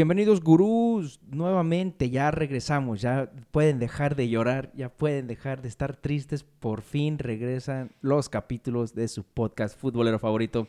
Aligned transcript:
Bienvenidos 0.00 0.40
gurús, 0.40 1.20
nuevamente 1.30 2.08
ya 2.08 2.30
regresamos, 2.30 3.02
ya 3.02 3.30
pueden 3.50 3.78
dejar 3.78 4.16
de 4.16 4.30
llorar, 4.30 4.72
ya 4.74 4.88
pueden 4.88 5.26
dejar 5.26 5.60
de 5.60 5.68
estar 5.68 5.94
tristes, 5.94 6.42
por 6.42 6.80
fin 6.80 7.18
regresan 7.18 7.90
los 8.00 8.30
capítulos 8.30 8.94
de 8.94 9.08
su 9.08 9.24
podcast 9.24 9.78
futbolero 9.78 10.18
favorito, 10.18 10.68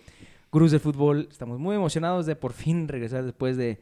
Gurús 0.51 0.71
del 0.71 0.81
Fútbol. 0.81 1.29
Estamos 1.31 1.59
muy 1.59 1.77
emocionados 1.77 2.25
de 2.25 2.35
por 2.35 2.51
fin 2.51 2.89
regresar 2.89 3.23
después 3.23 3.55
de 3.55 3.79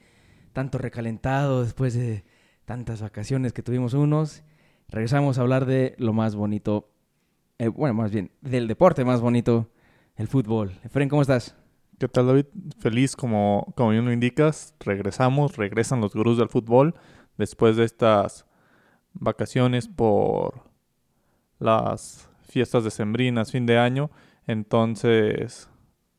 tanto 0.53 0.77
recalentado, 0.77 1.63
después 1.63 1.95
de 1.95 2.23
tantas 2.65 3.01
vacaciones 3.01 3.51
que 3.51 3.63
tuvimos 3.63 3.95
unos. 3.95 4.43
Regresamos 4.87 5.39
a 5.39 5.41
hablar 5.41 5.65
de 5.65 5.95
lo 5.97 6.13
más 6.13 6.35
bonito, 6.35 6.91
eh, 7.57 7.69
bueno, 7.69 7.95
más 7.95 8.11
bien, 8.11 8.29
del 8.41 8.67
deporte 8.67 9.03
más 9.03 9.19
bonito, 9.19 9.67
el 10.15 10.27
fútbol. 10.27 10.79
Efren, 10.83 11.09
¿cómo 11.09 11.23
estás? 11.23 11.58
¿Qué 11.99 12.07
tal, 12.07 12.27
David? 12.27 12.45
Feliz, 12.79 13.17
como, 13.17 13.73
como 13.75 13.89
bien 13.89 14.05
lo 14.05 14.13
indicas. 14.13 14.73
Regresamos, 14.79 15.57
regresan 15.57 15.99
los 15.99 16.13
gurús 16.13 16.37
del 16.37 16.47
fútbol 16.47 16.95
después 17.37 17.75
de 17.75 17.83
estas 17.83 18.45
vacaciones 19.11 19.89
por 19.89 20.61
las 21.59 22.29
fiestas 22.47 22.85
decembrinas, 22.85 23.51
fin 23.51 23.65
de 23.65 23.77
año. 23.77 24.11
Entonces, 24.47 25.69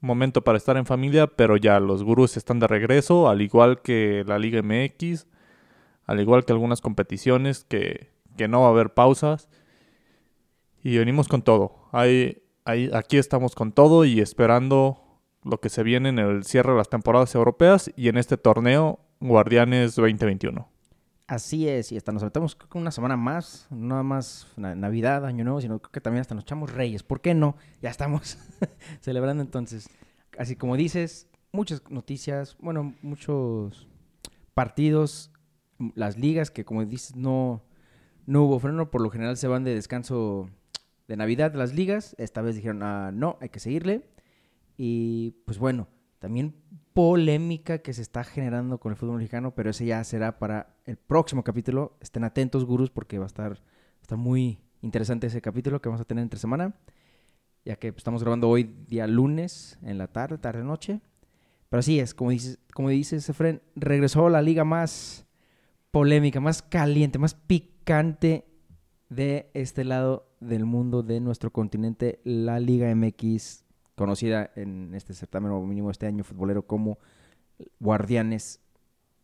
momento 0.00 0.44
para 0.44 0.58
estar 0.58 0.76
en 0.76 0.84
familia, 0.84 1.28
pero 1.28 1.56
ya 1.56 1.80
los 1.80 2.04
gurús 2.04 2.36
están 2.36 2.58
de 2.58 2.66
regreso, 2.66 3.30
al 3.30 3.40
igual 3.40 3.80
que 3.80 4.22
la 4.26 4.38
Liga 4.38 4.60
MX, 4.62 5.26
al 6.04 6.20
igual 6.20 6.44
que 6.44 6.52
algunas 6.52 6.82
competiciones 6.82 7.64
que, 7.64 8.10
que 8.36 8.48
no 8.48 8.60
va 8.60 8.66
a 8.66 8.70
haber 8.70 8.92
pausas. 8.92 9.48
Y 10.82 10.98
venimos 10.98 11.26
con 11.26 11.40
todo. 11.40 11.88
Aquí 11.92 13.16
estamos 13.16 13.54
con 13.54 13.72
todo 13.72 14.04
y 14.04 14.20
esperando 14.20 15.06
lo 15.44 15.60
que 15.60 15.68
se 15.68 15.82
viene 15.82 16.10
en 16.10 16.18
el 16.18 16.44
cierre 16.44 16.72
de 16.72 16.78
las 16.78 16.88
temporadas 16.88 17.34
europeas 17.34 17.90
y 17.96 18.08
en 18.08 18.18
este 18.18 18.36
torneo 18.36 19.00
Guardianes 19.20 19.94
2021. 19.94 20.68
Así 21.26 21.68
es, 21.68 21.92
y 21.92 21.96
hasta 21.96 22.10
nos 22.10 22.24
metemos 22.24 22.58
una 22.74 22.90
semana 22.90 23.16
más, 23.16 23.68
nada 23.70 24.02
más 24.02 24.48
Navidad, 24.56 25.24
Año 25.24 25.44
Nuevo, 25.44 25.60
sino 25.60 25.80
que 25.80 26.00
también 26.00 26.22
hasta 26.22 26.34
nos 26.34 26.42
echamos 26.42 26.72
Reyes. 26.72 27.04
¿Por 27.04 27.20
qué 27.20 27.34
no? 27.34 27.56
Ya 27.80 27.90
estamos 27.90 28.36
celebrando 29.00 29.40
entonces. 29.42 29.88
Así 30.36 30.56
como 30.56 30.76
dices, 30.76 31.28
muchas 31.52 31.88
noticias, 31.88 32.56
bueno, 32.58 32.94
muchos 33.02 33.86
partidos, 34.54 35.30
las 35.94 36.18
ligas 36.18 36.50
que 36.50 36.64
como 36.64 36.84
dices 36.84 37.14
no, 37.14 37.62
no 38.26 38.42
hubo 38.42 38.58
freno, 38.58 38.90
por 38.90 39.00
lo 39.00 39.10
general 39.10 39.36
se 39.36 39.46
van 39.48 39.62
de 39.62 39.74
descanso 39.74 40.50
de 41.06 41.16
Navidad 41.16 41.54
las 41.54 41.74
ligas, 41.74 42.14
esta 42.18 42.42
vez 42.42 42.56
dijeron, 42.56 42.82
ah, 42.82 43.10
no, 43.12 43.38
hay 43.40 43.50
que 43.50 43.60
seguirle. 43.60 44.04
Y 44.82 45.32
pues 45.44 45.58
bueno, 45.58 45.88
también 46.20 46.54
polémica 46.94 47.80
que 47.80 47.92
se 47.92 48.00
está 48.00 48.24
generando 48.24 48.80
con 48.80 48.92
el 48.92 48.96
fútbol 48.96 49.18
mexicano, 49.18 49.54
pero 49.54 49.68
ese 49.68 49.84
ya 49.84 50.02
será 50.04 50.38
para 50.38 50.74
el 50.86 50.96
próximo 50.96 51.44
capítulo. 51.44 51.98
Estén 52.00 52.24
atentos, 52.24 52.64
gurús, 52.64 52.88
porque 52.88 53.18
va 53.18 53.24
a 53.24 53.26
estar, 53.26 53.60
muy 54.16 54.58
interesante 54.80 55.26
ese 55.26 55.42
capítulo 55.42 55.82
que 55.82 55.90
vamos 55.90 56.00
a 56.00 56.06
tener 56.06 56.22
entre 56.22 56.40
semana, 56.40 56.74
ya 57.62 57.76
que 57.76 57.88
estamos 57.88 58.22
grabando 58.22 58.48
hoy 58.48 58.74
día 58.88 59.06
lunes 59.06 59.78
en 59.82 59.98
la 59.98 60.06
tarde, 60.06 60.38
tarde-noche. 60.38 61.02
Pero 61.68 61.80
así 61.80 62.00
es, 62.00 62.14
como 62.14 62.30
dices, 62.30 62.58
como 62.72 62.88
dice 62.88 63.16
Efren, 63.16 63.60
regresó 63.76 64.30
la 64.30 64.40
liga 64.40 64.64
más 64.64 65.26
polémica, 65.90 66.40
más 66.40 66.62
caliente, 66.62 67.18
más 67.18 67.34
picante 67.34 68.46
de 69.10 69.50
este 69.52 69.84
lado 69.84 70.26
del 70.40 70.64
mundo, 70.64 71.02
de 71.02 71.20
nuestro 71.20 71.52
continente, 71.52 72.22
la 72.24 72.58
Liga 72.60 72.94
MX 72.94 73.66
conocida 74.00 74.50
en 74.56 74.94
este 74.94 75.12
certamen 75.12 75.52
o 75.52 75.60
mínimo 75.60 75.90
este 75.90 76.06
año 76.06 76.24
futbolero 76.24 76.66
como 76.66 76.98
Guardianes 77.80 78.62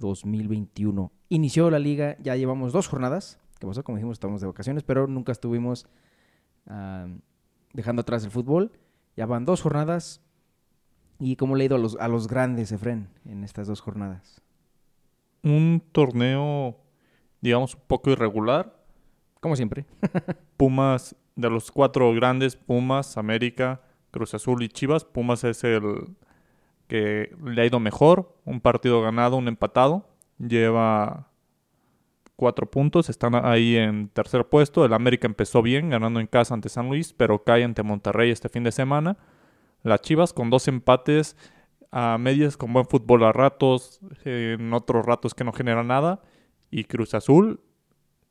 2021. 0.01 1.11
Inició 1.31 1.71
la 1.71 1.79
liga, 1.79 2.19
ya 2.21 2.37
llevamos 2.37 2.75
dos 2.75 2.87
jornadas. 2.87 3.41
que 3.59 3.67
pasó? 3.67 3.83
Como 3.83 3.97
dijimos, 3.97 4.17
estamos 4.17 4.43
de 4.43 4.49
vacaciones, 4.49 4.83
pero 4.83 5.07
nunca 5.07 5.33
estuvimos 5.33 5.87
dejando 7.73 8.03
atrás 8.03 8.23
el 8.25 8.31
fútbol. 8.31 8.71
Ya 9.17 9.25
van 9.25 9.47
dos 9.47 9.63
jornadas. 9.63 10.21
¿Y 11.19 11.37
cómo 11.37 11.57
le 11.57 11.63
ha 11.63 11.65
ido 11.65 11.77
a 11.77 11.79
los, 11.79 11.97
a 11.99 12.07
los 12.09 12.29
grandes, 12.29 12.71
Efren, 12.71 13.09
en 13.25 13.45
estas 13.45 13.69
dos 13.69 13.81
jornadas? 13.81 14.43
Un 15.43 15.83
torneo, 15.91 16.77
digamos, 17.41 17.77
un 17.77 17.81
poco 17.87 18.11
irregular. 18.11 18.85
Como 19.41 19.57
siempre. 19.57 19.87
Pumas, 20.59 21.17
de 21.35 21.49
los 21.49 21.71
cuatro 21.71 22.13
grandes, 22.13 22.57
Pumas, 22.57 23.17
América, 23.17 23.81
Cruz 24.17 24.33
Azul 24.33 24.63
y 24.63 24.69
Chivas. 24.71 25.05
Pumas 25.05 25.45
es 25.45 25.63
el 25.63 26.09
que 26.89 27.37
le 27.45 27.61
ha 27.61 27.67
ido 27.67 27.81
mejor. 27.81 28.35
Un 28.47 28.63
partido 28.63 29.03
ganado, 29.03 29.37
un 29.37 29.47
empatado. 29.47 30.09
Lleva 30.39 31.29
cuatro 32.35 32.71
puntos. 32.71 33.11
Están 33.11 33.35
ahí 33.35 33.77
en 33.77 34.09
tercer 34.09 34.49
puesto. 34.49 34.87
El 34.87 34.95
América 34.95 35.27
empezó 35.27 35.61
bien, 35.61 35.91
ganando 35.91 36.19
en 36.19 36.29
casa 36.29 36.55
ante 36.55 36.71
San 36.71 36.89
Luis, 36.89 37.13
pero 37.13 37.45
cae 37.45 37.63
ante 37.63 37.83
Monterrey 37.83 38.31
este 38.31 38.49
fin 38.49 38.65
de 38.65 38.73
semana. 38.73 39.19
Las 39.83 40.01
Chivas 40.01 40.33
con 40.33 40.49
dos 40.49 40.67
empates 40.67 41.37
a 41.91 42.17
medias 42.17 42.57
con 42.57 42.73
buen 42.73 42.87
fútbol 42.87 43.23
a 43.25 43.33
ratos, 43.33 44.01
en 44.25 44.73
otros 44.73 45.05
ratos 45.05 45.35
que 45.35 45.45
no 45.45 45.53
genera 45.53 45.85
nada. 45.85 46.23
Y 46.71 46.85
Cruz 46.85 47.13
Azul 47.13 47.61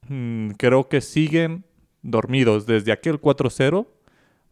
mm, 0.09 0.50
creo 0.57 0.90
que 0.90 1.02
siguen 1.02 1.63
dormidos 2.02 2.66
desde 2.66 2.91
aquel 2.91 3.22
4-0 3.22 3.85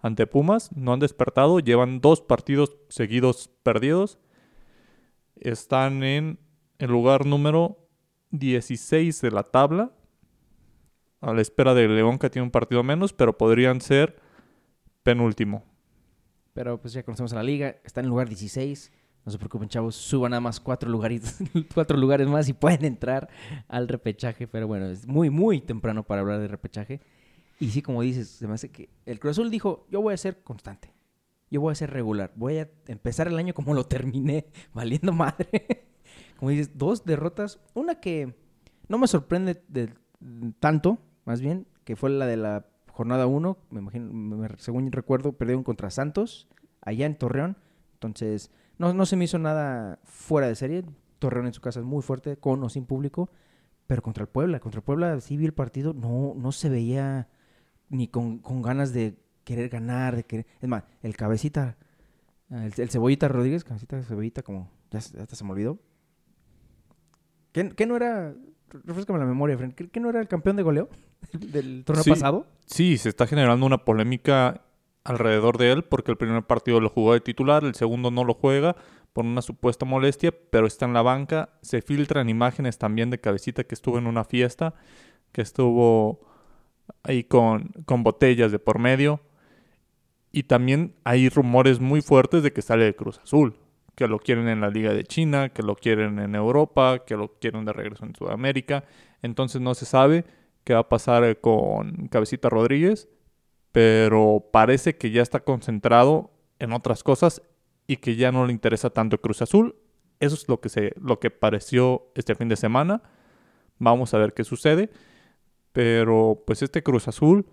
ante 0.04 0.28
Pumas. 0.28 0.72
No 0.76 0.94
han 0.94 1.00
despertado. 1.00 1.60
Llevan 1.60 2.00
dos 2.00 2.22
partidos 2.22 2.78
seguidos 2.90 3.50
perdidos. 3.64 4.20
Están 5.36 6.04
en 6.04 6.38
el 6.78 6.92
lugar 6.92 7.26
número 7.26 7.88
16 8.30 9.22
de 9.22 9.32
la 9.32 9.44
tabla. 9.44 9.92
A 11.22 11.34
la 11.34 11.42
espera 11.42 11.74
de 11.74 11.88
León 11.88 12.20
que 12.20 12.30
tiene 12.30 12.44
un 12.44 12.52
partido 12.52 12.84
menos, 12.84 13.14
pero 13.14 13.38
podrían 13.38 13.80
ser 13.80 14.20
penúltimo. 15.04 15.64
Pero 16.54 16.80
pues 16.80 16.94
ya 16.94 17.04
conocemos 17.04 17.32
a 17.32 17.38
la 17.38 17.44
liga. 17.44 17.78
Está 17.86 18.02
en 18.02 18.06
el 18.06 18.10
lugar 18.10 18.28
16. 18.28 18.92
No 19.26 19.32
se 19.32 19.38
preocupen, 19.38 19.70
chavos. 19.70 19.96
Suban 19.96 20.32
nada 20.32 20.42
más 20.42 20.60
cuatro, 20.60 20.90
lugares, 20.90 21.40
cuatro 21.74 21.96
lugares 21.98 22.28
más 22.28 22.50
y 22.50 22.54
pueden 22.54 22.84
entrar 22.84 23.30
al 23.70 23.88
repechaje. 23.88 24.48
Pero 24.48 24.68
bueno, 24.68 24.88
es 24.88 25.08
muy, 25.08 25.30
muy 25.30 25.62
temprano 25.62 26.04
para 26.04 26.22
hablar 26.22 26.42
de 26.42 26.50
repechaje. 26.50 27.00
Y 27.64 27.70
sí, 27.70 27.82
como 27.82 28.02
dices, 28.02 28.28
se 28.28 28.46
me 28.46 28.56
hace 28.56 28.72
que 28.72 28.90
el 29.06 29.22
Cruz 29.22 29.38
Azul 29.38 29.50
dijo, 29.50 29.88
yo 29.90 30.02
voy 30.02 30.14
a 30.14 30.18
ser 30.18 30.44
constante, 30.44 30.92
yo 31.50 31.62
voy 31.62 31.72
a 31.72 31.76
ser 31.76 31.92
regular, 31.92 32.34
voy 32.36 32.58
a 32.58 32.70
empezar 32.88 33.30
el 33.30 33.38
año 33.38 33.54
como 33.54 33.74
lo 33.74 33.86
terminé, 33.86 34.48
valiendo 34.74 35.14
madre. 35.14 35.88
como 36.38 36.52
dices, 36.52 36.78
dos 36.78 37.06
derrotas, 37.06 37.62
una 37.74 38.02
que 38.02 38.36
no 38.90 38.98
me 38.98 39.08
sorprende 39.08 39.64
de, 39.70 39.94
tanto, 40.60 40.98
más 41.24 41.40
bien, 41.40 41.66
que 41.86 41.96
fue 41.96 42.10
la 42.10 42.26
de 42.26 42.36
la 42.36 42.66
jornada 42.92 43.28
1, 43.28 43.58
me 43.70 43.80
imagino, 43.80 44.46
según 44.58 44.92
recuerdo, 44.92 45.32
perdieron 45.32 45.64
contra 45.64 45.90
Santos, 45.90 46.50
allá 46.82 47.06
en 47.06 47.18
Torreón, 47.18 47.56
entonces 47.94 48.52
no, 48.78 48.94
no 48.94 49.06
se 49.06 49.16
me 49.16 49.24
hizo 49.24 49.40
nada 49.40 50.02
fuera 50.04 50.50
de 50.50 50.56
serie, 50.56 50.84
Torreón 51.18 51.48
en 51.48 51.54
su 51.54 51.62
casa 51.62 51.80
es 51.80 51.86
muy 51.86 52.02
fuerte, 52.02 52.36
con 52.36 52.62
o 52.62 52.68
sin 52.68 52.86
público, 52.86 53.30
pero 53.88 54.02
contra 54.02 54.24
el 54.24 54.28
Puebla, 54.28 54.60
contra 54.60 54.80
el 54.80 54.84
Puebla 54.84 55.22
sí 55.22 55.38
vi 55.38 55.46
el 55.46 55.54
partido, 55.54 55.94
no, 55.94 56.34
no 56.36 56.52
se 56.52 56.68
veía 56.68 57.30
ni 57.94 58.08
con, 58.08 58.42
ganas 58.62 58.92
de 58.92 59.16
querer 59.44 59.70
ganar, 59.70 60.16
de 60.16 60.24
querer... 60.24 60.48
Es 60.62 60.68
más, 60.68 60.84
el 61.02 61.16
cabecita, 61.16 61.78
el, 62.50 62.90
cebollita 62.90 63.28
Rodríguez, 63.28 63.64
cabecita 63.64 64.02
cebollita, 64.02 64.42
como 64.42 64.70
ya, 64.90 64.98
hasta 64.98 65.36
se 65.36 65.44
me 65.44 65.52
olvidó. 65.52 65.80
¿Qué, 67.52 67.86
no 67.86 67.96
era, 67.96 68.34
refrescame 68.84 69.20
la 69.20 69.26
memoria, 69.26 69.58
Fren, 69.58 69.74
¿qué, 69.74 70.00
no 70.00 70.10
era 70.10 70.20
el 70.20 70.28
campeón 70.28 70.56
de 70.56 70.64
goleo 70.64 70.90
del 71.32 71.84
torneo 71.86 72.04
pasado? 72.04 72.48
Sí, 72.66 72.98
se 72.98 73.10
está 73.10 73.28
generando 73.28 73.66
una 73.66 73.86
polémica 73.86 74.64
alrededor 75.04 75.60
de 75.60 75.72
él 75.72 75.84
porque 75.84 76.12
el 76.12 76.18
primer 76.18 76.44
partido 76.44 76.80
lo 76.80 76.90
jugó 76.90 77.14
de 77.14 77.22
titular, 77.22 77.64
el 77.64 77.76
segundo 77.76 78.10
no 78.10 78.24
lo 78.24 78.34
juega 78.34 78.76
por 79.12 79.24
una 79.26 79.44
supuesta 79.44 79.86
molestia, 79.86 80.34
pero 80.50 80.66
está 80.66 80.86
en 80.86 80.94
la 80.94 81.04
banca. 81.04 81.50
Se 81.62 81.84
filtran 81.84 82.30
imágenes 82.30 82.80
también 82.80 83.12
de 83.12 83.20
cabecita 83.20 83.64
que 83.64 83.76
estuvo 83.76 84.00
en 84.00 84.08
una 84.08 84.24
fiesta, 84.24 84.74
que 85.32 85.44
estuvo 85.44 86.33
ahí 87.04 87.24
con, 87.24 87.72
con 87.86 88.04
botellas 88.04 88.52
de 88.52 88.60
por 88.60 88.80
medio. 88.80 89.22
Y 90.32 90.44
también 90.44 90.96
hay 91.04 91.30
rumores 91.30 91.80
muy 91.80 92.02
fuertes 92.02 92.42
de 92.44 92.52
que 92.52 92.62
sale 92.62 92.86
de 92.86 92.96
Cruz 92.96 93.20
Azul, 93.20 93.56
que 93.96 94.08
lo 94.08 94.20
quieren 94.20 94.48
en 94.48 94.62
la 94.62 94.70
Liga 94.70 94.94
de 94.94 95.04
China, 95.04 95.50
que 95.50 95.62
lo 95.62 95.76
quieren 95.76 96.18
en 96.20 96.34
Europa, 96.34 97.04
que 97.06 97.16
lo 97.16 97.38
quieren 97.40 97.66
de 97.66 97.74
regreso 97.74 98.06
en 98.06 98.16
Sudamérica. 98.16 98.84
Entonces 99.22 99.62
no 99.62 99.76
se 99.76 99.86
sabe 99.86 100.26
qué 100.64 100.74
va 100.74 100.82
a 100.82 100.90
pasar 100.90 101.40
con 101.40 102.08
Cabecita 102.08 102.50
Rodríguez, 102.50 103.10
pero 103.72 104.50
parece 104.52 104.98
que 104.98 105.12
ya 105.12 105.22
está 105.22 105.42
concentrado 105.42 106.32
en 106.60 106.74
otras 106.74 107.04
cosas 107.04 107.42
y 107.86 107.98
que 107.98 108.16
ya 108.16 108.32
no 108.32 108.46
le 108.46 108.54
interesa 108.54 108.90
tanto 108.90 109.20
Cruz 109.20 109.42
Azul. 109.42 109.76
Eso 110.20 110.36
es 110.36 110.48
lo 110.48 110.62
que, 110.62 110.70
se, 110.70 110.94
lo 111.00 111.20
que 111.20 111.30
pareció 111.30 112.08
este 112.16 112.36
fin 112.36 112.50
de 112.50 112.56
semana. 112.56 113.04
Vamos 113.78 114.14
a 114.14 114.18
ver 114.18 114.34
qué 114.34 114.44
sucede. 114.44 114.90
Pero 115.74 116.44
pues 116.46 116.62
este 116.62 116.84
Cruz 116.84 117.08
Azul 117.08 117.46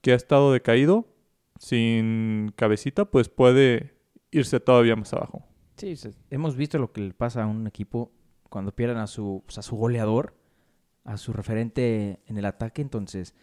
que 0.00 0.12
ha 0.12 0.14
estado 0.14 0.52
decaído, 0.52 1.06
sin 1.58 2.52
cabecita, 2.56 3.04
pues 3.04 3.28
puede 3.28 3.94
irse 4.30 4.60
todavía 4.60 4.96
más 4.96 5.12
abajo. 5.12 5.44
Sí, 5.76 5.94
hemos 6.30 6.56
visto 6.56 6.78
lo 6.78 6.92
que 6.92 7.00
le 7.00 7.14
pasa 7.14 7.42
a 7.42 7.46
un 7.46 7.66
equipo 7.66 8.12
cuando 8.48 8.74
pierdan 8.74 8.98
a 8.98 9.06
su, 9.06 9.42
pues, 9.44 9.58
a 9.58 9.62
su 9.62 9.76
goleador, 9.76 10.34
a 11.04 11.16
su 11.16 11.32
referente 11.32 12.20
en 12.26 12.38
el 12.38 12.44
ataque. 12.44 12.82
Entonces, 12.82 13.34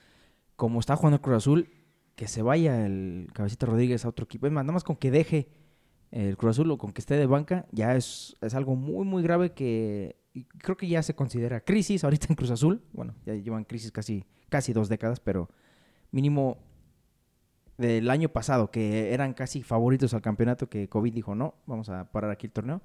como 0.56 0.80
está 0.80 0.96
jugando 0.96 1.16
el 1.16 1.22
Cruz 1.22 1.38
Azul, 1.38 1.70
que 2.16 2.28
se 2.28 2.42
vaya 2.42 2.86
el 2.86 3.28
Cabecita 3.34 3.66
Rodríguez 3.66 4.06
a 4.06 4.10
otro 4.10 4.26
equipo. 4.26 4.48
Es 4.48 4.54
más, 4.54 4.64
nada 4.64 4.74
más 4.74 4.84
con 4.84 4.96
que 4.96 5.12
deje 5.12 5.50
el 6.12 6.38
Cruz 6.38 6.52
Azul 6.52 6.72
o 6.72 6.78
con 6.78 6.94
que 6.94 7.02
esté 7.02 7.16
de 7.16 7.26
banca, 7.26 7.68
ya 7.72 7.96
es, 7.96 8.36
es 8.42 8.54
algo 8.54 8.76
muy, 8.76 9.06
muy 9.06 9.22
grave 9.22 9.54
que 9.54 10.18
creo 10.44 10.78
que 10.78 10.88
ya 10.88 11.02
se 11.04 11.16
considera 11.16 11.62
crisis 11.62 12.04
ahorita 12.04 12.28
en 12.30 12.36
Cruz 12.36 12.52
Azul. 12.52 12.82
Bueno, 12.94 13.16
ya 13.26 13.34
llevan 13.34 13.64
crisis 13.64 13.92
casi, 13.92 14.26
casi 14.50 14.74
dos 14.74 14.90
décadas, 14.90 15.20
pero 15.20 15.50
mínimo 16.12 16.58
del 17.78 18.10
año 18.10 18.30
pasado, 18.30 18.72
que 18.72 19.14
eran 19.14 19.34
casi 19.34 19.64
favoritos 19.64 20.14
al 20.14 20.22
campeonato, 20.22 20.70
que 20.70 20.88
COVID 20.88 21.14
dijo, 21.14 21.36
no, 21.36 21.56
vamos 21.66 21.90
a 21.90 22.12
parar 22.12 22.32
aquí 22.32 22.48
el 22.48 22.54
torneo. 22.54 22.82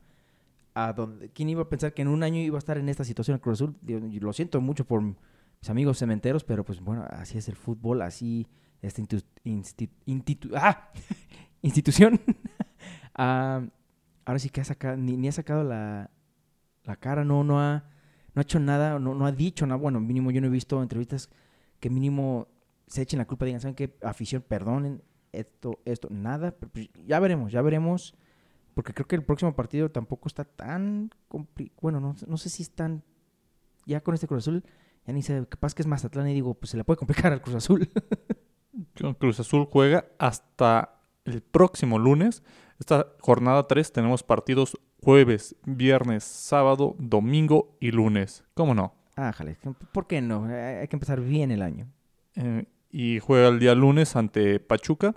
A 0.75 0.93
donde, 0.93 1.31
¿Quién 1.31 1.49
iba 1.49 1.63
a 1.63 1.69
pensar 1.69 1.95
que 1.95 2.03
en 2.03 2.09
un 2.09 2.23
año 2.23 2.41
iba 2.41 2.57
a 2.57 2.59
estar 2.59 2.79
en 2.79 2.89
esta 2.89 3.05
situación 3.05 3.35
el 3.35 3.41
Cruz 3.41 3.61
Azul? 3.61 3.77
lo 3.83 4.33
siento 4.33 4.61
mucho 4.61 4.85
por 4.85 5.03
mis 5.03 5.69
amigos 5.69 5.99
cementeros, 5.99 6.45
pero 6.45 6.65
pues 6.65 6.81
bueno, 6.81 7.05
así 7.11 7.39
es 7.39 7.49
el 7.49 7.57
fútbol, 7.57 8.03
así 8.03 8.47
esta 8.83 9.03
ah, 10.55 10.91
institución. 11.63 12.21
ah, 13.15 13.63
ahora 14.25 14.39
sí 14.39 14.49
que 14.49 14.61
ha 14.61 14.65
sacado, 14.65 14.97
ni, 14.97 15.29
ha 15.29 15.33
sacado 15.33 15.65
la, 15.65 16.11
la, 16.91 16.97
cara, 16.97 17.25
no, 17.25 17.45
no 17.45 17.61
ha, 17.61 17.85
no 18.35 18.41
ha 18.41 18.43
hecho 18.43 18.61
nada, 18.61 18.99
no, 18.99 19.15
no 19.15 19.27
ha 19.27 19.33
dicho 19.33 19.67
nada. 19.67 19.81
Bueno, 19.81 20.01
mínimo 20.01 20.31
yo 20.31 20.41
no 20.41 20.49
he 20.49 20.51
visto 20.51 20.83
entrevistas 20.83 21.31
que 21.81 21.91
mínimo 21.91 22.49
se 22.87 23.03
echen 23.03 23.19
la 23.19 23.27
culpa, 23.27 23.47
digan, 23.47 23.61
¿saben 23.61 23.75
qué? 23.75 23.97
Afición, 24.03 24.43
perdonen, 24.43 25.03
esto, 25.33 25.81
esto, 25.85 26.09
nada. 26.11 26.53
Pero 26.53 26.73
pues, 26.73 26.91
ya 27.07 27.21
veremos, 27.21 27.53
ya 27.53 27.63
veremos. 27.63 28.15
Porque 28.75 28.93
creo 28.93 29.07
que 29.07 29.17
el 29.17 29.25
próximo 29.25 29.55
partido 29.55 29.91
tampoco 29.91 30.29
está 30.29 30.45
tan 30.45 31.11
complicado. 31.29 31.79
Bueno, 31.81 32.01
no, 32.01 32.15
no, 32.27 32.37
sé 32.37 32.49
si 32.49 32.63
están. 32.63 33.03
Ya 33.87 34.01
con 34.01 34.15
este 34.15 34.27
Cruz 34.27 34.45
Azul, 34.45 34.65
ya 35.07 35.13
ni 35.13 35.23
sé, 35.23 35.47
capaz 35.49 35.75
que 35.75 35.83
es 35.83 35.87
Mazatlán 35.87 36.29
y 36.29 36.35
digo, 36.35 36.55
pues 36.55 36.71
se 36.71 36.77
le 36.77 36.85
puede 36.85 36.99
complicar 36.99 37.33
al 37.33 37.43
Cruz 37.43 37.57
Azul. 37.57 37.89
Cruz 39.19 39.41
Azul 39.41 39.67
juega 39.71 40.07
hasta 40.19 41.01
el 41.25 41.43
próximo 41.43 41.99
lunes. 41.99 42.43
Esta 42.79 43.09
jornada 43.21 43.67
3 43.67 43.93
tenemos 43.93 44.23
partidos 44.23 44.79
jueves, 45.03 45.57
viernes, 45.65 46.25
sábado, 46.25 46.95
domingo 46.99 47.77
y 47.81 47.91
lunes. 47.91 48.45
¿Cómo 48.55 48.75
no? 48.75 48.95
Ah, 49.17 49.33
jale. 49.33 49.57
¿Por 49.93 50.07
qué 50.07 50.21
no? 50.21 50.45
Hay 50.45 50.89
que 50.89 50.97
empezar 50.97 51.21
bien 51.21 51.51
el 51.51 51.63
año. 51.63 51.89
Eh, 52.37 52.65
y 52.91 53.19
juega 53.19 53.49
el 53.49 53.59
día 53.59 53.75
lunes 53.75 54.17
ante 54.17 54.61
Pachuca. 54.61 55.15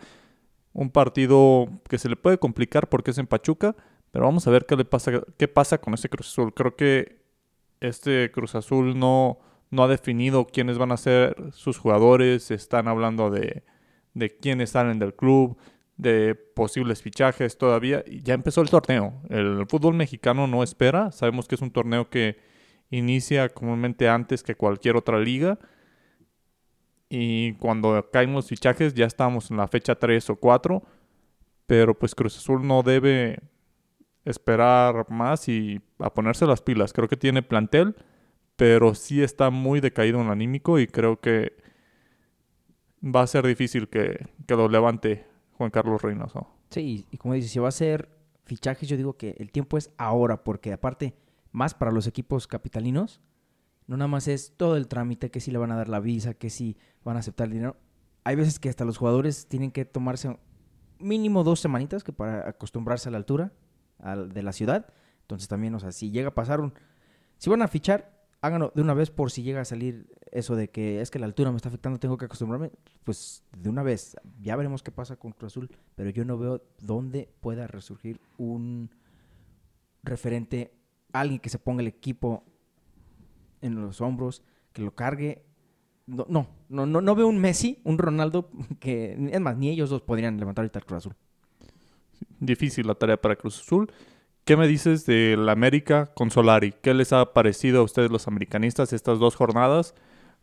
Un 0.73 0.89
partido 0.89 1.67
que 1.87 1.97
se 1.97 2.09
le 2.09 2.15
puede 2.15 2.37
complicar 2.37 2.89
porque 2.89 3.11
es 3.11 3.17
en 3.17 3.27
Pachuca, 3.27 3.75
pero 4.11 4.25
vamos 4.25 4.47
a 4.47 4.51
ver 4.51 4.65
qué 4.65 4.75
le 4.75 4.85
pasa, 4.85 5.11
qué 5.37 5.47
pasa 5.47 5.77
con 5.79 5.93
ese 5.93 6.09
Cruz 6.09 6.27
Azul. 6.27 6.53
Creo 6.53 6.75
que 6.75 7.21
este 7.79 8.31
Cruz 8.31 8.55
Azul 8.55 8.97
no, 8.97 9.39
no 9.69 9.83
ha 9.83 9.87
definido 9.87 10.47
quiénes 10.47 10.77
van 10.77 10.91
a 10.91 10.97
ser 10.97 11.35
sus 11.51 11.77
jugadores. 11.77 12.49
Están 12.51 12.87
hablando 12.87 13.29
de, 13.29 13.63
de 14.13 14.35
quiénes 14.35 14.71
salen 14.71 14.99
del 14.99 15.13
club, 15.13 15.57
de 15.97 16.35
posibles 16.35 17.01
fichajes 17.01 17.57
todavía. 17.57 18.03
Ya 18.05 18.33
empezó 18.33 18.61
el 18.61 18.69
torneo. 18.69 19.21
El 19.29 19.65
fútbol 19.67 19.93
mexicano 19.95 20.47
no 20.47 20.63
espera. 20.63 21.11
Sabemos 21.11 21.47
que 21.47 21.55
es 21.55 21.61
un 21.61 21.71
torneo 21.71 22.09
que 22.09 22.37
inicia 22.89 23.49
comúnmente 23.49 24.09
antes 24.09 24.43
que 24.43 24.55
cualquier 24.55 24.95
otra 24.95 25.19
liga. 25.19 25.59
Y 27.09 27.53
cuando 27.53 28.09
caen 28.11 28.33
los 28.33 28.47
fichajes 28.47 28.93
ya 28.93 29.05
estamos 29.05 29.51
en 29.51 29.57
la 29.57 29.67
fecha 29.67 29.95
3 29.95 30.29
o 30.31 30.35
4. 30.35 30.83
Pero 31.67 31.97
pues 31.97 32.15
Cruz 32.15 32.37
Azul 32.37 32.65
no 32.67 32.83
debe 32.83 33.39
esperar 34.25 35.05
más 35.09 35.47
y 35.49 35.81
a 35.99 36.13
ponerse 36.13 36.45
las 36.45 36.61
pilas. 36.61 36.93
Creo 36.93 37.07
que 37.07 37.17
tiene 37.17 37.41
plantel, 37.41 37.95
pero 38.55 38.95
sí 38.95 39.21
está 39.21 39.49
muy 39.49 39.79
decaído 39.79 40.21
en 40.21 40.29
anímico 40.29 40.79
y 40.79 40.87
creo 40.87 41.19
que 41.19 41.53
va 43.03 43.21
a 43.21 43.27
ser 43.27 43.45
difícil 43.45 43.89
que, 43.89 44.27
lo 44.47 44.69
levante 44.69 45.25
Juan 45.63 45.71
Carlos 45.71 46.01
Reynoso. 46.01 46.45
Sí, 46.69 47.07
y 47.09 47.17
como 47.17 47.33
dices, 47.35 47.51
si 47.51 47.59
va 47.59 47.69
a 47.69 47.71
ser 47.71 48.09
fichajes, 48.43 48.89
yo 48.89 48.97
digo 48.97 49.15
que 49.15 49.35
el 49.39 49.49
tiempo 49.51 49.77
es 49.77 49.91
ahora, 49.97 50.43
porque 50.43 50.73
aparte, 50.73 51.15
más 51.53 51.73
para 51.73 51.91
los 51.91 52.05
equipos 52.05 52.47
capitalinos, 52.47 53.21
no 53.87 53.95
nada 53.95 54.09
más 54.09 54.27
es 54.27 54.57
todo 54.57 54.75
el 54.75 54.89
trámite, 54.89 55.31
que 55.31 55.39
si 55.39 55.51
le 55.51 55.57
van 55.57 55.71
a 55.71 55.77
dar 55.77 55.87
la 55.87 56.01
visa, 56.01 56.33
que 56.33 56.49
si 56.49 56.77
van 57.05 57.15
a 57.15 57.19
aceptar 57.19 57.47
el 57.47 57.53
dinero. 57.53 57.77
Hay 58.25 58.35
veces 58.35 58.59
que 58.59 58.67
hasta 58.67 58.83
los 58.83 58.97
jugadores 58.97 59.47
tienen 59.47 59.71
que 59.71 59.85
tomarse 59.85 60.37
mínimo 60.99 61.45
dos 61.45 61.61
semanitas 61.61 62.03
que 62.03 62.11
para 62.11 62.49
acostumbrarse 62.49 63.07
a 63.07 63.11
la 63.13 63.17
altura 63.17 63.53
de 63.99 64.43
la 64.43 64.51
ciudad. 64.51 64.87
Entonces 65.21 65.47
también, 65.47 65.73
o 65.75 65.79
sea, 65.79 65.93
si 65.93 66.11
llega 66.11 66.29
a 66.29 66.33
pasar 66.35 66.59
un... 66.59 66.73
Si 67.37 67.49
van 67.49 67.61
a 67.61 67.69
fichar, 67.69 68.22
háganlo 68.43 68.73
de 68.75 68.81
una 68.81 68.93
vez 68.93 69.09
por 69.09 69.31
si 69.31 69.41
llega 69.41 69.61
a 69.61 69.65
salir 69.65 70.05
eso 70.29 70.57
de 70.57 70.69
que 70.69 70.99
es 70.99 71.09
que 71.09 71.17
la 71.17 71.25
altura 71.25 71.49
me 71.49 71.55
está 71.55 71.69
afectando, 71.69 71.97
tengo 71.97 72.17
que 72.17 72.25
acostumbrarme, 72.25 72.71
pues 73.05 73.45
de 73.57 73.69
una 73.69 73.83
vez, 73.83 74.17
ya 74.41 74.57
veremos 74.57 74.83
qué 74.83 74.91
pasa 74.91 75.15
con 75.15 75.31
Cruz 75.31 75.53
Azul, 75.53 75.69
pero 75.95 76.09
yo 76.09 76.25
no 76.25 76.37
veo 76.37 76.61
dónde 76.81 77.29
pueda 77.39 77.67
resurgir 77.67 78.19
un 78.37 78.89
referente, 80.03 80.73
alguien 81.13 81.39
que 81.39 81.47
se 81.47 81.57
ponga 81.57 81.81
el 81.81 81.87
equipo 81.87 82.43
en 83.61 83.79
los 83.79 84.01
hombros, 84.01 84.43
que 84.73 84.81
lo 84.81 84.93
cargue. 84.93 85.45
No, 86.05 86.25
no, 86.29 86.49
no, 86.67 86.85
no, 86.85 87.15
veo 87.15 87.27
un 87.27 87.39
Messi, 87.39 87.79
un 87.85 87.97
Ronaldo, 87.97 88.51
que 88.81 89.13
es 89.31 89.39
más, 89.39 89.55
ni 89.55 89.69
ellos 89.69 89.89
dos 89.89 90.01
podrían 90.01 90.37
levantar 90.37 90.63
ahorita 90.63 90.79
el 90.79 90.85
Cruz 90.85 90.97
Azul. 90.97 91.15
Difícil 92.41 92.87
la 92.87 92.95
tarea 92.95 93.15
para 93.15 93.37
Cruz 93.37 93.61
Azul. 93.61 93.89
¿Qué 94.45 94.57
me 94.57 94.67
dices 94.67 95.05
de 95.05 95.37
la 95.37 95.53
América 95.53 96.11
con 96.13 96.29
Solari? 96.29 96.73
¿Qué 96.81 96.93
les 96.93 97.13
ha 97.13 97.33
parecido 97.33 97.79
a 97.79 97.83
ustedes 97.83 98.11
los 98.11 98.27
americanistas 98.27 98.91
estas 98.91 99.17
dos 99.17 99.35
jornadas 99.35 99.95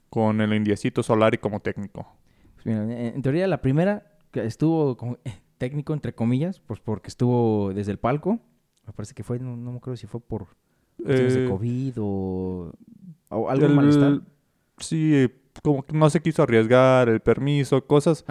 con 0.09 0.41
el 0.41 0.55
indiecito 0.55 1.03
Solari 1.03 1.37
como 1.37 1.61
técnico? 1.61 2.07
Pues 2.55 2.67
en 2.67 3.21
teoría 3.21 3.47
la 3.47 3.61
primera 3.61 4.17
estuvo 4.33 4.97
como 4.97 5.19
técnico 5.59 5.93
entre 5.93 6.15
comillas, 6.15 6.61
pues 6.61 6.81
porque 6.81 7.09
estuvo 7.09 7.75
desde 7.75 7.93
el 7.93 7.99
palco. 7.99 8.39
Me 8.87 8.95
parece 8.95 9.15
que 9.15 9.23
fue, 9.23 9.39
no, 9.39 9.55
me 9.57 9.77
acuerdo 9.77 9.97
si 9.97 10.07
fue 10.07 10.21
por 10.21 10.49
de 10.97 11.45
eh, 11.45 11.49
COVID 11.49 11.95
o, 11.99 12.73
algo 13.29 13.69
malestar. 13.69 14.23
Sí, 14.79 15.31
como 15.63 15.83
que 15.83 15.93
no 15.93 16.09
se 16.09 16.21
quiso 16.21 16.43
arriesgar 16.43 17.11
el 17.11 17.21
permiso, 17.21 17.87
cosas. 17.87 18.25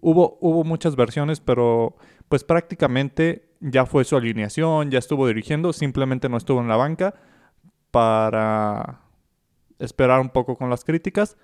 Hubo, 0.00 0.36
hubo 0.40 0.64
muchas 0.64 0.96
versiones, 0.96 1.38
pero 1.38 1.94
pues 2.28 2.42
prácticamente 2.42 3.51
ya 3.62 3.86
fue 3.86 4.04
su 4.04 4.16
alineación, 4.16 4.90
ya 4.90 4.98
estuvo 4.98 5.26
dirigiendo, 5.26 5.72
simplemente 5.72 6.28
no 6.28 6.36
estuvo 6.36 6.60
en 6.60 6.68
la 6.68 6.76
banca 6.76 7.14
para 7.90 9.00
esperar 9.78 10.20
un 10.20 10.30
poco 10.30 10.56
con 10.56 10.68
las 10.68 10.84
críticas. 10.84 11.36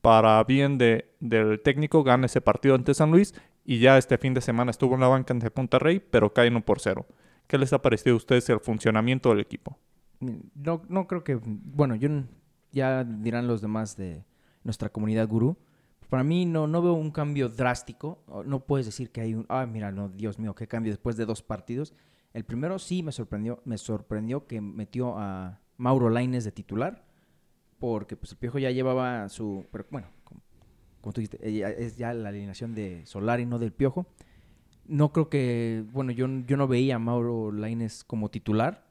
Para 0.00 0.42
bien 0.44 0.76
de, 0.76 1.10
del 1.20 1.60
técnico, 1.60 2.02
gana 2.02 2.26
ese 2.26 2.40
partido 2.40 2.74
ante 2.74 2.92
San 2.92 3.10
Luis 3.10 3.34
y 3.64 3.78
ya 3.78 3.96
este 3.96 4.18
fin 4.18 4.34
de 4.34 4.40
semana 4.40 4.70
estuvo 4.70 4.94
en 4.94 5.00
la 5.00 5.08
banca 5.08 5.32
ante 5.32 5.50
Punta 5.50 5.78
Rey, 5.78 5.98
pero 5.98 6.32
cae 6.32 6.48
1 6.48 6.64
por 6.64 6.80
0. 6.80 7.06
¿Qué 7.46 7.58
les 7.58 7.72
ha 7.72 7.80
parecido 7.80 8.14
a 8.14 8.18
ustedes 8.18 8.48
el 8.50 8.60
funcionamiento 8.60 9.30
del 9.30 9.40
equipo? 9.40 9.78
No, 10.20 10.82
no 10.88 11.06
creo 11.06 11.24
que. 11.24 11.38
Bueno, 11.42 11.94
yo 11.94 12.08
ya 12.72 13.04
dirán 13.04 13.46
los 13.46 13.60
demás 13.60 13.96
de 13.96 14.24
nuestra 14.62 14.88
comunidad 14.88 15.28
gurú. 15.28 15.56
Para 16.14 16.22
mí 16.22 16.46
no, 16.46 16.68
no 16.68 16.80
veo 16.80 16.92
un 16.92 17.10
cambio 17.10 17.48
drástico. 17.48 18.22
No 18.46 18.60
puedes 18.60 18.86
decir 18.86 19.10
que 19.10 19.20
hay 19.20 19.34
un, 19.34 19.46
ah, 19.48 19.66
mira, 19.66 19.90
no, 19.90 20.08
Dios 20.08 20.38
mío, 20.38 20.54
qué 20.54 20.68
cambio 20.68 20.92
después 20.92 21.16
de 21.16 21.26
dos 21.26 21.42
partidos. 21.42 21.92
El 22.32 22.44
primero 22.44 22.78
sí 22.78 23.02
me 23.02 23.10
sorprendió, 23.10 23.60
me 23.64 23.76
sorprendió 23.78 24.46
que 24.46 24.60
metió 24.60 25.18
a 25.18 25.58
Mauro 25.76 26.10
Laines 26.10 26.44
de 26.44 26.52
titular, 26.52 27.04
porque 27.80 28.14
pues 28.14 28.30
el 28.30 28.38
Piojo 28.38 28.60
ya 28.60 28.70
llevaba 28.70 29.28
su, 29.28 29.66
pero 29.72 29.86
bueno, 29.90 30.06
como, 30.22 30.40
tú 31.12 31.20
dijiste, 31.20 31.40
es 31.84 31.96
ya 31.96 32.14
la 32.14 32.28
alineación 32.28 32.76
de 32.76 33.04
Solari, 33.06 33.44
no 33.44 33.58
del 33.58 33.72
Piojo. 33.72 34.06
No 34.86 35.12
creo 35.12 35.28
que, 35.28 35.82
bueno, 35.90 36.12
yo, 36.12 36.28
yo 36.46 36.56
no 36.56 36.68
veía 36.68 36.94
a 36.94 37.00
Mauro 37.00 37.50
Laines 37.50 38.04
como 38.04 38.30
titular. 38.30 38.86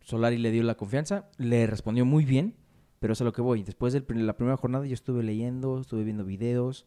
Solari 0.00 0.38
le 0.38 0.50
dio 0.50 0.64
la 0.64 0.74
confianza, 0.74 1.28
le 1.38 1.68
respondió 1.68 2.04
muy 2.04 2.24
bien 2.24 2.56
pero 2.98 3.12
es 3.12 3.20
a 3.20 3.24
lo 3.24 3.32
que 3.32 3.42
voy. 3.42 3.62
Después 3.62 3.92
de 3.92 4.02
la 4.14 4.36
primera 4.36 4.56
jornada 4.56 4.86
yo 4.86 4.94
estuve 4.94 5.22
leyendo, 5.22 5.80
estuve 5.80 6.04
viendo 6.04 6.24
videos. 6.24 6.86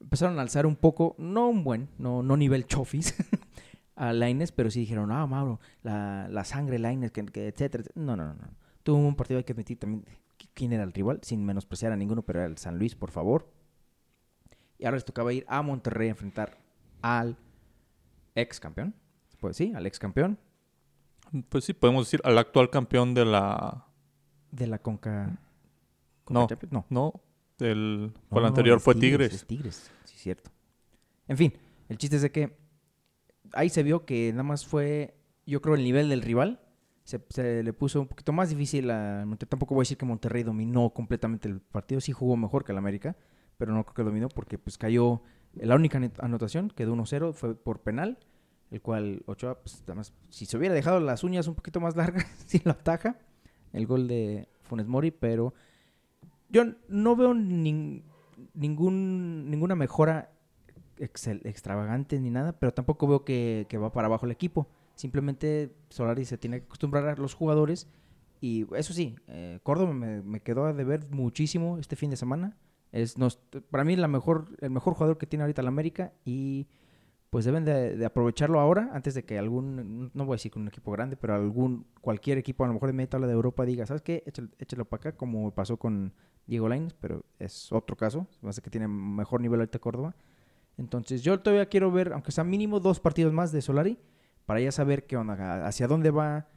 Empezaron 0.00 0.38
a 0.38 0.42
alzar 0.42 0.66
un 0.66 0.76
poco, 0.76 1.14
no 1.18 1.48
un 1.48 1.64
buen, 1.64 1.88
no, 1.98 2.22
no 2.22 2.36
nivel 2.36 2.66
chofis 2.66 3.14
a 3.94 4.12
Laines, 4.12 4.50
pero 4.52 4.70
sí 4.70 4.80
dijeron, 4.80 5.12
ah, 5.12 5.26
Mauro, 5.26 5.60
la, 5.82 6.28
la 6.28 6.44
sangre 6.44 6.78
Laines, 6.78 7.12
que, 7.12 7.46
etcétera, 7.46 7.84
No, 7.94 8.16
no, 8.16 8.24
no, 8.24 8.34
no. 8.34 8.48
Tuvo 8.82 8.98
un 8.98 9.14
partido, 9.14 9.38
hay 9.38 9.44
que 9.44 9.52
admitir 9.52 9.78
también 9.78 10.04
quién 10.54 10.72
era 10.72 10.82
el 10.82 10.92
rival, 10.92 11.20
sin 11.22 11.44
menospreciar 11.44 11.92
a 11.92 11.96
ninguno, 11.96 12.22
pero 12.22 12.40
era 12.40 12.48
el 12.48 12.58
San 12.58 12.78
Luis, 12.78 12.94
por 12.94 13.10
favor. 13.10 13.48
Y 14.78 14.84
ahora 14.84 14.96
les 14.96 15.04
tocaba 15.04 15.32
ir 15.32 15.44
a 15.48 15.62
Monterrey 15.62 16.08
a 16.08 16.10
enfrentar 16.10 16.58
al 17.00 17.36
ex 18.34 18.58
campeón. 18.58 18.94
Pues 19.38 19.56
sí, 19.56 19.72
al 19.74 19.86
ex 19.86 19.98
campeón. 19.98 20.38
Pues 21.48 21.64
sí, 21.64 21.72
podemos 21.72 22.06
decir 22.06 22.20
al 22.24 22.38
actual 22.38 22.70
campeón 22.70 23.14
de 23.14 23.24
la 23.24 23.86
de 24.52 24.66
la 24.68 24.78
Conca. 24.78 25.36
no, 26.28 26.46
no, 26.70 26.86
no. 26.88 27.20
El, 27.58 28.12
anterior 28.30 28.80
fue 28.80 28.94
Tigres. 28.94 29.44
Tigres, 29.46 29.90
sí, 30.04 30.14
cierto. 30.16 30.50
En 31.26 31.36
fin, 31.36 31.52
el 31.88 31.98
chiste 31.98 32.16
es 32.16 32.22
de 32.22 32.30
que 32.30 32.56
ahí 33.52 33.68
se 33.68 33.82
vio 33.82 34.04
que 34.04 34.30
nada 34.32 34.42
más 34.42 34.66
fue, 34.66 35.14
yo 35.46 35.60
creo, 35.60 35.74
el 35.74 35.84
nivel 35.84 36.08
del 36.08 36.22
rival. 36.22 36.60
se, 37.04 37.62
le 37.62 37.72
puso 37.72 38.00
un 38.00 38.08
poquito 38.08 38.32
más 38.32 38.50
difícil 38.50 38.90
a 38.90 39.24
Monterrey. 39.26 39.50
Tampoco 39.50 39.74
voy 39.74 39.82
a 39.82 39.84
decir 39.84 39.96
que 39.96 40.06
Monterrey 40.06 40.42
dominó 40.42 40.90
completamente 40.90 41.48
el 41.48 41.60
partido. 41.60 42.00
Sí 42.00 42.12
jugó 42.12 42.36
mejor 42.36 42.64
que 42.64 42.72
el 42.72 42.78
América, 42.78 43.16
pero 43.56 43.72
no 43.72 43.84
creo 43.84 43.94
que 43.94 44.02
dominó 44.02 44.28
porque 44.28 44.58
pues 44.58 44.78
cayó. 44.78 45.22
La 45.54 45.74
única 45.74 46.00
anotación 46.18 46.70
quedó 46.70 46.94
1-0, 46.94 47.34
fue 47.34 47.54
por 47.54 47.82
penal, 47.82 48.18
el 48.70 48.80
cual 48.80 49.22
Ochoa, 49.26 49.60
pues, 49.60 49.82
además, 49.84 50.14
si 50.30 50.46
se 50.46 50.56
hubiera 50.56 50.74
dejado 50.74 50.98
las 50.98 51.24
uñas 51.24 51.46
un 51.46 51.54
poquito 51.54 51.78
más 51.78 51.94
largas, 51.94 52.26
sí 52.46 52.60
lo 52.64 52.72
ataja. 52.72 53.18
El 53.72 53.86
gol 53.86 54.08
de 54.08 54.48
Funes 54.62 54.86
Mori, 54.86 55.10
pero 55.10 55.54
yo 56.48 56.64
no 56.88 57.16
veo 57.16 57.34
ningún, 57.34 58.20
ninguna 59.50 59.74
mejora 59.74 60.30
extravagante 60.98 62.20
ni 62.20 62.30
nada, 62.30 62.52
pero 62.52 62.72
tampoco 62.72 63.06
veo 63.06 63.24
que, 63.24 63.66
que 63.68 63.78
va 63.78 63.92
para 63.92 64.06
abajo 64.06 64.26
el 64.26 64.32
equipo. 64.32 64.68
Simplemente 64.94 65.74
Solari 65.88 66.24
se 66.24 66.38
tiene 66.38 66.60
que 66.60 66.66
acostumbrar 66.66 67.06
a 67.08 67.16
los 67.16 67.34
jugadores. 67.34 67.88
Y 68.40 68.66
eso 68.74 68.92
sí, 68.92 69.16
eh, 69.28 69.60
Córdoba 69.62 69.92
me, 69.94 70.40
quedó 70.40 70.66
a 70.66 70.72
deber 70.72 71.08
muchísimo 71.10 71.78
este 71.78 71.96
fin 71.96 72.10
de 72.10 72.16
semana. 72.16 72.56
Es 72.90 73.14
para 73.70 73.84
mí 73.84 73.96
la 73.96 74.08
mejor, 74.08 74.48
el 74.60 74.70
mejor 74.70 74.94
jugador 74.94 75.16
que 75.16 75.26
tiene 75.26 75.44
ahorita 75.44 75.62
la 75.62 75.68
América 75.68 76.12
y 76.24 76.66
pues 77.32 77.46
deben 77.46 77.64
de, 77.64 78.04
aprovecharlo 78.04 78.60
ahora 78.60 78.90
antes 78.92 79.14
de 79.14 79.24
que 79.24 79.38
algún, 79.38 80.10
no 80.12 80.26
voy 80.26 80.34
a 80.34 80.36
decir 80.36 80.52
que 80.52 80.58
un 80.58 80.68
equipo 80.68 80.92
grande, 80.92 81.16
pero 81.16 81.34
algún, 81.34 81.86
cualquier 82.02 82.36
equipo 82.36 82.62
a 82.62 82.66
lo 82.66 82.74
mejor 82.74 82.90
de 82.90 82.92
media 82.92 83.08
tabla 83.08 83.26
de 83.26 83.32
Europa 83.32 83.64
diga, 83.64 83.86
¿sabes 83.86 84.02
qué? 84.02 84.22
Échalo, 84.58 84.84
para 84.84 85.00
acá 85.00 85.16
como 85.16 85.50
pasó 85.50 85.78
con 85.78 86.12
Diego 86.46 86.68
Lainez, 86.68 86.92
pero 87.00 87.24
es 87.38 87.72
otro 87.72 87.96
caso. 87.96 88.26
Me 88.42 88.50
hace 88.50 88.60
que 88.60 88.68
tiene 88.68 88.86
mejor 88.86 89.40
nivel 89.40 89.60
ahorita 89.60 89.78
Córdoba. 89.78 90.14
Entonces 90.76 91.22
yo 91.22 91.40
todavía 91.40 91.70
quiero 91.70 91.90
ver, 91.90 92.12
aunque 92.12 92.32
sea 92.32 92.44
mínimo 92.44 92.80
dos 92.80 93.00
partidos 93.00 93.32
más 93.32 93.50
de 93.50 93.62
Solari, 93.62 93.98
para 94.44 94.60
ya 94.60 94.70
saber 94.70 95.06
qué 95.06 95.16
onda, 95.16 95.66
hacia 95.66 95.88
dónde 95.88 96.10
va 96.10 96.48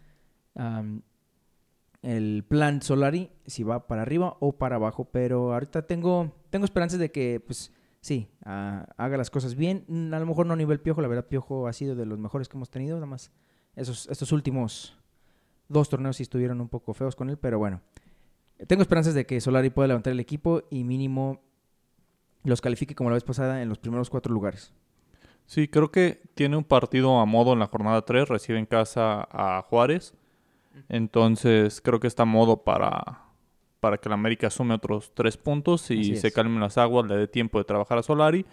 el 2.01 2.44
plan 2.50 2.82
Solari, 2.82 3.32
si 3.46 3.63
va 3.63 3.88
para 3.88 4.01
arriba 4.01 4.36
o 4.41 4.58
para 4.58 4.75
abajo. 4.75 5.05
Pero 5.05 5.53
ahorita 5.53 5.84
tengo, 5.84 6.34
tengo 6.50 6.65
esperanzas 6.65 7.00
de 7.00 7.12
que, 7.12 7.39
pues, 7.39 7.72
sí, 8.06 8.30
haga 8.44 9.18
las 9.18 9.32
cosas 9.32 9.56
bien. 9.56 9.84
Mm, 9.88 10.14
a 10.14 10.20
lo 10.20 10.28
mejor 10.28 10.46
no 10.46 10.54
a 10.54 10.56
nivel 10.56 10.80
Piojo, 10.80 11.02
la 11.02 11.08
verdad 11.08 11.26
Piojo 11.26 11.68
ha 11.68 11.74
sido 11.74 11.96
de 11.96 12.06
los 12.06 12.20
mejores 12.20 12.48
que 12.48 12.56
hemos 12.56 12.70
tenido, 12.70 12.98
nada 12.98 13.08
más 13.08 13.32
esos, 13.76 14.08
estos 14.10 14.32
últimos 14.32 14.96
dos 15.70 15.90
torneos 15.90 16.18
sí 16.18 16.24
estuvieron 16.24 16.62
un 16.62 16.70
poco 16.70 16.94
feos 16.94 17.16
con 17.16 17.32
él, 17.32 17.38
pero 17.38 17.58
bueno. 17.58 17.82
Tengo 18.68 18.84
esperanzas 18.84 19.16
de 19.16 19.26
que 19.26 19.42
Solari 19.42 19.72
pueda 19.72 19.88
levantar 19.88 20.14
el 20.14 20.20
equipo 20.20 20.62
y 20.70 20.84
mínimo 20.84 21.42
los 22.44 22.62
califique 22.62 22.94
como 22.94 23.10
la 23.10 23.16
vez 23.16 23.24
pasada 23.24 23.64
en 23.64 23.70
los 23.70 23.80
primeros 23.80 24.12
cuatro 24.12 24.32
lugares. 24.32 24.72
Sí, 25.48 25.68
creo 25.68 25.92
que 25.92 26.22
tiene 26.36 26.58
un 26.58 26.64
partido 26.64 27.20
a 27.20 27.26
modo 27.26 27.54
en 27.54 27.60
la 27.60 27.68
jornada 27.68 28.04
3, 28.04 28.30
recibe 28.30 28.60
en 28.60 28.68
casa 28.68 29.28
a 29.32 29.64
Juárez. 29.64 30.14
Entonces 30.90 31.82
creo 31.82 32.00
que 32.00 32.08
está 32.08 32.24
a 32.24 32.28
modo 32.28 32.64
para, 32.64 33.25
para 33.86 34.00
que 34.00 34.10
la 34.10 34.15
América 34.15 34.50
sume 34.50 34.74
otros 34.74 35.12
tres 35.13 35.38
puntos 35.38 35.92
y 35.92 36.15
se 36.15 36.32
calmen 36.32 36.60
las 36.60 36.80
aguas, 36.80 37.06
le 37.06 37.18
dé 37.18 37.27
tiempo 37.27 37.60
de 37.60 37.65
trabajar 37.65 38.00
a 38.00 38.01
Solari. 38.01 38.44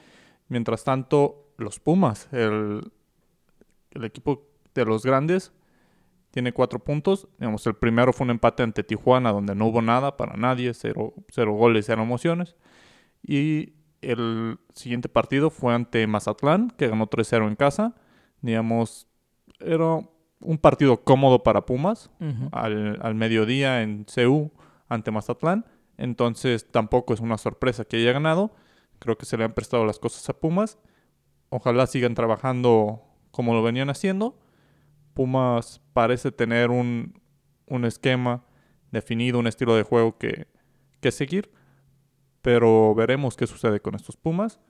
Mientras 0.49 0.85
tanto, 0.85 1.55
los 1.57 1.81
Pumas, 1.81 2.29
el, 2.33 2.83
el 3.93 4.05
equipo 4.05 4.47
de 4.75 4.85
los 4.85 5.07
grandes, 5.07 5.55
tiene 6.33 6.53
cuatro 6.53 6.81
puntos. 6.81 7.29
Digamos, 7.39 7.67
el 7.67 7.77
primero 7.77 8.13
fue 8.13 8.27
un 8.27 8.33
empate 8.33 8.63
ante 8.63 8.85
Tijuana, 8.85 9.33
donde 9.33 9.55
no 9.55 9.69
hubo 9.69 9.81
nada 9.81 10.19
para 10.19 10.37
nadie, 10.37 10.75
cero, 10.75 11.15
cero 11.31 11.55
goles, 11.55 11.87
cero 11.87 12.03
emociones. 12.03 12.55
Y 13.23 13.73
el 14.03 14.59
siguiente 14.75 15.09
partido 15.09 15.49
fue 15.49 15.73
ante 15.73 16.07
Mazatlán, 16.07 16.75
que 16.77 16.89
ganó 16.89 17.09
3-0 17.09 17.49
en 17.49 17.57
casa. 17.57 17.95
Digamos, 18.43 19.07
era 19.61 19.99
un 20.41 20.59
partido 20.59 21.03
cómodo 21.03 21.43
para 21.43 21.65
Pumas 21.65 22.11
al, 22.51 23.15
mediodía 23.15 23.81
en 23.81 24.05
CU 24.05 24.51
ante 24.93 25.11
Mazatlán. 25.11 25.67
Entonces 25.97 26.71
tampoco 26.71 27.15
es 27.15 27.21
una 27.21 27.39
sorpresa 27.39 27.85
que 27.85 27.97
haya 27.97 28.13
ganado. 28.13 28.55
Creo 28.99 29.19
que 29.19 29.27
se 29.27 29.37
le 29.37 29.45
han 29.45 29.53
prestado 29.53 29.85
las 29.85 29.99
cosas 29.99 30.29
a 30.29 30.39
Pumas. 30.39 30.79
Ojalá 31.49 31.87
sigan 31.87 32.15
trabajando 32.15 33.03
como 33.31 33.55
lo 33.55 33.63
venían 33.63 33.91
haciendo. 33.91 34.39
Pumas 35.15 35.81
parece 35.93 36.33
tener 36.33 36.71
un, 36.71 37.21
un 37.67 37.85
esquema 37.85 38.45
definido, 38.91 39.39
un 39.39 39.47
estilo 39.47 39.75
de 39.75 39.83
juego 39.83 40.19
que, 40.19 40.47
que 41.01 41.11
seguir. 41.11 41.51
Pero 42.43 42.95
veremos 42.95 43.37
qué 43.37 43.47
sucede 43.47 43.81
con 43.81 43.95
estos 43.95 44.17
Pumas. 44.17 44.61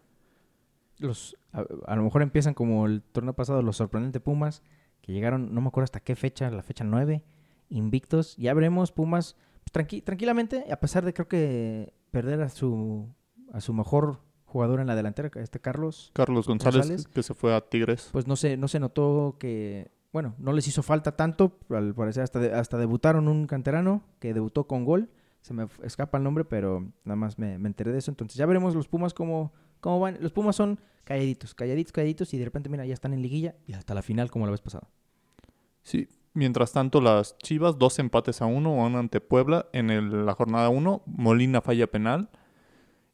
Los, 0.98 1.36
a, 1.52 1.96
lo 1.96 2.02
mejor 2.02 2.22
empiezan 2.22 2.54
como 2.54 2.86
el 2.86 3.02
torneo 3.02 3.34
pasado, 3.34 3.62
los 3.62 3.76
sorprendentes 3.76 4.22
Pumas, 4.22 4.62
que 5.00 5.12
llegaron, 5.12 5.52
no 5.54 5.60
me 5.60 5.68
acuerdo 5.68 5.84
hasta 5.84 6.00
qué 6.00 6.14
fecha, 6.14 6.50
la 6.50 6.62
fecha 6.62 6.84
9, 6.84 7.24
invictos. 7.70 8.36
Ya 8.36 8.54
veremos 8.54 8.92
Pumas 8.92 9.36
pues, 9.70 10.02
tranquilamente, 10.04 10.64
a 10.70 10.80
pesar 10.80 11.04
de 11.04 11.12
creo 11.14 11.28
que 11.28 11.92
perder 12.10 12.42
a 12.42 12.48
su, 12.48 13.08
a 13.52 13.60
su 13.60 13.72
mejor 13.72 14.20
jugador 14.44 14.80
en 14.80 14.86
la 14.86 14.94
delantera, 14.94 15.30
este 15.36 15.60
Carlos. 15.60 16.10
Carlos 16.14 16.46
González, 16.46 17.06
que 17.06 17.22
se 17.22 17.34
fue 17.34 17.54
a 17.54 17.60
Tigres. 17.60 18.10
Pues 18.12 18.26
no 18.26 18.36
se, 18.36 18.56
no 18.56 18.68
se 18.68 18.80
notó 18.80 19.36
que, 19.38 19.90
bueno, 20.12 20.34
no 20.38 20.52
les 20.52 20.68
hizo 20.68 20.82
falta 20.82 21.16
tanto, 21.16 21.58
al 21.70 21.94
parecer 21.94 22.22
hasta, 22.22 22.58
hasta 22.58 22.76
debutaron 22.78 23.28
un 23.28 23.46
canterano 23.46 24.02
que 24.18 24.34
debutó 24.34 24.66
con 24.66 24.84
gol 24.84 25.10
se 25.42 25.54
me 25.54 25.66
escapa 25.82 26.18
el 26.18 26.24
nombre, 26.24 26.44
pero 26.44 26.92
nada 27.04 27.16
más 27.16 27.38
me, 27.38 27.54
enteré 27.54 27.92
de 27.92 27.98
eso. 27.98 28.10
Entonces 28.10 28.36
ya 28.36 28.46
veremos 28.46 28.74
los 28.74 28.88
Pumas 28.88 29.12
cómo, 29.12 29.52
cómo 29.80 30.00
van. 30.00 30.18
Los 30.20 30.32
Pumas 30.32 30.56
son 30.56 30.78
calladitos, 31.04 31.54
calladitos, 31.54 31.92
calladitos 31.92 32.32
y 32.32 32.38
de 32.38 32.44
repente, 32.44 32.68
mira, 32.68 32.86
ya 32.86 32.94
están 32.94 33.12
en 33.12 33.22
liguilla 33.22 33.56
y 33.66 33.72
hasta 33.72 33.92
la 33.92 34.02
final 34.02 34.30
como 34.30 34.46
la 34.46 34.52
vez 34.52 34.60
pasada. 34.60 34.88
Sí, 35.82 36.08
mientras 36.34 36.72
tanto 36.72 37.00
las 37.00 37.36
Chivas, 37.38 37.78
dos 37.78 37.98
empates 37.98 38.42
a 38.42 38.46
uno, 38.46 38.76
van 38.76 38.96
ante 38.96 39.20
Puebla 39.20 39.66
en 39.72 40.26
la 40.26 40.34
jornada 40.34 40.68
uno. 40.68 41.02
Molina 41.06 41.60
falla 41.60 41.86
penal. 41.86 42.30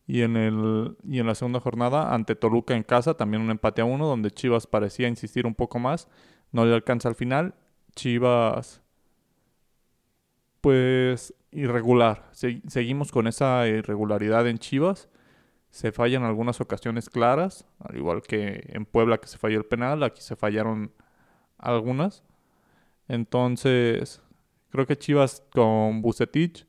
Y 0.06 0.22
en, 0.22 0.36
el, 0.36 0.96
y 1.04 1.22
la 1.22 1.34
segunda 1.34 1.60
jornada, 1.60 2.14
ante 2.14 2.34
Toluca 2.34 2.74
en 2.74 2.82
casa, 2.82 3.14
también 3.14 3.42
un 3.42 3.50
empate 3.50 3.82
a 3.82 3.84
uno, 3.84 4.06
donde 4.06 4.30
Chivas 4.30 4.66
parecía 4.66 5.06
insistir 5.06 5.46
un 5.46 5.54
poco 5.54 5.78
más. 5.78 6.08
No 6.50 6.64
le 6.64 6.74
alcanza 6.74 7.08
al 7.10 7.14
final. 7.14 7.54
Chivas, 7.94 8.80
pues 10.60 11.34
irregular. 11.50 12.30
seguimos 12.32 13.12
con 13.12 13.26
esa 13.26 13.66
irregularidad 13.66 14.46
en 14.48 14.58
Chivas. 14.58 15.08
Se 15.70 15.92
fallan 15.92 16.22
algunas 16.24 16.60
ocasiones 16.60 17.10
claras, 17.10 17.66
al 17.80 17.96
igual 17.96 18.22
que 18.22 18.64
en 18.68 18.86
Puebla 18.86 19.18
que 19.18 19.28
se 19.28 19.36
falló 19.36 19.58
el 19.58 19.66
penal, 19.66 20.02
aquí 20.02 20.22
se 20.22 20.36
fallaron 20.36 20.92
algunas. 21.58 22.24
Entonces, 23.08 24.22
creo 24.70 24.86
que 24.86 24.96
Chivas 24.96 25.42
con 25.50 26.02
Bucetich 26.02 26.66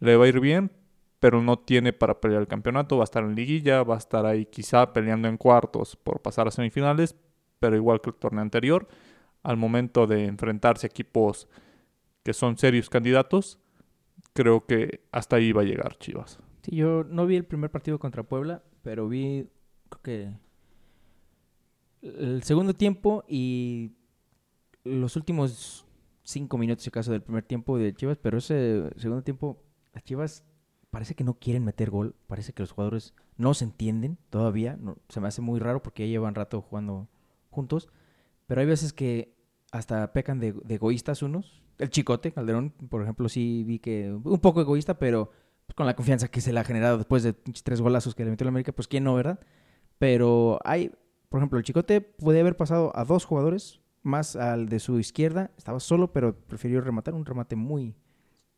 le 0.00 0.16
va 0.16 0.24
a 0.24 0.28
ir 0.28 0.40
bien, 0.40 0.70
pero 1.20 1.42
no 1.42 1.58
tiene 1.58 1.92
para 1.92 2.20
pelear 2.20 2.42
el 2.42 2.48
campeonato. 2.48 2.96
Va 2.96 3.04
a 3.04 3.04
estar 3.04 3.24
en 3.24 3.34
liguilla, 3.34 3.82
va 3.82 3.94
a 3.94 3.98
estar 3.98 4.26
ahí 4.26 4.46
quizá 4.46 4.92
peleando 4.92 5.28
en 5.28 5.36
cuartos 5.36 5.96
por 5.96 6.20
pasar 6.20 6.48
a 6.48 6.50
semifinales, 6.50 7.16
pero 7.60 7.76
igual 7.76 8.00
que 8.00 8.10
el 8.10 8.16
torneo 8.16 8.42
anterior, 8.42 8.86
al 9.42 9.56
momento 9.56 10.06
de 10.06 10.26
enfrentarse 10.26 10.86
a 10.86 10.90
equipos 10.90 11.48
que 12.22 12.32
son 12.32 12.58
serios 12.58 12.90
candidatos, 12.90 13.60
creo 14.32 14.66
que 14.66 15.06
hasta 15.12 15.36
ahí 15.36 15.52
va 15.52 15.62
a 15.62 15.64
llegar 15.64 15.96
Chivas. 15.98 16.38
Sí, 16.62 16.76
yo 16.76 17.04
no 17.04 17.26
vi 17.26 17.36
el 17.36 17.44
primer 17.44 17.70
partido 17.70 17.98
contra 17.98 18.24
Puebla, 18.24 18.62
pero 18.82 19.08
vi 19.08 19.48
creo 19.88 20.02
que 20.02 20.46
el 22.02 22.42
segundo 22.42 22.74
tiempo 22.74 23.24
y 23.28 23.92
los 24.86 25.16
últimos 25.16 25.86
cinco 26.22 26.58
minutos, 26.58 26.84
si 26.84 26.88
acaso, 26.88 27.12
del 27.12 27.22
primer 27.22 27.44
tiempo 27.44 27.78
de 27.78 27.94
Chivas, 27.94 28.18
pero 28.18 28.38
ese 28.38 28.90
segundo 28.96 29.22
tiempo, 29.22 29.62
las 29.92 30.04
Chivas 30.04 30.44
parece 30.90 31.14
que 31.14 31.24
no 31.24 31.34
quieren 31.34 31.64
meter 31.64 31.90
gol, 31.90 32.14
parece 32.26 32.52
que 32.52 32.62
los 32.62 32.72
jugadores 32.72 33.14
no 33.36 33.54
se 33.54 33.64
entienden 33.64 34.18
todavía, 34.30 34.76
no, 34.80 34.96
se 35.08 35.20
me 35.20 35.28
hace 35.28 35.42
muy 35.42 35.60
raro 35.60 35.82
porque 35.82 36.04
ya 36.04 36.10
llevan 36.10 36.34
rato 36.34 36.62
jugando 36.62 37.08
juntos, 37.50 37.88
pero 38.46 38.60
hay 38.60 38.66
veces 38.66 38.92
que 38.92 39.36
hasta 39.72 40.12
pecan 40.12 40.40
de 40.40 40.54
egoístas 40.68 41.22
unos, 41.22 41.62
el 41.78 41.90
Chicote, 41.90 42.32
Calderón, 42.32 42.70
por 42.70 43.02
ejemplo, 43.02 43.28
sí 43.28 43.64
vi 43.64 43.78
que 43.78 44.12
un 44.12 44.40
poco 44.40 44.60
egoísta, 44.60 44.98
pero 44.98 45.30
con 45.74 45.86
la 45.86 45.96
confianza 45.96 46.28
que 46.28 46.40
se 46.40 46.52
le 46.52 46.60
ha 46.60 46.64
generado 46.64 46.96
después 46.96 47.22
de 47.22 47.32
tres 47.32 47.80
golazos 47.80 48.14
que 48.14 48.24
le 48.24 48.30
metió 48.30 48.44
la 48.44 48.50
América, 48.50 48.72
pues 48.72 48.88
quién 48.88 49.04
no, 49.04 49.14
¿verdad? 49.14 49.40
Pero 49.98 50.58
hay, 50.64 50.92
por 51.28 51.40
ejemplo, 51.40 51.58
el 51.58 51.64
Chicote 51.64 52.00
puede 52.00 52.40
haber 52.40 52.56
pasado 52.56 52.92
a 52.94 53.04
dos 53.04 53.24
jugadores, 53.24 53.80
más 54.06 54.36
al 54.36 54.68
de 54.68 54.78
su 54.78 54.98
izquierda, 54.98 55.50
estaba 55.58 55.80
solo, 55.80 56.12
pero 56.12 56.34
prefirió 56.34 56.80
rematar, 56.80 57.14
un 57.14 57.26
remate 57.26 57.56
muy, 57.56 57.96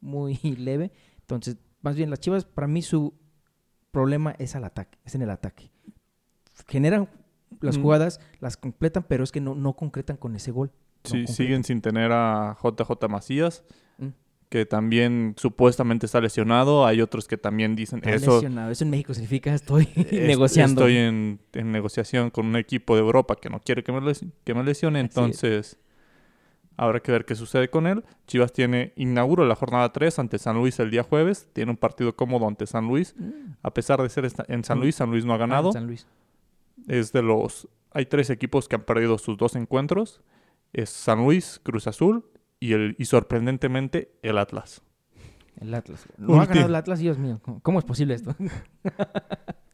muy 0.00 0.38
leve. 0.58 0.92
Entonces, 1.20 1.56
más 1.80 1.96
bien, 1.96 2.10
las 2.10 2.20
Chivas, 2.20 2.44
para 2.44 2.68
mí 2.68 2.82
su 2.82 3.14
problema 3.90 4.34
es 4.38 4.54
al 4.54 4.64
ataque, 4.64 4.98
es 5.04 5.14
en 5.14 5.22
el 5.22 5.30
ataque. 5.30 5.70
Generan 6.68 7.08
las 7.60 7.78
jugadas, 7.78 8.20
las 8.40 8.56
completan, 8.56 9.04
pero 9.08 9.24
es 9.24 9.32
que 9.32 9.40
no, 9.40 9.54
no 9.54 9.74
concretan 9.74 10.16
con 10.16 10.36
ese 10.36 10.50
gol. 10.50 10.70
Sí, 11.04 11.26
siguen 11.26 11.64
sin 11.64 11.80
tener 11.80 12.12
a 12.12 12.56
JJ 12.62 13.08
Macías, 13.08 13.64
mm. 13.68 13.74
Que 14.48 14.64
también 14.64 15.34
supuestamente 15.36 16.06
está 16.06 16.20
lesionado. 16.20 16.86
Hay 16.86 17.00
otros 17.00 17.28
que 17.28 17.36
también 17.36 17.76
dicen 17.76 17.98
está 17.98 18.14
eso. 18.14 18.34
Lesionado. 18.36 18.70
Eso 18.70 18.84
en 18.84 18.90
México 18.90 19.12
significa 19.14 19.54
estoy 19.54 19.88
negociando. 20.12 20.82
Estoy 20.82 20.96
en, 20.96 21.40
negociación 21.52 22.30
con 22.30 22.46
un 22.46 22.56
equipo 22.56 22.94
de 22.94 23.02
Europa 23.02 23.36
que 23.36 23.50
no 23.50 23.60
quiere 23.60 23.82
que 23.82 23.92
me, 23.92 24.64
lesione. 24.64 25.00
Entonces, 25.00 25.78
Habrá 26.80 27.00
que 27.00 27.10
ver 27.10 27.24
qué 27.24 27.34
sucede 27.34 27.68
con 27.68 27.88
él. 27.88 28.04
Chivas 28.28 28.52
tiene 28.52 28.92
inauguro 28.94 29.44
la 29.44 29.56
jornada 29.56 29.92
3 29.92 30.20
ante 30.20 30.38
San 30.38 30.56
Luis 30.56 30.78
el 30.78 30.92
día 30.92 31.02
jueves. 31.02 31.48
Tiene 31.52 31.72
un 31.72 31.76
partido 31.76 32.14
cómodo 32.14 32.46
ante 32.46 32.68
San 32.68 32.86
Luis. 32.86 33.16
A 33.64 33.74
pesar 33.74 34.00
de 34.00 34.08
ser 34.08 34.30
en 34.46 34.62
San 34.62 34.78
Mm. 34.78 34.82
Luis, 34.82 34.94
San 34.94 35.10
Luis 35.10 35.24
no 35.24 35.34
ha 35.34 35.38
ganado. 35.38 35.70
Ah, 35.70 35.72
San 35.72 35.88
Luis. 35.88 36.06
Es 36.86 37.10
de 37.12 37.22
los... 37.22 37.66
Hay 37.90 38.06
tres 38.06 38.30
equipos 38.30 38.68
que 38.68 38.76
han 38.76 38.84
perdido 38.84 39.18
sus 39.18 39.36
dos 39.36 39.56
encuentros. 39.56 40.20
Es 40.72 40.88
San 40.90 41.24
Luis, 41.24 41.60
Cruz 41.64 41.88
Azul 41.88 42.24
y, 42.60 42.72
el, 42.72 42.96
y 42.98 43.04
sorprendentemente 43.06 44.12
el 44.22 44.38
Atlas. 44.38 44.82
El 45.60 45.74
Atlas. 45.74 46.06
No 46.16 46.40
ha 46.40 46.46
ganado 46.46 46.66
el 46.68 46.74
Atlas, 46.74 46.98
Dios 47.00 47.18
mío. 47.18 47.40
¿Cómo, 47.42 47.60
cómo 47.60 47.78
es 47.78 47.84
posible 47.84 48.14
esto? 48.14 48.34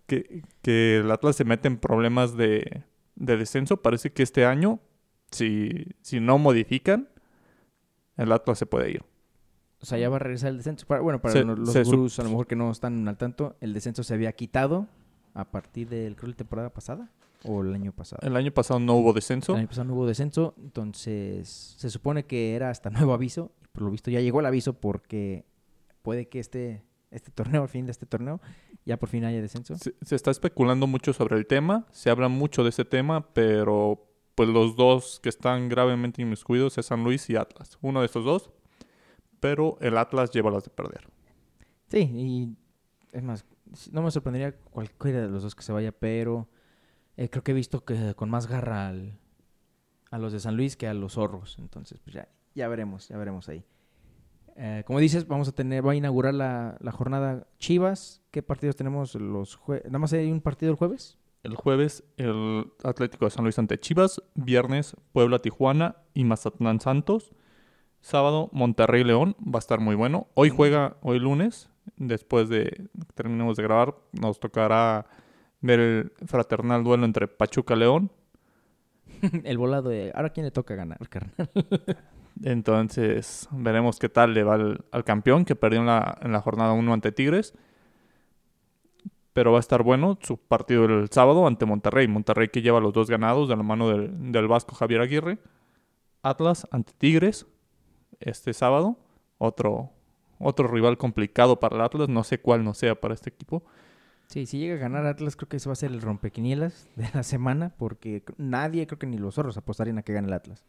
Que, 0.06 0.42
que 0.60 0.98
el 0.98 1.10
Atlas 1.10 1.34
se 1.36 1.44
mete 1.46 1.66
en 1.66 1.78
problemas 1.78 2.36
de, 2.36 2.82
de 3.16 3.36
descenso. 3.38 3.78
Parece 3.80 4.12
que 4.12 4.22
este 4.22 4.44
año, 4.44 4.80
si, 5.30 5.86
si 6.02 6.20
no 6.20 6.36
modifican, 6.36 7.08
el 8.18 8.30
Atlas 8.32 8.58
se 8.58 8.66
puede 8.66 8.90
ir. 8.90 9.02
O 9.80 9.86
sea, 9.86 9.96
ya 9.98 10.10
va 10.10 10.16
a 10.16 10.18
regresar 10.18 10.50
el 10.50 10.58
descenso. 10.58 10.86
Para- 10.86 11.00
bueno, 11.00 11.22
para 11.22 11.32
Se- 11.32 11.44
los 11.44 11.72
se 11.72 11.84
gurús, 11.84 12.18
a 12.18 12.22
lo 12.22 12.28
mejor 12.28 12.46
que 12.46 12.54
no 12.54 12.70
están 12.70 13.08
al 13.08 13.16
tanto, 13.16 13.56
el 13.60 13.72
descenso 13.72 14.02
se 14.02 14.12
había 14.12 14.32
quitado 14.32 14.86
a 15.32 15.50
partir 15.50 15.88
del, 15.88 16.16
creo, 16.16 16.28
la 16.28 16.36
temporada 16.36 16.70
pasada 16.70 17.10
o 17.44 17.62
el 17.62 17.74
año 17.74 17.92
pasado. 17.92 18.20
El 18.26 18.36
año 18.36 18.52
pasado 18.52 18.80
no 18.80 18.94
hubo 18.94 19.12
descenso. 19.12 19.52
El 19.52 19.60
año 19.60 19.68
pasado 19.68 19.84
no 19.86 19.94
hubo 19.94 20.06
descenso, 20.06 20.54
entonces 20.58 21.74
se 21.78 21.90
supone 21.90 22.24
que 22.24 22.54
era 22.54 22.70
hasta 22.70 22.90
nuevo 22.90 23.14
aviso. 23.14 23.52
Por 23.72 23.82
lo 23.82 23.90
visto 23.90 24.10
ya 24.10 24.20
llegó 24.20 24.40
el 24.40 24.46
aviso 24.46 24.74
porque 24.74 25.44
puede 26.02 26.28
que 26.28 26.38
este, 26.38 26.84
este 27.10 27.30
torneo, 27.30 27.62
al 27.62 27.68
fin 27.68 27.86
de 27.86 27.92
este 27.92 28.06
torneo, 28.06 28.40
ya 28.84 28.98
por 28.98 29.08
fin 29.08 29.24
haya 29.24 29.40
descenso. 29.40 29.76
Se, 29.76 29.94
se 30.02 30.14
está 30.14 30.30
especulando 30.30 30.86
mucho 30.86 31.12
sobre 31.12 31.36
el 31.36 31.46
tema, 31.46 31.86
se 31.90 32.10
habla 32.10 32.28
mucho 32.28 32.62
de 32.62 32.68
ese 32.70 32.84
tema, 32.84 33.32
pero 33.32 34.06
pues 34.34 34.48
los 34.48 34.76
dos 34.76 35.20
que 35.22 35.28
están 35.28 35.68
gravemente 35.68 36.22
inmiscuidos 36.22 36.78
es 36.78 36.86
San 36.86 37.04
Luis 37.04 37.28
y 37.30 37.36
Atlas. 37.36 37.78
Uno 37.80 38.00
de 38.00 38.06
estos 38.06 38.24
dos, 38.24 38.50
pero 39.40 39.76
el 39.80 39.96
Atlas 39.96 40.30
lleva 40.30 40.50
las 40.50 40.64
de 40.64 40.70
perder. 40.70 41.06
Sí, 41.88 41.98
y 41.98 42.56
es 43.12 43.22
más, 43.22 43.44
no 43.92 44.02
me 44.02 44.10
sorprendería 44.10 44.56
cualquiera 44.56 45.22
de 45.22 45.28
los 45.28 45.42
dos 45.42 45.54
que 45.54 45.62
se 45.62 45.72
vaya, 45.72 45.92
pero 45.92 46.48
eh, 47.16 47.28
creo 47.30 47.42
que 47.44 47.52
he 47.52 47.54
visto 47.54 47.84
que 47.84 48.14
con 48.14 48.30
más 48.30 48.46
garra 48.46 48.92
a 50.10 50.18
los 50.18 50.32
de 50.32 50.40
San 50.40 50.56
Luis 50.56 50.76
que 50.76 50.86
a 50.86 50.94
los 50.94 51.14
zorros. 51.14 51.56
Entonces, 51.58 52.00
pues 52.00 52.14
ya, 52.14 52.28
ya 52.54 52.68
veremos, 52.68 53.08
ya 53.08 53.16
veremos 53.16 53.48
ahí. 53.48 53.64
Eh, 54.56 54.84
como 54.86 55.00
dices, 55.00 55.26
vamos 55.26 55.48
a 55.48 55.52
tener, 55.52 55.86
va 55.86 55.92
a 55.92 55.96
inaugurar 55.96 56.34
la, 56.34 56.76
la 56.80 56.92
jornada 56.92 57.46
Chivas. 57.58 58.22
¿Qué 58.30 58.42
partidos 58.42 58.76
tenemos 58.76 59.14
los? 59.14 59.58
¿Nada 59.86 59.98
más 59.98 60.12
hay 60.12 60.30
un 60.30 60.40
partido 60.40 60.70
el 60.70 60.76
jueves? 60.76 61.18
El 61.42 61.56
jueves 61.56 62.04
el 62.16 62.72
Atlético 62.84 63.26
de 63.26 63.30
San 63.30 63.44
Luis 63.44 63.58
ante 63.58 63.78
Chivas, 63.78 64.22
viernes 64.34 64.96
Puebla 65.12 65.40
Tijuana 65.40 65.96
y 66.14 66.24
Mazatlán 66.24 66.80
Santos. 66.80 67.32
Sábado 68.00 68.50
Monterrey 68.52 69.02
León, 69.02 69.34
va 69.42 69.56
a 69.56 69.58
estar 69.58 69.80
muy 69.80 69.94
bueno. 69.94 70.28
Hoy 70.34 70.50
juega, 70.50 70.98
hoy 71.00 71.18
lunes, 71.18 71.70
después 71.96 72.48
de 72.48 72.88
terminemos 73.14 73.56
de 73.56 73.62
grabar, 73.62 73.96
nos 74.12 74.38
tocará 74.38 75.06
ver 75.64 75.80
el 75.80 76.12
fraternal 76.26 76.84
duelo 76.84 77.04
entre 77.06 77.26
Pachuca 77.26 77.74
León. 77.74 78.10
el 79.44 79.56
volado 79.56 79.88
de, 79.88 80.12
ahora 80.14 80.30
quién 80.30 80.44
le 80.44 80.50
toca 80.52 80.74
ganar, 80.74 80.98
carnal. 81.08 81.48
Entonces, 82.42 83.48
veremos 83.50 83.98
qué 83.98 84.08
tal 84.08 84.34
le 84.34 84.42
va 84.42 84.54
al, 84.54 84.84
al 84.90 85.04
campeón 85.04 85.44
que 85.44 85.56
perdió 85.56 85.80
en 85.80 85.86
la, 85.86 86.18
en 86.20 86.32
la 86.32 86.40
jornada 86.40 86.72
1 86.72 86.92
ante 86.92 87.12
Tigres. 87.12 87.54
Pero 89.32 89.52
va 89.52 89.58
a 89.58 89.60
estar 89.60 89.82
bueno 89.82 90.18
su 90.20 90.36
partido 90.36 90.84
el 90.84 91.08
sábado 91.10 91.46
ante 91.46 91.64
Monterrey. 91.64 92.06
Monterrey 92.08 92.48
que 92.48 92.62
lleva 92.62 92.78
los 92.80 92.92
dos 92.92 93.08
ganados 93.08 93.48
de 93.48 93.56
la 93.56 93.62
mano 93.62 93.88
del, 93.88 94.32
del 94.32 94.46
Vasco 94.46 94.74
Javier 94.74 95.00
Aguirre. 95.00 95.38
Atlas 96.22 96.68
ante 96.70 96.92
Tigres 96.92 97.46
este 98.20 98.52
sábado. 98.52 98.96
Otro, 99.38 99.90
otro 100.38 100.68
rival 100.68 100.98
complicado 100.98 101.58
para 101.58 101.76
el 101.76 101.82
Atlas. 101.82 102.08
No 102.08 102.22
sé 102.22 102.38
cuál 102.38 102.64
no 102.64 102.74
sea 102.74 103.00
para 103.00 103.14
este 103.14 103.30
equipo. 103.30 103.64
Sí, 104.28 104.46
si 104.46 104.58
llega 104.58 104.74
a 104.74 104.78
ganar 104.78 105.06
Atlas, 105.06 105.36
creo 105.36 105.48
que 105.48 105.58
ese 105.58 105.68
va 105.68 105.74
a 105.74 105.76
ser 105.76 105.92
el 105.92 106.00
rompequinielas 106.00 106.88
de 106.96 107.08
la 107.14 107.22
semana, 107.22 107.74
porque 107.76 108.24
nadie, 108.36 108.86
creo 108.86 108.98
que 108.98 109.06
ni 109.06 109.18
los 109.18 109.34
zorros 109.34 109.56
apostarían 109.56 109.98
a 109.98 110.02
que 110.02 110.12
gane 110.12 110.26
el 110.28 110.32
Atlas. 110.32 110.64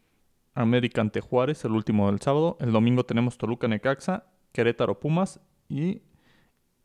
América 0.53 1.01
ante 1.01 1.19
Juárez, 1.21 1.65
el 1.65 1.71
último 1.73 2.07
del 2.09 2.21
sábado. 2.21 2.57
El 2.61 2.71
domingo 2.71 3.05
tenemos 3.05 3.37
Toluca 3.37 3.67
Necaxa, 3.67 4.25
Querétaro 4.53 4.99
Pumas 4.99 5.39
y 5.67 6.01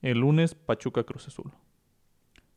el 0.02 0.18
lunes 0.18 0.54
Pachuca 0.54 1.04
Cruz 1.04 1.28
Azul. 1.28 1.52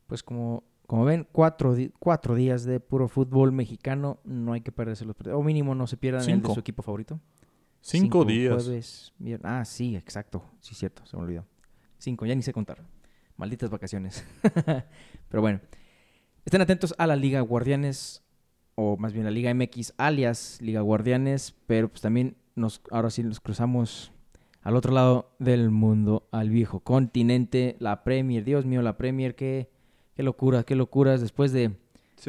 Pues 0.08 0.22
como, 0.24 0.64
como 0.86 1.04
ven, 1.04 1.26
cuatro, 1.30 1.76
cuatro 2.00 2.34
días 2.34 2.64
de 2.64 2.80
puro 2.80 3.06
fútbol 3.08 3.52
mexicano, 3.52 4.18
no 4.24 4.52
hay 4.54 4.60
que 4.62 4.72
perderse 4.72 5.04
los 5.04 5.14
partidos. 5.14 5.38
O 5.38 5.42
mínimo 5.44 5.74
no 5.76 5.86
se 5.86 5.96
pierdan 5.96 6.22
el 6.22 6.26
de 6.26 6.32
Cinco. 6.34 6.54
su 6.54 6.60
equipo 6.60 6.82
favorito. 6.82 7.20
Cinco, 7.80 8.24
días. 8.24 8.64
Jueves, 8.64 9.12
vier- 9.20 9.40
Ah, 9.44 9.64
sí, 9.64 9.94
exacto. 9.94 10.42
Sí, 10.60 10.74
cierto, 10.74 11.04
se 11.06 11.16
me 11.16 11.22
olvidó. 11.22 11.44
Cinco, 11.98 12.26
ya 12.26 12.34
ni 12.34 12.42
sé 12.42 12.52
contar. 12.52 12.82
Malditas 13.36 13.70
vacaciones. 13.70 14.24
Pero 15.28 15.40
bueno, 15.40 15.60
estén 16.44 16.60
atentos 16.60 16.94
a 16.98 17.06
la 17.06 17.16
Liga 17.16 17.40
Guardianes, 17.40 18.22
o 18.76 18.96
más 18.96 19.12
bien 19.12 19.24
la 19.24 19.30
Liga 19.30 19.52
MX, 19.54 19.94
alias 19.98 20.58
Liga 20.60 20.80
Guardianes, 20.80 21.54
pero 21.66 21.88
pues 21.88 22.00
también 22.00 22.36
nos, 22.54 22.80
ahora 22.90 23.10
sí 23.10 23.22
nos 23.22 23.40
cruzamos 23.40 24.12
al 24.62 24.76
otro 24.76 24.92
lado 24.92 25.34
del 25.38 25.70
mundo, 25.70 26.28
al 26.32 26.48
viejo 26.50 26.80
continente, 26.80 27.76
la 27.80 28.02
Premier. 28.04 28.44
Dios 28.44 28.64
mío, 28.66 28.82
la 28.82 28.96
Premier, 28.96 29.34
qué, 29.34 29.68
qué 30.14 30.22
locura, 30.22 30.62
qué 30.64 30.74
locuras. 30.74 31.20
Después 31.20 31.52
de 31.52 31.72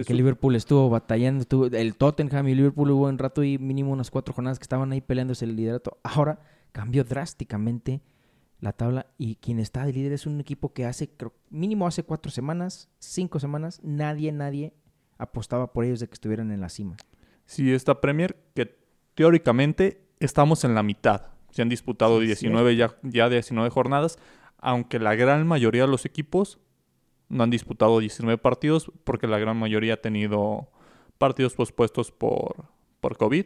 que 0.05 0.13
Liverpool 0.13 0.55
estuvo 0.55 0.89
batallando, 0.89 1.41
estuvo- 1.41 1.67
el 1.67 1.95
Tottenham 1.95 2.47
y 2.49 2.55
Liverpool 2.55 2.91
hubo 2.91 3.07
un 3.07 3.17
rato 3.17 3.43
y 3.43 3.57
mínimo 3.57 3.91
unas 3.91 4.11
cuatro 4.11 4.33
jornadas 4.33 4.59
que 4.59 4.63
estaban 4.63 4.91
ahí 4.91 5.01
peleándose 5.01 5.45
el 5.45 5.55
liderato. 5.55 5.97
Ahora 6.03 6.39
cambió 6.73 7.03
drásticamente 7.05 8.01
la 8.65 8.73
tabla 8.73 9.07
y 9.17 9.35
quien 9.35 9.59
está 9.59 9.85
de 9.85 9.93
líder 9.93 10.11
es 10.13 10.25
un 10.25 10.39
equipo 10.41 10.73
que 10.73 10.85
hace, 10.85 11.07
creo, 11.09 11.33
mínimo 11.49 11.87
hace 11.87 12.03
cuatro 12.03 12.31
semanas, 12.31 12.89
cinco 12.99 13.39
semanas, 13.39 13.79
nadie, 13.83 14.31
nadie 14.31 14.73
apostaba 15.17 15.71
por 15.71 15.85
ellos 15.85 15.99
de 16.01 16.07
que 16.07 16.13
estuvieran 16.13 16.51
en 16.51 16.59
la 16.59 16.69
cima. 16.69 16.97
Sí, 17.45 17.71
esta 17.73 18.01
Premier 18.01 18.35
que 18.53 18.77
teóricamente 19.13 20.01
estamos 20.19 20.63
en 20.63 20.75
la 20.75 20.83
mitad. 20.83 21.27
Se 21.51 21.61
han 21.61 21.69
disputado 21.69 22.19
Sí, 22.19 22.25
19 22.25 22.75
ya, 22.75 22.97
ya 23.03 23.29
19 23.29 23.69
jornadas, 23.69 24.17
aunque 24.57 24.99
la 24.99 25.15
gran 25.15 25.47
mayoría 25.47 25.83
de 25.83 25.87
los 25.87 26.05
equipos 26.05 26.59
no 27.29 27.43
han 27.43 27.49
disputado 27.49 27.99
19 27.99 28.37
partidos 28.39 28.91
porque 29.03 29.27
la 29.27 29.37
gran 29.39 29.57
mayoría 29.57 29.93
ha 29.93 30.01
tenido 30.01 30.69
partidos 31.17 31.53
pospuestos 31.53 32.11
por, 32.11 32.65
por 32.99 33.15
COVID. 33.17 33.45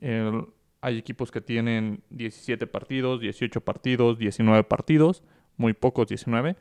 El- 0.00 0.46
hay 0.82 0.98
equipos 0.98 1.30
que 1.30 1.40
tienen 1.40 2.02
17 2.10 2.66
partidos, 2.66 3.20
18 3.20 3.60
partidos, 3.62 4.18
19 4.18 4.64
partidos, 4.64 5.22
muy 5.56 5.72
pocos 5.72 6.08
19, 6.08 6.56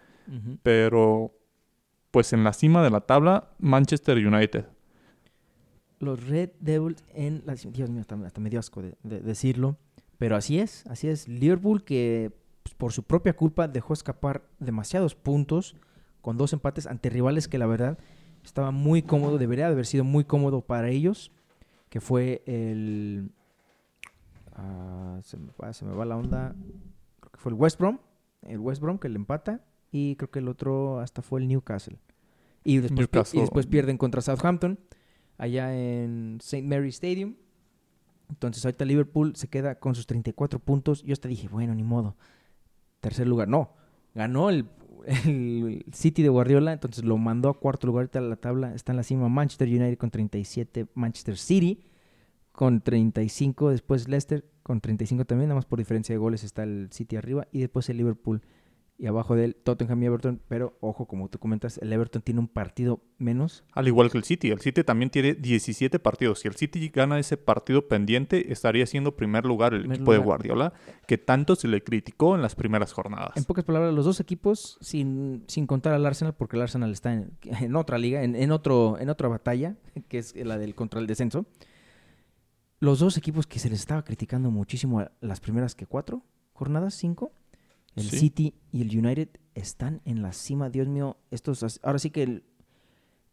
pero 0.63 1.33
pues 2.11 2.31
en 2.31 2.43
la 2.43 2.53
cima 2.53 2.83
de 2.83 2.89
la 2.89 3.01
tabla 3.01 3.49
Manchester 3.59 4.17
United. 4.17 4.65
Los 5.99 6.27
Red 6.27 6.51
Devils 6.59 7.03
en 7.13 7.43
la 7.45 7.55
Dios 7.55 7.89
mío, 7.89 8.01
hasta, 8.01 8.15
hasta 8.15 8.39
me 8.39 8.49
dio 8.49 8.59
asco 8.59 8.81
de, 8.81 8.95
de 9.03 9.19
decirlo. 9.19 9.77
Pero 10.17 10.35
así 10.35 10.59
es, 10.59 10.85
así 10.87 11.07
es. 11.07 11.27
Liverpool 11.27 11.83
que 11.83 12.31
pues, 12.63 12.75
por 12.75 12.93
su 12.93 13.03
propia 13.03 13.33
culpa 13.33 13.67
dejó 13.67 13.93
escapar 13.93 14.43
demasiados 14.59 15.15
puntos 15.15 15.75
con 16.21 16.37
dos 16.37 16.53
empates 16.53 16.87
ante 16.87 17.09
rivales 17.09 17.47
que 17.47 17.57
la 17.57 17.65
verdad 17.65 17.97
estaba 18.43 18.71
muy 18.71 19.01
cómodo, 19.01 19.37
debería 19.37 19.65
de 19.67 19.73
haber 19.73 19.85
sido 19.85 20.03
muy 20.03 20.23
cómodo 20.23 20.61
para 20.61 20.89
ellos, 20.89 21.31
que 21.89 22.01
fue 22.01 22.43
el... 22.45 23.31
ah, 24.61 25.19
se, 25.23 25.37
me 25.37 25.51
va, 25.61 25.73
se 25.73 25.85
me 25.85 25.93
va 25.93 26.05
la 26.05 26.15
onda, 26.17 26.55
creo 27.19 27.31
que 27.31 27.39
fue 27.39 27.51
el 27.51 27.57
West 27.57 27.79
Brom, 27.79 27.99
el 28.43 28.59
West 28.59 28.81
Brom 28.81 28.97
que 28.99 29.09
le 29.09 29.15
empata 29.15 29.63
y 29.91 30.15
creo 30.15 30.31
que 30.31 30.39
el 30.39 30.47
otro 30.47 30.99
hasta 30.99 31.21
fue 31.21 31.39
el 31.41 31.47
Newcastle. 31.47 31.99
Y 32.63 32.77
después, 32.77 33.07
pi- 33.07 33.17
Newcastle. 33.17 33.37
y 33.39 33.41
después 33.41 33.65
pierden 33.67 33.97
contra 33.97 34.21
Southampton 34.21 34.79
allá 35.37 35.75
en 35.75 36.37
St. 36.41 36.61
Mary 36.67 36.89
Stadium. 36.89 37.35
Entonces 38.29 38.63
ahorita 38.63 38.85
Liverpool 38.85 39.35
se 39.35 39.47
queda 39.49 39.75
con 39.79 39.95
sus 39.95 40.05
34 40.07 40.59
puntos. 40.59 41.03
Yo 41.03 41.11
hasta 41.13 41.27
dije, 41.27 41.47
bueno, 41.49 41.73
ni 41.75 41.83
modo. 41.83 42.15
Tercer 43.01 43.27
lugar. 43.27 43.47
No, 43.49 43.73
ganó 44.15 44.49
el, 44.49 44.67
el 45.25 45.83
City 45.91 46.21
de 46.23 46.29
Guardiola, 46.29 46.71
entonces 46.71 47.03
lo 47.03 47.17
mandó 47.17 47.49
a 47.49 47.59
cuarto 47.59 47.87
lugar 47.87 48.03
ahorita 48.03 48.21
la 48.21 48.35
tabla. 48.37 48.73
Está 48.73 48.93
en 48.93 48.97
la 48.97 49.03
cima 49.03 49.27
Manchester 49.27 49.67
United 49.67 49.97
con 49.97 50.11
37, 50.11 50.87
Manchester 50.93 51.37
City 51.37 51.83
con 52.61 52.79
35, 52.79 53.71
después 53.71 54.07
Leicester 54.07 54.45
con 54.61 54.81
35 54.81 55.25
también, 55.25 55.49
nada 55.49 55.55
más 55.55 55.65
por 55.65 55.79
diferencia 55.79 56.13
de 56.13 56.19
goles 56.19 56.43
está 56.43 56.61
el 56.61 56.89
City 56.91 57.15
arriba 57.15 57.47
y 57.51 57.61
después 57.61 57.89
el 57.89 57.97
Liverpool 57.97 58.43
y 58.99 59.07
abajo 59.07 59.35
del 59.35 59.55
Tottenham 59.55 60.03
y 60.03 60.05
Everton, 60.05 60.39
pero 60.47 60.77
ojo, 60.79 61.07
como 61.07 61.27
tú 61.27 61.39
comentas, 61.39 61.79
el 61.79 61.91
Everton 61.91 62.21
tiene 62.21 62.39
un 62.39 62.47
partido 62.47 63.01
menos. 63.17 63.63
Al 63.71 63.87
igual 63.87 64.11
que 64.11 64.19
el 64.19 64.23
City. 64.25 64.51
El 64.51 64.59
City 64.59 64.83
también 64.83 65.09
tiene 65.09 65.33
17 65.33 65.97
partidos. 65.97 66.41
Si 66.41 66.47
el 66.47 66.53
City 66.53 66.89
gana 66.89 67.17
ese 67.17 67.35
partido 67.35 67.87
pendiente, 67.87 68.53
estaría 68.53 68.85
siendo 68.85 69.15
primer 69.15 69.43
lugar 69.43 69.73
el 69.73 69.79
Primer 69.79 69.97
equipo 69.97 70.13
de. 70.13 70.19
Guardiola, 70.19 70.73
que 71.07 71.17
tanto 71.17 71.55
se 71.55 71.67
le 71.67 71.83
criticó 71.83 72.35
en 72.35 72.43
las 72.43 72.53
primeras 72.53 72.93
jornadas. 72.93 73.31
En 73.37 73.43
pocas 73.45 73.65
palabras, 73.65 73.91
los 73.91 74.05
dos 74.05 74.19
equipos, 74.19 74.77
sin, 74.81 75.45
sin 75.47 75.65
contar 75.65 75.93
al 75.95 76.05
Arsenal, 76.05 76.35
porque 76.35 76.57
el 76.57 76.61
Arsenal 76.61 76.91
está 76.91 77.11
en, 77.11 77.31
en 77.41 77.75
otra 77.75 77.97
liga, 77.97 78.21
en, 78.21 78.35
en 78.35 78.51
otro, 78.51 78.99
en 78.99 79.09
otra 79.09 79.29
batalla, 79.29 79.77
que 80.09 80.19
es 80.19 80.35
la 80.35 80.59
del 80.59 80.75
contra 80.75 80.99
el 80.99 81.07
descenso. 81.07 81.47
Los 82.81 82.99
dos 82.99 83.15
equipos 83.15 83.47
que 83.47 83.59
se 83.59 83.69
les 83.69 83.79
estaba 83.79 84.03
criticando 84.03 84.51
muchísimo 84.51 84.99
a 84.99 85.11
las 85.21 85.39
primeras 85.39 85.73
que 85.75 85.85
cuatro 85.85 86.23
jornadas, 86.53 86.93
cinco, 86.95 87.31
el 87.95 88.03
Sí. 88.09 88.17
City 88.19 88.53
y 88.73 88.81
el 88.81 88.89
United 89.05 89.29
están 89.55 90.01
en 90.03 90.21
la 90.21 90.33
cima. 90.33 90.69
Dios 90.69 90.87
mío, 90.89 91.15
estos, 91.29 91.79
ahora 91.83 91.99
sí 91.99 92.09
que, 92.09 92.23
el- 92.23 92.43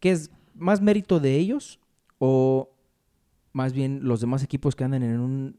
¿qué 0.01 0.11
es 0.13 0.31
más 0.55 0.81
mérito 0.81 1.19
de 1.19 1.37
ellos 1.37 1.81
o 2.19 2.71
más 3.53 3.73
bien 3.73 4.01
los 4.03 4.21
demás 4.21 4.43
equipos 4.45 4.77
que 4.77 4.85
andan 4.85 5.03
en 5.03 5.19
un, 5.19 5.57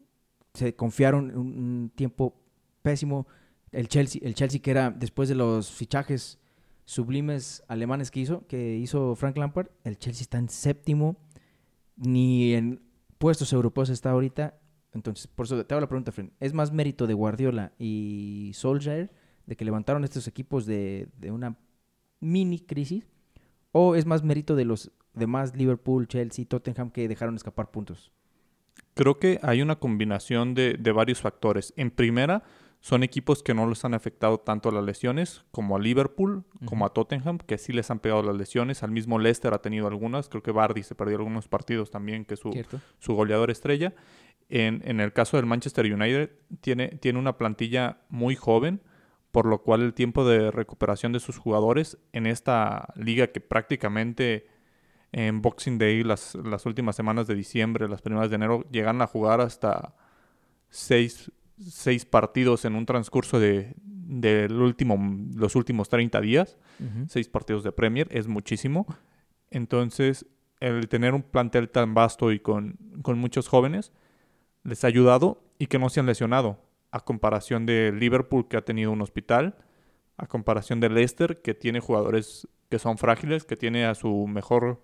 se 0.54 0.76
confiaron 0.76 1.30
en 1.32 1.38
un 1.38 1.92
tiempo 1.96 2.36
pésimo? 2.82 3.28
El 3.72 3.88
Chelsea, 3.88 4.22
el 4.24 4.34
Chelsea 4.36 4.62
que 4.62 4.72
era 4.72 4.92
después 4.92 5.30
de 5.30 5.36
los 5.36 5.72
fichajes 5.72 6.38
sublimes 6.86 7.64
alemanes 7.68 8.12
que 8.12 8.20
hizo, 8.20 8.46
que 8.48 8.78
hizo 8.78 9.16
Frank 9.16 9.38
Lampard, 9.38 9.68
el 9.84 9.98
Chelsea 9.98 10.24
está 10.24 10.38
en 10.40 10.50
séptimo, 10.50 11.18
ni 11.96 12.54
en 12.54 12.82
puestos 13.20 13.54
europeos 13.54 13.90
está 13.90 14.10
ahorita. 14.10 14.58
Entonces, 14.92 15.28
por 15.28 15.46
eso 15.46 15.64
te 15.64 15.74
hago 15.74 15.82
la 15.82 15.88
pregunta, 15.88 16.12
Fren. 16.12 16.34
¿Es 16.40 16.54
más 16.54 16.72
mérito 16.72 17.06
de 17.06 17.14
Guardiola 17.14 17.74
y 17.78 18.52
Solskjaer 18.56 19.12
de 19.46 19.56
que 19.56 19.66
levantaron 19.66 20.04
estos 20.04 20.28
equipos 20.28 20.66
de, 20.66 21.10
de 21.18 21.32
una 21.32 21.56
mini 22.20 22.60
crisis? 22.60 23.08
¿O 23.72 23.96
es 23.96 24.08
más 24.08 24.24
mérito 24.24 24.56
de 24.56 24.66
los 24.66 24.92
demás 25.14 25.56
Liverpool, 25.56 26.08
Chelsea, 26.08 26.46
Tottenham 26.46 26.90
que 26.90 27.08
dejaron 27.08 27.36
escapar 27.36 27.70
puntos? 27.70 28.12
Creo 28.96 29.20
que 29.20 29.40
hay 29.44 29.62
una 29.62 29.78
combinación 29.78 30.56
de, 30.56 30.74
de 30.80 30.92
varios 30.92 31.22
factores. 31.22 31.74
En 31.78 31.92
primera, 31.92 32.44
son 32.82 33.04
equipos 33.04 33.44
que 33.44 33.54
no 33.54 33.68
les 33.68 33.84
han 33.84 33.94
afectado 33.94 34.40
tanto 34.40 34.72
las 34.72 34.84
lesiones, 34.84 35.44
como 35.52 35.76
a 35.76 35.80
Liverpool, 35.80 36.46
como 36.66 36.86
a 36.86 36.94
Tottenham, 36.94 37.38
que 37.38 37.58
sí 37.58 37.74
les 37.74 37.92
han 37.92 38.00
pegado 38.00 38.24
las 38.24 38.38
lesiones. 38.38 38.84
Al 38.84 38.92
mismo 38.92 39.20
Leicester 39.20 39.54
ha 39.54 39.62
tenido 39.62 39.88
algunas. 39.88 40.30
Creo 40.30 40.42
que 40.42 40.52
Bardi 40.52 40.84
se 40.84 40.96
perdió 40.96 41.18
algunos 41.18 41.50
partidos 41.50 41.92
también, 41.92 42.24
que 42.24 42.36
es 42.36 42.40
su, 42.40 42.52
su 43.00 43.14
goleador 43.16 43.52
estrella. 43.52 43.94
En, 44.48 44.82
en 44.86 45.02
el 45.02 45.12
caso 45.12 45.38
del 45.38 45.46
Manchester 45.46 45.94
United, 45.94 46.32
tiene, 46.62 46.88
tiene 46.88 47.20
una 47.20 47.38
plantilla 47.38 48.00
muy 48.10 48.36
joven, 48.36 48.82
por 49.32 49.46
lo 49.46 49.62
cual 49.62 49.82
el 49.82 49.94
tiempo 49.94 50.28
de 50.28 50.50
recuperación 50.50 51.12
de 51.12 51.20
sus 51.20 51.38
jugadores 51.38 51.98
en 52.14 52.28
esta 52.28 52.94
liga 52.96 53.28
que 53.28 53.42
prácticamente 53.42 54.48
en 55.12 55.42
Boxing 55.42 55.78
Day, 55.78 56.04
las, 56.04 56.36
las 56.36 56.66
últimas 56.66 56.96
semanas 56.96 57.28
de 57.28 57.36
diciembre, 57.36 57.90
las 57.90 58.02
primeras 58.02 58.30
de 58.30 58.38
enero, 58.38 58.66
llegan 58.72 59.02
a 59.02 59.08
jugar 59.08 59.42
hasta 59.42 59.96
seis, 60.70 61.32
seis 61.68 62.06
partidos 62.06 62.66
en 62.66 62.76
un 62.76 62.86
transcurso 62.86 63.40
de, 63.40 63.76
último, 64.50 64.98
los 65.36 65.56
últimos 65.56 65.90
30 65.90 66.22
días 66.22 66.58
seis 67.08 67.28
partidos 67.28 67.64
de 67.64 67.72
Premier, 67.72 68.08
es 68.12 68.28
muchísimo. 68.28 68.86
Entonces, 69.52 70.26
el 70.60 70.88
tener 70.88 71.14
un 71.14 71.24
plantel 71.24 71.70
tan 71.70 71.94
vasto 71.94 72.32
y 72.32 72.40
con, 72.40 72.78
con 73.02 73.20
muchos 73.20 73.48
jóvenes 73.48 73.92
les 74.64 74.84
ha 74.84 74.88
ayudado 74.88 75.44
y 75.58 75.68
que 75.68 75.80
no 75.80 75.90
se 75.90 76.00
han 76.00 76.06
lesionado. 76.06 76.60
A 76.92 77.02
comparación 77.02 77.66
de 77.66 77.92
Liverpool, 77.92 78.48
que 78.48 78.58
ha 78.58 78.66
tenido 78.66 78.92
un 78.92 79.02
hospital, 79.02 79.58
a 80.18 80.28
comparación 80.28 80.80
de 80.80 80.90
Leicester, 80.90 81.42
que 81.42 81.54
tiene 81.54 81.80
jugadores 81.80 82.48
que 82.70 82.80
son 82.80 82.98
frágiles, 82.98 83.46
que 83.46 83.56
tiene 83.56 83.86
a 83.86 83.96
su 83.96 84.28
mejor, 84.28 84.84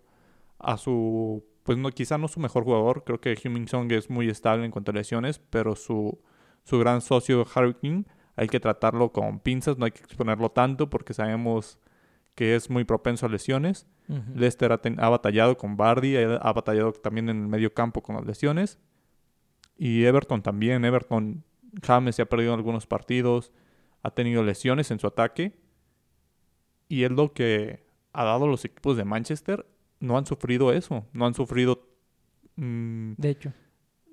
a 0.59 0.77
su, 0.77 1.45
pues 1.63 1.77
no, 1.77 1.89
quizá 1.91 2.17
no 2.17 2.27
su 2.27 2.39
mejor 2.39 2.63
jugador, 2.63 3.03
creo 3.05 3.21
que 3.21 3.35
Heung-Min 3.35 3.67
Son 3.67 3.89
es 3.91 4.09
muy 4.09 4.29
estable 4.29 4.65
en 4.65 4.71
cuanto 4.71 4.91
a 4.91 4.93
lesiones, 4.93 5.39
pero 5.39 5.75
su, 5.75 6.19
su 6.65 6.77
gran 6.79 6.99
socio 7.01 7.45
Harry 7.55 7.73
King 7.75 8.03
hay 8.35 8.47
que 8.47 8.59
tratarlo 8.59 9.13
con 9.13 9.39
pinzas, 9.39 9.77
no 9.77 9.85
hay 9.85 9.91
que 9.91 10.01
exponerlo 10.03 10.49
tanto 10.51 10.89
porque 10.89 11.13
sabemos 11.13 11.79
que 12.35 12.55
es 12.55 12.69
muy 12.69 12.83
propenso 12.83 13.25
a 13.25 13.29
lesiones. 13.29 13.87
Ujú. 14.09 14.21
Leicester 14.35 14.73
ha, 14.73 14.79
ten- 14.81 14.99
ha 14.99 15.07
batallado 15.07 15.57
con 15.57 15.77
Bardi, 15.77 16.17
ha, 16.17 16.35
ha 16.35 16.51
batallado 16.51 16.91
también 16.91 17.29
en 17.29 17.43
el 17.43 17.47
medio 17.47 17.73
campo 17.73 18.03
con 18.03 18.17
las 18.17 18.25
lesiones. 18.25 18.77
Y 19.77 20.03
Everton 20.03 20.41
también. 20.43 20.83
Everton, 20.83 21.45
James 21.81 22.15
se 22.17 22.23
ha 22.23 22.25
perdido 22.25 22.51
en 22.53 22.59
algunos 22.59 22.85
partidos, 22.87 23.53
ha 24.03 24.11
tenido 24.11 24.43
lesiones 24.43 24.91
en 24.91 24.99
su 24.99 25.07
ataque. 25.07 25.57
Y 26.89 27.03
es 27.03 27.11
lo 27.11 27.31
que 27.33 27.85
ha 28.11 28.25
dado 28.25 28.47
los 28.47 28.65
equipos 28.65 28.97
de 28.97 29.05
Manchester. 29.05 29.65
No 30.01 30.17
han 30.17 30.25
sufrido 30.25 30.73
eso, 30.73 31.05
no 31.13 31.25
han 31.25 31.33
sufrido 31.33 31.87
mm, 32.57 33.13
De 33.17 33.29
hecho. 33.29 33.53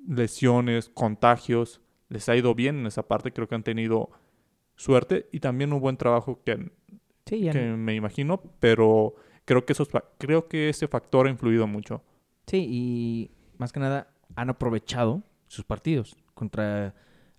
lesiones, 0.06 0.88
contagios. 0.90 1.80
Les 2.12 2.28
ha 2.28 2.36
ido 2.36 2.54
bien 2.54 2.80
en 2.80 2.86
esa 2.86 3.08
parte, 3.08 3.32
creo 3.32 3.48
que 3.48 3.54
han 3.54 3.62
tenido 3.62 4.10
suerte 4.76 5.28
y 5.32 5.40
también 5.40 5.72
un 5.72 5.80
buen 5.80 5.96
trabajo 5.96 6.42
que 6.44 6.70
Sí, 7.24 7.48
que 7.50 7.72
me 7.72 7.94
imagino, 7.94 8.42
pero 8.60 9.14
creo 9.44 9.64
que 9.64 9.72
esos 9.72 9.88
creo 10.18 10.48
que 10.48 10.68
ese 10.68 10.88
factor 10.88 11.26
ha 11.26 11.30
influido 11.30 11.66
mucho. 11.66 12.02
Sí, 12.46 12.66
y 12.68 13.30
más 13.58 13.72
que 13.72 13.80
nada 13.80 14.12
han 14.34 14.50
aprovechado 14.50 15.22
sus 15.46 15.64
partidos 15.64 16.16
contra 16.34 16.94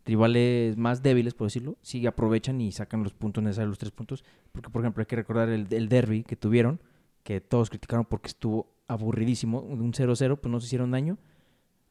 rivales 0.05 0.77
más 0.77 1.03
débiles, 1.03 1.33
por 1.33 1.47
decirlo. 1.47 1.77
Sí, 1.81 2.05
aprovechan 2.07 2.59
y 2.61 2.71
sacan 2.71 3.03
los 3.03 3.13
puntos 3.13 3.43
necesarios, 3.43 3.69
los 3.69 3.77
tres 3.77 3.91
puntos. 3.91 4.23
Porque, 4.51 4.69
por 4.69 4.81
ejemplo, 4.81 5.01
hay 5.01 5.05
que 5.05 5.15
recordar 5.15 5.49
el, 5.49 5.67
el 5.69 5.89
derby 5.89 6.23
que 6.23 6.35
tuvieron, 6.35 6.81
que 7.23 7.41
todos 7.41 7.69
criticaron 7.69 8.05
porque 8.05 8.29
estuvo 8.29 8.73
aburridísimo. 8.87 9.59
Un 9.59 9.93
0-0, 9.93 10.39
pues 10.39 10.51
no 10.51 10.59
se 10.59 10.65
hicieron 10.65 10.91
daño. 10.91 11.17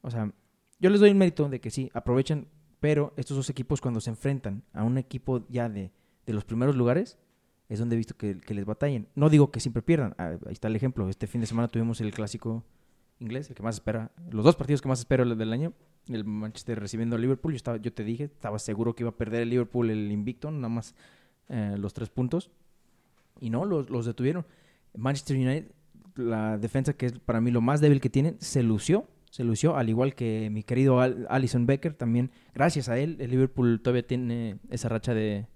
O 0.01 0.11
sea, 0.11 0.33
yo 0.79 0.91
les 0.91 1.01
doy 1.01 1.11
el 1.11 1.15
mérito 1.15 1.49
de 1.49 1.61
que 1.61 1.71
sí, 1.71 1.91
aprovechan, 1.95 2.49
pero 2.83 3.15
estos 3.17 3.37
dos 3.37 3.49
equipos 3.49 3.81
cuando 3.81 4.01
se 4.01 4.11
enfrentan 4.11 4.65
a 4.73 4.83
un 4.83 4.99
equipo 4.99 5.47
ya 5.49 5.69
de, 5.69 5.93
de 6.27 6.33
los 6.33 6.45
primeros 6.45 6.75
lugares, 6.75 7.17
es 7.69 7.79
donde 7.79 7.95
he 7.95 7.97
visto 7.97 8.17
que, 8.17 8.41
les 8.49 8.65
batallen. 8.65 9.07
No 9.15 9.31
digo 9.31 9.53
que 9.53 9.61
siempre 9.61 9.83
pierdan, 9.83 10.17
ah, 10.19 10.33
ahí 10.47 10.53
está 10.53 10.67
el 10.67 10.75
ejemplo. 10.75 11.09
Este 11.09 11.29
fin 11.29 11.41
de 11.41 11.47
semana 11.47 11.69
tuvimos 11.69 12.01
el 12.01 12.13
clásico 12.13 12.65
inglés, 13.21 13.49
el 13.49 13.55
que 13.55 13.63
más 13.63 13.77
espera, 13.77 14.11
los 14.33 14.45
dos 14.45 14.57
partidos 14.57 14.83
que 14.83 14.89
más 14.89 14.99
espero 14.99 15.25
del 15.25 15.53
año, 15.53 15.75
el 16.09 16.25
Manchester 16.25 16.81
recibiendo 16.81 17.15
al 17.15 17.23
Liverpool. 17.23 17.53
Yo, 17.53 17.57
estaba, 17.57 17.77
yo 17.77 17.93
te 17.93 18.03
dije, 18.03 18.25
estaba 18.25 18.59
seguro 18.59 18.97
que 18.97 19.05
iba 19.05 19.11
a 19.11 19.17
perder 19.17 19.43
el 19.43 19.51
Liverpool 19.51 19.89
el 19.89 20.11
invicto, 20.11 20.51
nada 20.51 20.69
más 20.69 20.97
eh, 21.51 21.77
los 21.79 21.95
tres 21.95 22.11
puntos. 22.11 22.51
Y 23.39 23.51
no, 23.51 23.65
los, 23.65 23.91
los 23.91 24.07
detuvieron. 24.07 24.45
Manchester 24.97 25.37
United, 25.37 25.71
la 26.17 26.59
defensa 26.59 26.95
que 26.95 27.07
es 27.07 27.13
para 27.21 27.41
mí 27.41 27.53
lo 27.53 27.61
más 27.61 27.81
débil 27.81 28.01
que 28.01 28.11
tienen, 28.11 28.39
se 28.41 28.65
lució. 28.65 29.07
Se 29.33 29.45
lució, 29.45 29.77
al 29.77 29.89
igual 29.89 30.15
que 30.15 30.51
mi 30.51 30.63
querido 30.63 31.01
Al- 31.01 31.27
Alison 31.31 31.65
Becker, 31.65 31.95
también 31.95 32.31
gracias 32.55 32.91
a 32.91 32.99
él, 32.99 33.17
el 33.19 33.31
Liverpool 33.31 33.81
todavía 33.81 34.07
tiene 34.07 34.59
esa 34.69 34.91
racha 34.91 35.15
de, 35.15 35.47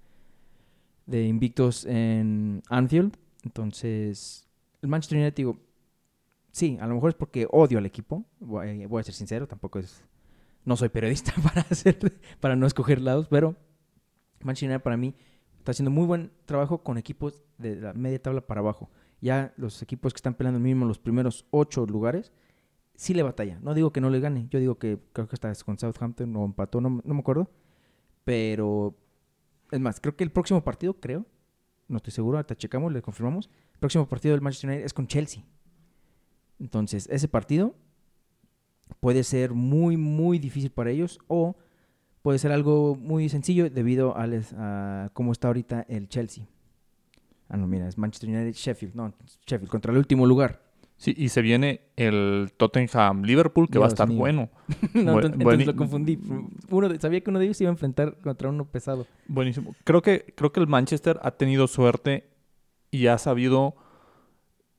de 1.04 1.26
invictos 1.26 1.84
en 1.84 2.62
Anfield. 2.70 3.18
Entonces, 3.44 4.48
el 4.80 4.88
Manchester 4.88 5.18
United, 5.18 5.34
digo, 5.36 5.60
sí, 6.52 6.78
a 6.80 6.86
lo 6.86 6.94
mejor 6.94 7.10
es 7.10 7.16
porque 7.16 7.46
odio 7.50 7.76
al 7.76 7.84
equipo. 7.84 8.24
Voy, 8.40 8.86
voy 8.86 9.00
a 9.00 9.04
ser 9.04 9.12
sincero, 9.14 9.46
tampoco 9.46 9.78
es. 9.78 10.02
No 10.64 10.74
soy 10.78 10.88
periodista 10.88 11.34
para 11.42 11.60
hacer, 11.60 11.98
para 12.40 12.56
no 12.56 12.66
escoger 12.66 13.02
lados, 13.02 13.28
pero 13.28 13.56
Manchester 14.42 14.70
United 14.70 14.82
para 14.82 14.96
mí 14.96 15.14
está 15.58 15.72
haciendo 15.72 15.90
muy 15.90 16.06
buen 16.06 16.32
trabajo 16.46 16.82
con 16.82 16.96
equipos 16.96 17.42
de 17.58 17.76
la 17.76 17.92
media 17.92 18.22
tabla 18.22 18.40
para 18.40 18.60
abajo. 18.62 18.88
Ya 19.20 19.52
los 19.58 19.82
equipos 19.82 20.14
que 20.14 20.18
están 20.18 20.32
peleando 20.34 20.60
mínimo 20.60 20.86
los 20.86 20.98
primeros 20.98 21.44
ocho 21.50 21.84
lugares, 21.84 22.32
sí 22.96 23.14
le 23.14 23.22
batalla. 23.22 23.58
No 23.62 23.74
digo 23.74 23.92
que 23.92 24.00
no 24.00 24.10
le 24.10 24.20
gane, 24.20 24.48
yo 24.50 24.58
digo 24.58 24.78
que 24.78 24.98
creo 25.12 25.28
que 25.28 25.36
está 25.36 25.52
con 25.64 25.78
Southampton 25.78 26.34
o 26.36 26.44
empató, 26.44 26.80
no, 26.80 27.00
no 27.04 27.14
me 27.14 27.20
acuerdo. 27.20 27.50
Pero, 28.24 28.96
es 29.70 29.80
más, 29.80 30.00
creo 30.00 30.16
que 30.16 30.24
el 30.24 30.32
próximo 30.32 30.64
partido, 30.64 30.94
creo, 30.94 31.24
no 31.88 31.98
estoy 31.98 32.12
seguro, 32.12 32.38
ahorita 32.38 32.56
checamos, 32.56 32.92
le 32.92 33.02
confirmamos. 33.02 33.48
El 33.74 33.78
próximo 33.78 34.08
partido 34.08 34.32
del 34.34 34.40
Manchester 34.42 34.70
United 34.70 34.84
es 34.86 34.92
con 34.94 35.06
Chelsea. 35.06 35.44
Entonces, 36.58 37.08
ese 37.10 37.28
partido 37.28 37.74
puede 39.00 39.22
ser 39.24 39.52
muy, 39.52 39.96
muy 39.96 40.38
difícil 40.38 40.70
para 40.70 40.90
ellos 40.90 41.18
o 41.28 41.56
puede 42.22 42.38
ser 42.38 42.50
algo 42.50 42.96
muy 42.96 43.28
sencillo 43.28 43.70
debido 43.70 44.16
a, 44.16 44.26
les- 44.26 44.54
a 44.56 45.10
cómo 45.12 45.32
está 45.32 45.48
ahorita 45.48 45.82
el 45.88 46.08
Chelsea. 46.08 46.46
Ah, 47.48 47.56
no, 47.56 47.68
mira, 47.68 47.86
es 47.86 47.96
Manchester 47.98 48.28
United, 48.30 48.52
Sheffield, 48.54 48.94
no, 48.96 49.14
Sheffield 49.46 49.70
contra 49.70 49.92
el 49.92 49.98
último 49.98 50.26
lugar. 50.26 50.65
Sí, 50.98 51.14
y 51.16 51.28
se 51.28 51.42
viene 51.42 51.82
el 51.96 52.52
Tottenham 52.56 53.22
Liverpool 53.22 53.68
que 53.68 53.78
va 53.78 53.84
a 53.84 53.88
estar 53.88 54.08
mío. 54.08 54.16
bueno. 54.18 54.48
no, 54.94 55.16
Bu- 55.16 55.26
entonces, 55.26 55.66
lo 55.66 55.76
confundí. 55.76 56.18
Uno 56.70 56.88
de- 56.88 56.98
sabía 56.98 57.20
que 57.20 57.28
uno 57.30 57.38
de 57.38 57.44
ellos 57.44 57.58
se 57.58 57.64
iba 57.64 57.70
a 57.70 57.74
enfrentar 57.74 58.16
contra 58.18 58.48
uno 58.48 58.64
pesado. 58.64 59.06
Buenísimo. 59.28 59.74
Creo 59.84 60.00
que 60.00 60.32
creo 60.34 60.52
que 60.52 60.60
el 60.60 60.66
Manchester 60.66 61.18
ha 61.22 61.32
tenido 61.32 61.66
suerte 61.66 62.30
y 62.90 63.08
ha 63.08 63.18
sabido 63.18 63.76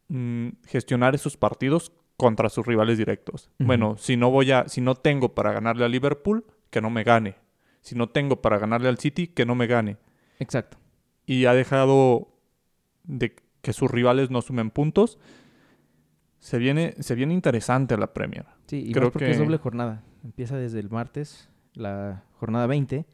mm, 0.07 0.47
gestionar 0.65 1.15
esos 1.15 1.37
partidos 1.37 1.91
contra 2.17 2.49
sus 2.49 2.65
rivales 2.65 2.97
directos. 2.97 3.51
Bueno, 3.59 3.95
si 3.97 4.17
no 4.17 4.31
voy 4.31 4.51
a 4.51 4.67
si 4.67 4.81
no 4.81 4.95
tengo 4.95 5.35
para 5.35 5.51
ganarle 5.51 5.85
a 5.85 5.87
Liverpool, 5.87 6.45
que 6.71 6.81
no 6.81 6.89
me 6.89 7.03
gane. 7.03 7.35
Si 7.81 7.95
no 7.95 8.09
tengo 8.09 8.41
para 8.41 8.57
ganarle 8.57 8.89
al 8.89 8.97
City, 8.97 9.27
que 9.27 9.45
no 9.45 9.55
me 9.55 9.67
gane. 9.67 9.97
Exacto. 10.39 10.77
y 11.25 11.45
ha 11.45 11.53
dejado 11.53 12.29
de 13.03 13.35
que 13.61 13.73
sus 13.73 13.89
rivales 13.91 14.29
no 14.31 14.41
sumen 14.41 14.69
puntos. 14.71 15.17
Se 16.39 16.57
viene, 16.57 16.93
se 16.99 17.15
viene 17.15 17.33
interesante 17.33 17.97
la 17.97 18.13
Premier. 18.13 18.45
Sí, 18.67 18.85
y 18.87 18.91
Creo 18.91 19.11
porque 19.11 19.29
es 19.31 19.37
que- 19.37 19.43
doble 19.43 19.57
jornada. 19.57 20.03
Empieza 20.23 20.57
desde 20.57 20.79
el 20.79 20.89
martes, 20.89 21.49
la 21.73 22.23
jornada 22.33 22.67
20, 22.67 23.05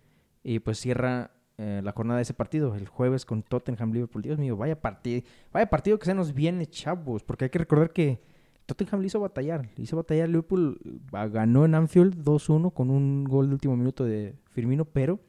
y 0.44 0.60
pues 0.60 0.80
cierra 0.80 1.32
eh, 1.58 1.82
la 1.84 1.92
jornada 1.92 2.18
de 2.18 2.24
ese 2.24 2.34
partido, 2.34 2.76
el 2.76 2.88
jueves 2.88 3.26
con 3.26 3.44
Tottenham 3.44 3.92
Liverpool. 3.94 4.24
Dios 4.24 4.40
mío, 4.40 4.58
vaya 4.58 4.82
partido, 4.82 5.22
vaya 5.52 5.68
partido 5.70 6.00
que 6.00 6.06
se 6.06 6.16
nos 6.16 6.34
viene, 6.34 6.66
chavos, 6.66 7.24
porque 7.24 7.46
hay 7.46 7.50
que 7.52 7.60
recordar 7.60 7.92
que 7.92 8.20
Tottenham 8.66 9.02
le 9.02 9.08
hizo 9.08 9.20
batallar. 9.20 9.70
Le 9.76 9.84
hizo 9.84 9.96
batallar. 9.96 10.28
Liverpool 10.30 10.80
ah, 11.12 11.28
ganó 11.28 11.66
en 11.66 11.76
Anfield 11.76 12.24
2-1 12.24 12.74
con 12.74 12.90
un 12.90 13.24
gol 13.26 13.48
de 13.50 13.54
último 13.54 13.78
minuto 13.78 14.04
de 14.04 14.36
Firmino, 14.50 14.86
pero 14.86 15.20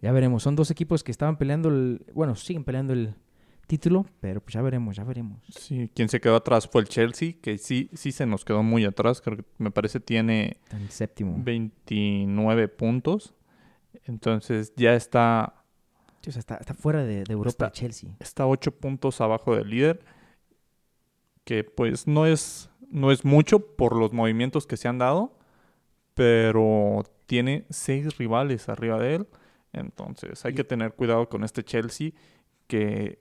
ya 0.00 0.12
veremos. 0.12 0.42
Son 0.44 0.54
dos 0.54 0.70
equipos 0.70 1.02
que 1.02 1.10
estaban 1.10 1.36
peleando, 1.36 1.68
el, 1.68 2.06
bueno, 2.14 2.36
siguen 2.36 2.62
peleando 2.64 2.92
el 2.92 3.14
título, 3.70 4.04
pero 4.20 4.40
pues 4.40 4.54
ya 4.54 4.62
veremos, 4.62 4.96
ya 4.96 5.04
veremos. 5.04 5.38
Sí, 5.48 5.90
quien 5.94 6.08
se 6.08 6.20
quedó 6.20 6.36
atrás 6.36 6.68
fue 6.68 6.82
el 6.82 6.88
Chelsea, 6.88 7.34
que 7.40 7.56
sí, 7.56 7.88
sí 7.94 8.10
se 8.12 8.26
nos 8.26 8.44
quedó 8.44 8.62
muy 8.62 8.84
atrás. 8.84 9.20
Creo 9.20 9.36
que 9.38 9.44
me 9.58 9.70
parece 9.70 10.00
tiene 10.00 10.58
séptimo. 10.88 11.36
29 11.38 12.68
puntos. 12.68 13.34
Entonces 14.04 14.72
ya 14.76 14.94
está 14.94 15.54
Sí, 16.22 16.28
o 16.30 16.32
sea, 16.32 16.40
está, 16.40 16.56
está 16.56 16.74
fuera 16.74 17.02
de, 17.04 17.24
de 17.24 17.32
Europa 17.32 17.48
Está- 17.50 17.66
el 17.68 17.72
Chelsea. 17.72 18.10
está 18.18 18.46
8 18.46 18.72
puntos 18.72 19.20
abajo 19.22 19.56
del 19.56 19.70
líder, 19.70 20.00
que 21.44 21.64
pues 21.64 22.06
no 22.06 22.26
es, 22.26 22.68
no 22.90 23.10
es 23.10 23.24
mucho 23.24 23.74
por 23.76 23.96
los 23.96 24.12
movimientos 24.12 24.66
que 24.66 24.76
se 24.76 24.86
han 24.88 24.98
dado, 24.98 25.38
pero 26.14 27.04
tiene 27.26 27.64
6 27.70 28.18
rivales 28.18 28.68
arriba 28.68 28.98
de 28.98 29.14
él, 29.14 29.26
entonces 29.72 30.44
hay 30.44 30.52
que 30.54 30.64
tener 30.64 30.92
cuidado 30.94 31.28
con 31.28 31.42
este 31.44 31.64
Chelsea 31.64 32.10
que 32.66 33.18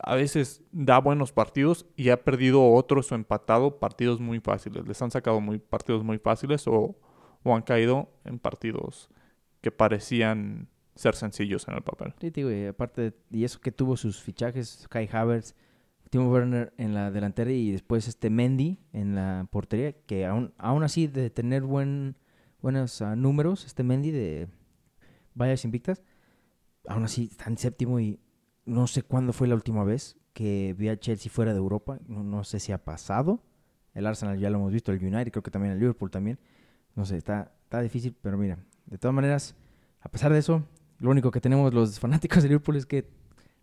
a 0.00 0.14
veces 0.14 0.62
da 0.72 0.98
buenos 0.98 1.32
partidos 1.32 1.86
y 1.96 2.10
ha 2.10 2.24
perdido 2.24 2.72
otros 2.72 3.10
o 3.12 3.14
empatado 3.14 3.78
partidos 3.78 4.20
muy 4.20 4.40
fáciles, 4.40 4.86
les 4.86 5.00
han 5.02 5.10
sacado 5.10 5.40
muy, 5.40 5.58
partidos 5.58 6.04
muy 6.04 6.18
fáciles 6.18 6.66
o, 6.66 6.96
o 7.42 7.54
han 7.54 7.62
caído 7.62 8.12
en 8.24 8.38
partidos 8.38 9.10
que 9.60 9.70
parecían 9.70 10.68
ser 10.94 11.14
sencillos 11.14 11.66
en 11.68 11.74
el 11.74 11.82
papel. 11.82 12.14
Sí, 12.20 12.30
digo, 12.30 12.50
y 12.50 12.66
aparte, 12.66 13.14
y 13.30 13.44
eso 13.44 13.60
que 13.60 13.72
tuvo 13.72 13.96
sus 13.96 14.20
fichajes, 14.20 14.86
Kai 14.88 15.08
Havertz, 15.10 15.54
Timo 16.10 16.30
Werner 16.30 16.72
en 16.76 16.94
la 16.94 17.10
delantera 17.10 17.50
y 17.50 17.72
después 17.72 18.06
este 18.06 18.30
Mendy 18.30 18.78
en 18.92 19.14
la 19.14 19.48
portería, 19.50 19.92
que 19.92 20.26
aún, 20.26 20.54
aún 20.58 20.84
así 20.84 21.06
de 21.06 21.30
tener 21.30 21.62
buen, 21.62 22.16
buenos 22.60 23.02
ah, 23.02 23.16
números, 23.16 23.64
este 23.64 23.82
Mendy 23.82 24.10
de 24.10 24.48
Vallas 25.34 25.64
Invictas, 25.64 26.02
aún 26.86 27.04
así 27.04 27.28
está 27.30 27.50
en 27.50 27.58
séptimo 27.58 27.98
y 27.98 28.20
no 28.66 28.86
sé 28.86 29.02
cuándo 29.02 29.32
fue 29.32 29.48
la 29.48 29.54
última 29.54 29.84
vez 29.84 30.16
que 30.32 30.74
vi 30.76 30.88
a 30.88 30.98
Chelsea 30.98 31.30
fuera 31.30 31.52
de 31.52 31.58
Europa, 31.58 31.98
no, 32.08 32.24
no 32.24 32.44
sé 32.44 32.58
si 32.60 32.72
ha 32.72 32.78
pasado, 32.78 33.40
el 33.94 34.06
Arsenal 34.06 34.38
ya 34.38 34.50
lo 34.50 34.58
hemos 34.58 34.72
visto, 34.72 34.90
el 34.92 34.98
United, 35.04 35.30
creo 35.30 35.42
que 35.42 35.50
también 35.50 35.72
el 35.72 35.78
Liverpool 35.78 36.10
también, 36.10 36.38
no 36.96 37.04
sé, 37.04 37.16
está, 37.16 37.52
está 37.62 37.80
difícil, 37.80 38.14
pero 38.20 38.36
mira, 38.36 38.58
de 38.86 38.98
todas 38.98 39.14
maneras, 39.14 39.54
a 40.00 40.08
pesar 40.08 40.32
de 40.32 40.38
eso, 40.40 40.64
lo 40.98 41.10
único 41.10 41.30
que 41.30 41.40
tenemos 41.40 41.72
los 41.72 42.00
fanáticos 42.00 42.42
de 42.42 42.48
Liverpool 42.48 42.76
es 42.76 42.86
que 42.86 43.06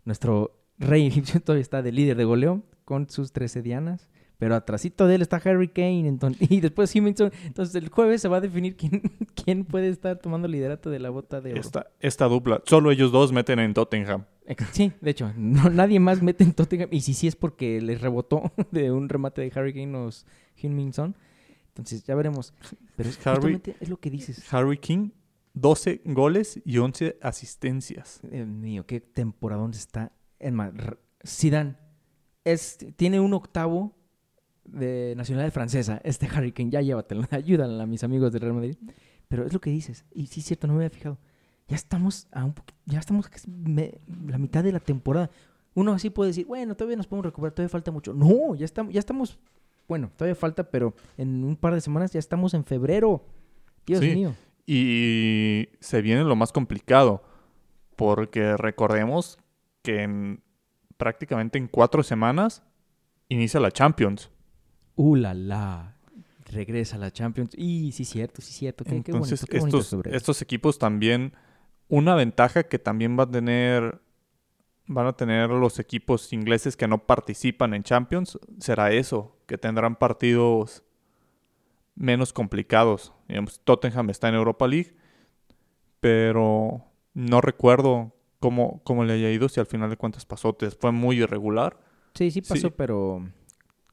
nuestro 0.04 0.58
rey 0.78 1.06
egipcio 1.06 1.40
todavía 1.44 1.62
está 1.62 1.82
de 1.82 1.92
líder 1.92 2.16
de 2.16 2.24
goleo 2.24 2.62
con 2.84 3.08
sus 3.08 3.32
13 3.32 3.62
dianas. 3.62 4.08
Pero 4.38 4.56
atrásito 4.56 5.06
de 5.06 5.14
él 5.14 5.22
está 5.22 5.36
Harry 5.36 5.68
Kane 5.68 6.02
enton- 6.10 6.36
y 6.40 6.60
después 6.60 6.92
Huminson. 6.96 7.30
Entonces 7.44 7.76
el 7.76 7.88
jueves 7.90 8.20
se 8.20 8.26
va 8.26 8.38
a 8.38 8.40
definir 8.40 8.76
quién, 8.76 9.00
quién 9.36 9.64
puede 9.64 9.86
estar 9.88 10.18
tomando 10.18 10.48
liderato 10.48 10.90
de 10.90 10.98
la 10.98 11.10
bota 11.10 11.40
de 11.40 11.52
oro. 11.52 11.60
Esta, 11.60 11.86
esta 12.00 12.26
dupla, 12.26 12.60
solo 12.66 12.90
ellos 12.90 13.12
dos 13.12 13.30
meten 13.30 13.60
en 13.60 13.72
Tottenham. 13.72 14.24
Sí, 14.72 14.92
de 15.00 15.10
hecho, 15.10 15.32
no, 15.36 15.70
nadie 15.70 16.00
más 16.00 16.22
mete 16.22 16.44
en 16.44 16.52
Tottenham. 16.52 16.88
Y 16.92 17.00
si 17.02 17.14
sí 17.14 17.26
es 17.26 17.36
porque 17.36 17.80
les 17.80 18.00
rebotó 18.00 18.52
de 18.70 18.90
un 18.90 19.08
remate 19.08 19.40
de 19.42 19.52
Harry 19.54 19.72
Kane 19.72 19.96
o 19.96 20.10
Huminson. 20.62 21.16
Entonces 21.68 22.04
ya 22.04 22.14
veremos. 22.14 22.52
Pero 22.96 23.08
es, 23.08 23.26
Harry- 23.26 23.60
es 23.80 23.88
lo 23.88 23.98
que 23.98 24.10
dices. 24.10 24.52
Harry 24.52 24.76
King, 24.78 25.10
12 25.54 26.02
goles 26.04 26.60
y 26.64 26.78
11 26.78 27.18
asistencias. 27.22 28.20
Dios 28.30 28.46
mío, 28.46 28.84
qué 28.86 29.00
temporadón 29.00 29.70
está. 29.70 30.12
Es 30.38 30.52
más, 30.52 30.72
Zidane 31.26 31.76
es, 32.44 32.78
tiene 32.96 33.20
un 33.20 33.32
octavo 33.32 33.94
de 34.64 35.14
nacionalidad 35.16 35.52
francesa. 35.52 36.00
Este 36.04 36.26
Harry 36.26 36.52
Kane, 36.52 36.70
ya 36.70 36.82
llévatelo. 36.82 37.22
Ayúdale 37.30 37.82
a 37.82 37.86
mis 37.86 38.04
amigos 38.04 38.32
del 38.32 38.42
Real 38.42 38.54
Madrid. 38.54 38.76
Pero 39.28 39.46
es 39.46 39.52
lo 39.52 39.60
que 39.60 39.70
dices. 39.70 40.04
Y 40.12 40.26
sí 40.26 40.40
es 40.40 40.46
cierto, 40.46 40.66
no 40.66 40.74
me 40.74 40.84
había 40.84 40.90
fijado. 40.90 41.18
Ya 41.68 41.76
estamos 41.76 42.28
a 42.32 42.44
un 42.44 42.54
ya 42.86 42.98
estamos 42.98 43.26
me- 43.46 43.94
la 44.26 44.38
mitad 44.38 44.62
de 44.64 44.72
la 44.72 44.80
temporada. 44.80 45.30
Uno 45.74 45.92
así 45.92 46.10
puede 46.10 46.28
decir, 46.30 46.46
bueno, 46.46 46.74
todavía 46.76 46.96
nos 46.96 47.06
podemos 47.06 47.26
recuperar, 47.26 47.54
todavía 47.54 47.70
falta 47.70 47.90
mucho. 47.90 48.12
No, 48.12 48.54
ya 48.54 48.64
estamos, 48.64 48.92
ya 48.92 48.98
estamos, 48.98 49.38
bueno, 49.88 50.10
todavía 50.16 50.34
falta, 50.34 50.64
pero 50.64 50.94
en 51.16 51.44
un 51.44 51.56
par 51.56 51.74
de 51.74 51.80
semanas 51.80 52.12
ya 52.12 52.18
estamos 52.18 52.52
en 52.54 52.64
febrero. 52.64 53.24
Dios 53.86 54.00
Sí. 54.00 54.14
mío. 54.14 54.34
Y 54.66 55.68
se 55.80 56.02
viene 56.02 56.24
lo 56.24 56.36
más 56.36 56.52
complicado, 56.52 57.22
porque 57.96 58.56
recordemos 58.56 59.38
que 59.82 60.02
en, 60.02 60.42
prácticamente 60.96 61.58
en 61.58 61.68
cuatro 61.68 62.02
semanas 62.02 62.62
inicia 63.28 63.58
la 63.60 63.70
Champions. 63.70 64.30
Uh, 64.96 65.16
la, 65.16 65.34
la. 65.34 65.96
Regresa 66.50 66.98
la 66.98 67.10
Champions. 67.10 67.54
Y 67.56 67.92
sí, 67.92 68.04
cierto, 68.04 68.42
sí, 68.42 68.52
cierto. 68.52 68.84
Qué, 68.84 68.90
qué 68.90 68.96
bonito, 69.12 69.12
Entonces, 69.16 69.44
qué 69.48 69.58
bonito 69.58 69.78
estos, 69.78 70.06
estos 70.06 70.42
equipos 70.42 70.78
también, 70.78 71.32
una 71.88 72.14
ventaja 72.14 72.64
que 72.64 72.78
también 72.78 73.18
va 73.18 73.24
a 73.24 73.30
tener, 73.30 74.00
van 74.86 75.06
a 75.06 75.12
tener 75.16 75.50
los 75.50 75.78
equipos 75.78 76.32
ingleses 76.32 76.76
que 76.76 76.88
no 76.88 77.06
participan 77.06 77.74
en 77.74 77.82
Champions, 77.82 78.38
será 78.58 78.92
eso, 78.92 79.36
que 79.46 79.58
tendrán 79.58 79.96
partidos 79.96 80.82
menos 81.94 82.32
complicados. 82.32 83.12
Digamos, 83.28 83.60
Tottenham 83.64 84.10
está 84.10 84.28
en 84.28 84.34
Europa 84.36 84.66
League, 84.66 84.96
pero 86.00 86.84
no 87.14 87.40
recuerdo 87.40 88.14
cómo, 88.40 88.80
cómo 88.84 89.04
le 89.04 89.14
haya 89.14 89.30
ido, 89.30 89.48
si 89.48 89.60
al 89.60 89.66
final 89.66 89.90
de 89.90 89.96
cuentas 89.96 90.26
pasó, 90.26 90.56
fue 90.80 90.92
muy 90.92 91.20
irregular. 91.22 91.78
Sí, 92.14 92.30
sí 92.30 92.40
pasó, 92.42 92.68
Sí. 92.68 92.74
pero 92.76 93.26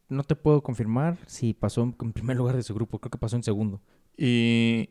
no 0.08 0.24
te 0.24 0.36
puedo 0.36 0.62
confirmar 0.64 1.18
si 1.28 1.54
pasó 1.54 1.84
en 1.84 2.14
primer 2.14 2.38
lugar 2.38 2.56
de 2.56 2.64
su 2.64 2.74
grupo. 2.74 3.00
Creo 3.00 3.12
que 3.12 3.18
pasó 3.18 3.36
en 3.36 3.44
segundo. 3.44 3.82
Y 4.18 4.90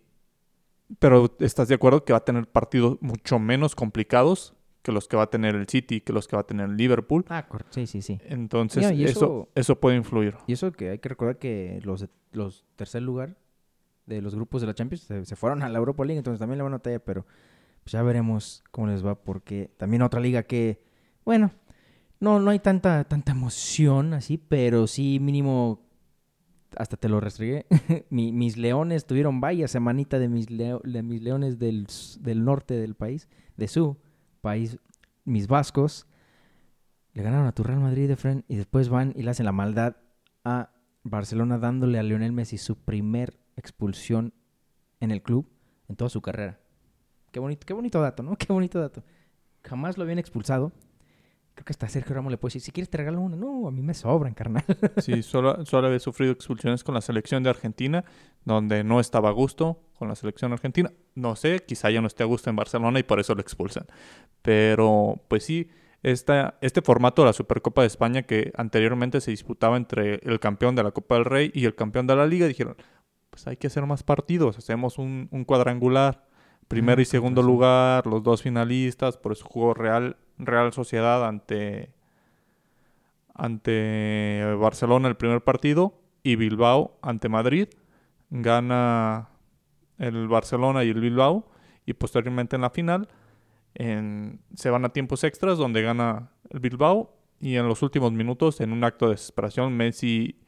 pero 0.99 1.35
estás 1.41 1.69
de 1.69 1.75
acuerdo 1.75 2.05
que 2.05 2.13
va 2.13 2.19
a 2.19 2.25
tener 2.25 2.47
partidos 2.49 2.99
mucho 3.01 3.39
menos 3.39 3.75
complicados 3.75 4.55
que 4.83 4.93
los 4.93 5.07
que 5.09 5.17
va 5.17 5.25
a 5.25 5.31
tener 5.31 5.55
el 5.55 5.69
City, 5.69 6.01
que 6.01 6.13
los 6.13 6.27
que 6.29 6.37
va 6.37 6.41
a 6.43 6.47
tener 6.47 6.69
el 6.71 6.77
Liverpool. 6.77 7.25
Ah, 7.29 7.47
correcto. 7.49 7.75
Sí, 7.75 7.87
sí, 7.87 8.01
sí. 8.01 8.19
Entonces, 8.25 8.85
eso, 8.91 9.03
eso- 9.05 9.49
eso 9.55 9.81
puede 9.81 9.97
influir. 9.97 10.35
Y 10.47 10.53
eso 10.55 10.73
que 10.73 10.91
hay 10.91 10.99
que 10.99 11.09
recordar 11.09 11.39
que 11.39 11.81
los, 11.85 12.07
los 12.33 12.65
tercer 12.77 13.03
lugar 13.03 13.37
de 14.07 14.23
los 14.23 14.35
grupos 14.35 14.63
de 14.63 14.67
la 14.69 14.75
Champions 14.75 15.03
se, 15.03 15.25
se 15.27 15.37
fueron 15.37 15.63
a 15.63 15.69
la 15.69 15.79
Europa 15.79 16.05
League, 16.05 16.19
entonces 16.19 16.39
también 16.39 16.57
le 16.59 16.63
van 16.65 16.73
a 16.73 16.77
batalla, 16.77 17.01
pero 17.05 17.27
pues 17.85 17.93
ya 17.93 18.03
veremos 18.03 18.65
cómo 18.71 18.87
les 18.87 19.05
va, 19.05 19.15
porque 19.17 19.71
también 19.77 20.01
otra 20.03 20.21
liga 20.21 20.45
que, 20.45 20.81
bueno, 21.25 21.51
no, 22.21 22.41
no 22.41 22.51
hay 22.51 22.59
tanta, 22.59 23.05
tanta 23.05 23.33
emoción 23.33 24.15
así, 24.15 24.39
pero 24.39 24.87
sí 24.87 25.19
mínimo, 25.21 25.87
hasta 26.77 26.97
te 26.97 27.09
lo 27.09 27.21
restregué, 27.21 27.67
Mi- 28.11 28.33
mis 28.33 28.57
leones 28.57 29.07
tuvieron 29.07 29.41
vaya 29.41 29.69
semanita 29.69 30.19
de 30.19 30.29
mis, 30.29 30.47
de 30.47 31.03
mis 31.03 31.23
leones 31.23 31.59
del, 31.59 31.87
del 32.21 32.45
norte 32.45 32.75
del 32.75 32.95
país, 32.95 33.29
de 33.57 33.69
su 33.69 33.97
país, 34.41 34.79
mis 35.25 35.47
vascos, 35.49 36.07
le 37.15 37.23
ganaron 37.23 37.47
a 37.47 37.53
tu 37.53 37.63
Real 37.63 37.81
Madrid, 37.81 38.11
Efren, 38.11 38.45
y 38.49 38.57
después 38.57 38.89
van 38.89 39.13
y 39.17 39.23
le 39.23 39.31
hacen 39.31 39.47
la 39.47 39.53
maldad 39.53 39.97
a 40.45 40.71
Barcelona 41.03 41.59
dándole 41.59 41.99
a 41.99 42.03
Lionel 42.03 42.33
Messi 42.33 42.59
su 42.59 42.77
primer 42.77 43.39
expulsión 43.57 44.33
en 45.01 45.11
el 45.11 45.23
club 45.23 45.49
en 45.89 45.97
toda 45.97 46.11
su 46.11 46.21
carrera. 46.21 46.61
Qué 47.33 47.41
bonito, 47.41 47.67
qué 47.67 47.73
bonito 47.75 48.01
dato, 48.01 48.23
¿no? 48.23 48.37
Qué 48.39 48.53
bonito 48.53 48.79
dato. 48.81 49.03
Jamás 49.65 49.97
lo 49.99 50.05
habían 50.05 50.19
expulsado. 50.19 50.73
Creo 51.59 51.65
que 51.65 51.73
hasta 51.73 51.89
Sergio 51.89 52.15
Ramos 52.15 52.31
le 52.31 52.39
puede 52.39 52.51
decir, 52.51 52.63
si 52.63 52.71
quieres 52.71 52.89
te 52.89 52.99
regalo 52.99 53.21
una. 53.21 53.35
No, 53.35 53.67
a 53.67 53.73
mí 53.73 53.83
me 53.83 53.93
sobran, 53.93 54.33
carnal. 54.33 54.63
Sí, 54.99 55.25
solo, 55.25 55.67
solo 55.67 55.89
había 55.89 55.99
sufrido 55.99 56.31
expulsiones 56.31 56.85
con 56.85 56.95
la 56.95 57.01
selección 57.01 57.43
de 57.43 57.51
Argentina, 57.51 58.05
donde 58.45 58.85
no 58.85 59.01
estaba 59.01 59.31
a 59.31 59.33
gusto 59.33 59.83
con 59.99 60.07
la 60.07 60.15
selección 60.15 60.53
argentina. 60.53 60.93
No 61.17 61.35
sé, 61.35 61.65
quizá 61.67 61.91
ya 61.91 62.01
no 62.01 62.07
esté 62.07 62.23
a 62.23 62.27
gusto 62.27 62.49
en 62.49 62.55
Barcelona 62.55 63.01
y 63.01 63.03
por 63.03 63.19
eso 63.19 63.35
lo 63.35 63.41
expulsan. 63.41 63.87
Pero, 64.41 65.21
pues 65.27 65.43
sí, 65.43 65.69
esta, 66.05 66.59
este 66.61 66.81
formato 66.81 67.23
de 67.23 67.27
la 67.27 67.33
Supercopa 67.33 67.81
de 67.81 67.89
España 67.89 68.23
que 68.23 68.53
anteriormente 68.57 69.21
se 69.21 69.33
disputaba 69.33 69.77
entre 69.77 70.21
el 70.23 70.39
campeón 70.39 70.77
de 70.77 70.85
la 70.85 70.93
Copa 70.93 71.17
del 71.17 71.25
Rey 71.25 71.51
y 71.53 71.65
el 71.65 71.75
campeón 71.75 72.07
de 72.07 72.15
la 72.15 72.29
Liga, 72.29 72.47
dijeron, 72.47 72.77
pues 73.31 73.49
hay 73.49 73.57
que 73.57 73.67
hacer 73.67 73.85
más 73.85 74.05
partidos, 74.05 74.59
hacemos 74.59 74.97
un, 74.97 75.27
un 75.33 75.45
cuadrangular, 75.45 76.28
primero 76.69 77.01
Ah, 77.01 77.03
y 77.03 77.05
segundo 77.07 77.43
lugar, 77.43 78.07
los 78.07 78.23
dos 78.23 78.43
finalistas, 78.43 79.17
por 79.17 79.33
eso 79.33 79.45
jugó 79.47 79.75
Real, 79.75 80.17
Real 80.39 80.73
Sociedad 80.73 81.27
ante 81.27 81.95
ante 83.35 84.55
Barcelona 84.59 85.09
el 85.09 85.17
primer 85.17 85.43
partido 85.43 85.95
y 86.23 86.37
Bilbao 86.37 86.99
ante 87.03 87.29
Madrid. 87.29 87.69
Gana 88.31 89.29
el 89.99 90.29
Barcelona 90.29 90.85
y 90.85 90.91
el 90.91 91.01
Bilbao 91.01 91.49
y 91.87 91.95
posteriormente 91.95 92.57
en 92.57 92.63
la 92.63 92.71
final 92.71 93.09
en- 93.75 94.41
se 94.55 94.71
van 94.71 94.85
a 94.85 94.91
tiempos 94.91 95.25
extras 95.25 95.57
donde 95.59 95.83
gana 95.83 96.31
el 96.51 96.61
Bilbao 96.61 97.15
y 97.41 97.57
en 97.57 97.69
los 97.69 97.83
últimos 97.83 98.13
minutos 98.13 98.61
en 98.61 98.73
un 98.73 98.85
acto 98.85 99.07
de 99.07 99.13
desesperación 99.13 99.77
Messi 99.77 100.41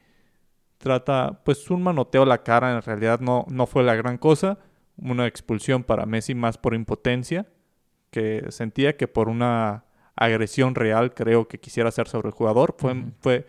trata 0.79 1.41
pues 1.45 1.71
un 1.71 1.83
manoteo 1.83 2.23
a 2.23 2.27
la 2.27 2.43
cara, 2.43 2.73
en 2.75 2.83
realidad 2.83 3.21
no, 3.21 3.45
no 3.49 3.67
fue 3.67 3.83
la 3.83 3.95
gran 3.95 4.19
cosa, 4.19 4.59
una 5.03 5.27
expulsión 5.27 5.83
para 5.85 6.07
Messi 6.07 6.35
más 6.35 6.59
por 6.59 6.75
impotencia 6.75 7.47
que 8.11 8.47
sentía 8.51 8.97
que 8.97 9.09
por 9.09 9.29
una 9.29 9.85
agresión 10.17 10.75
real 10.75 11.15
creo 11.15 11.49
que 11.49 11.59
quisiera 11.61 11.89
hacer 11.89 12.09
sobre 12.09 12.29
el 12.29 12.35
jugador. 12.35 12.75
Fue, 12.79 12.95
fue, 13.21 13.47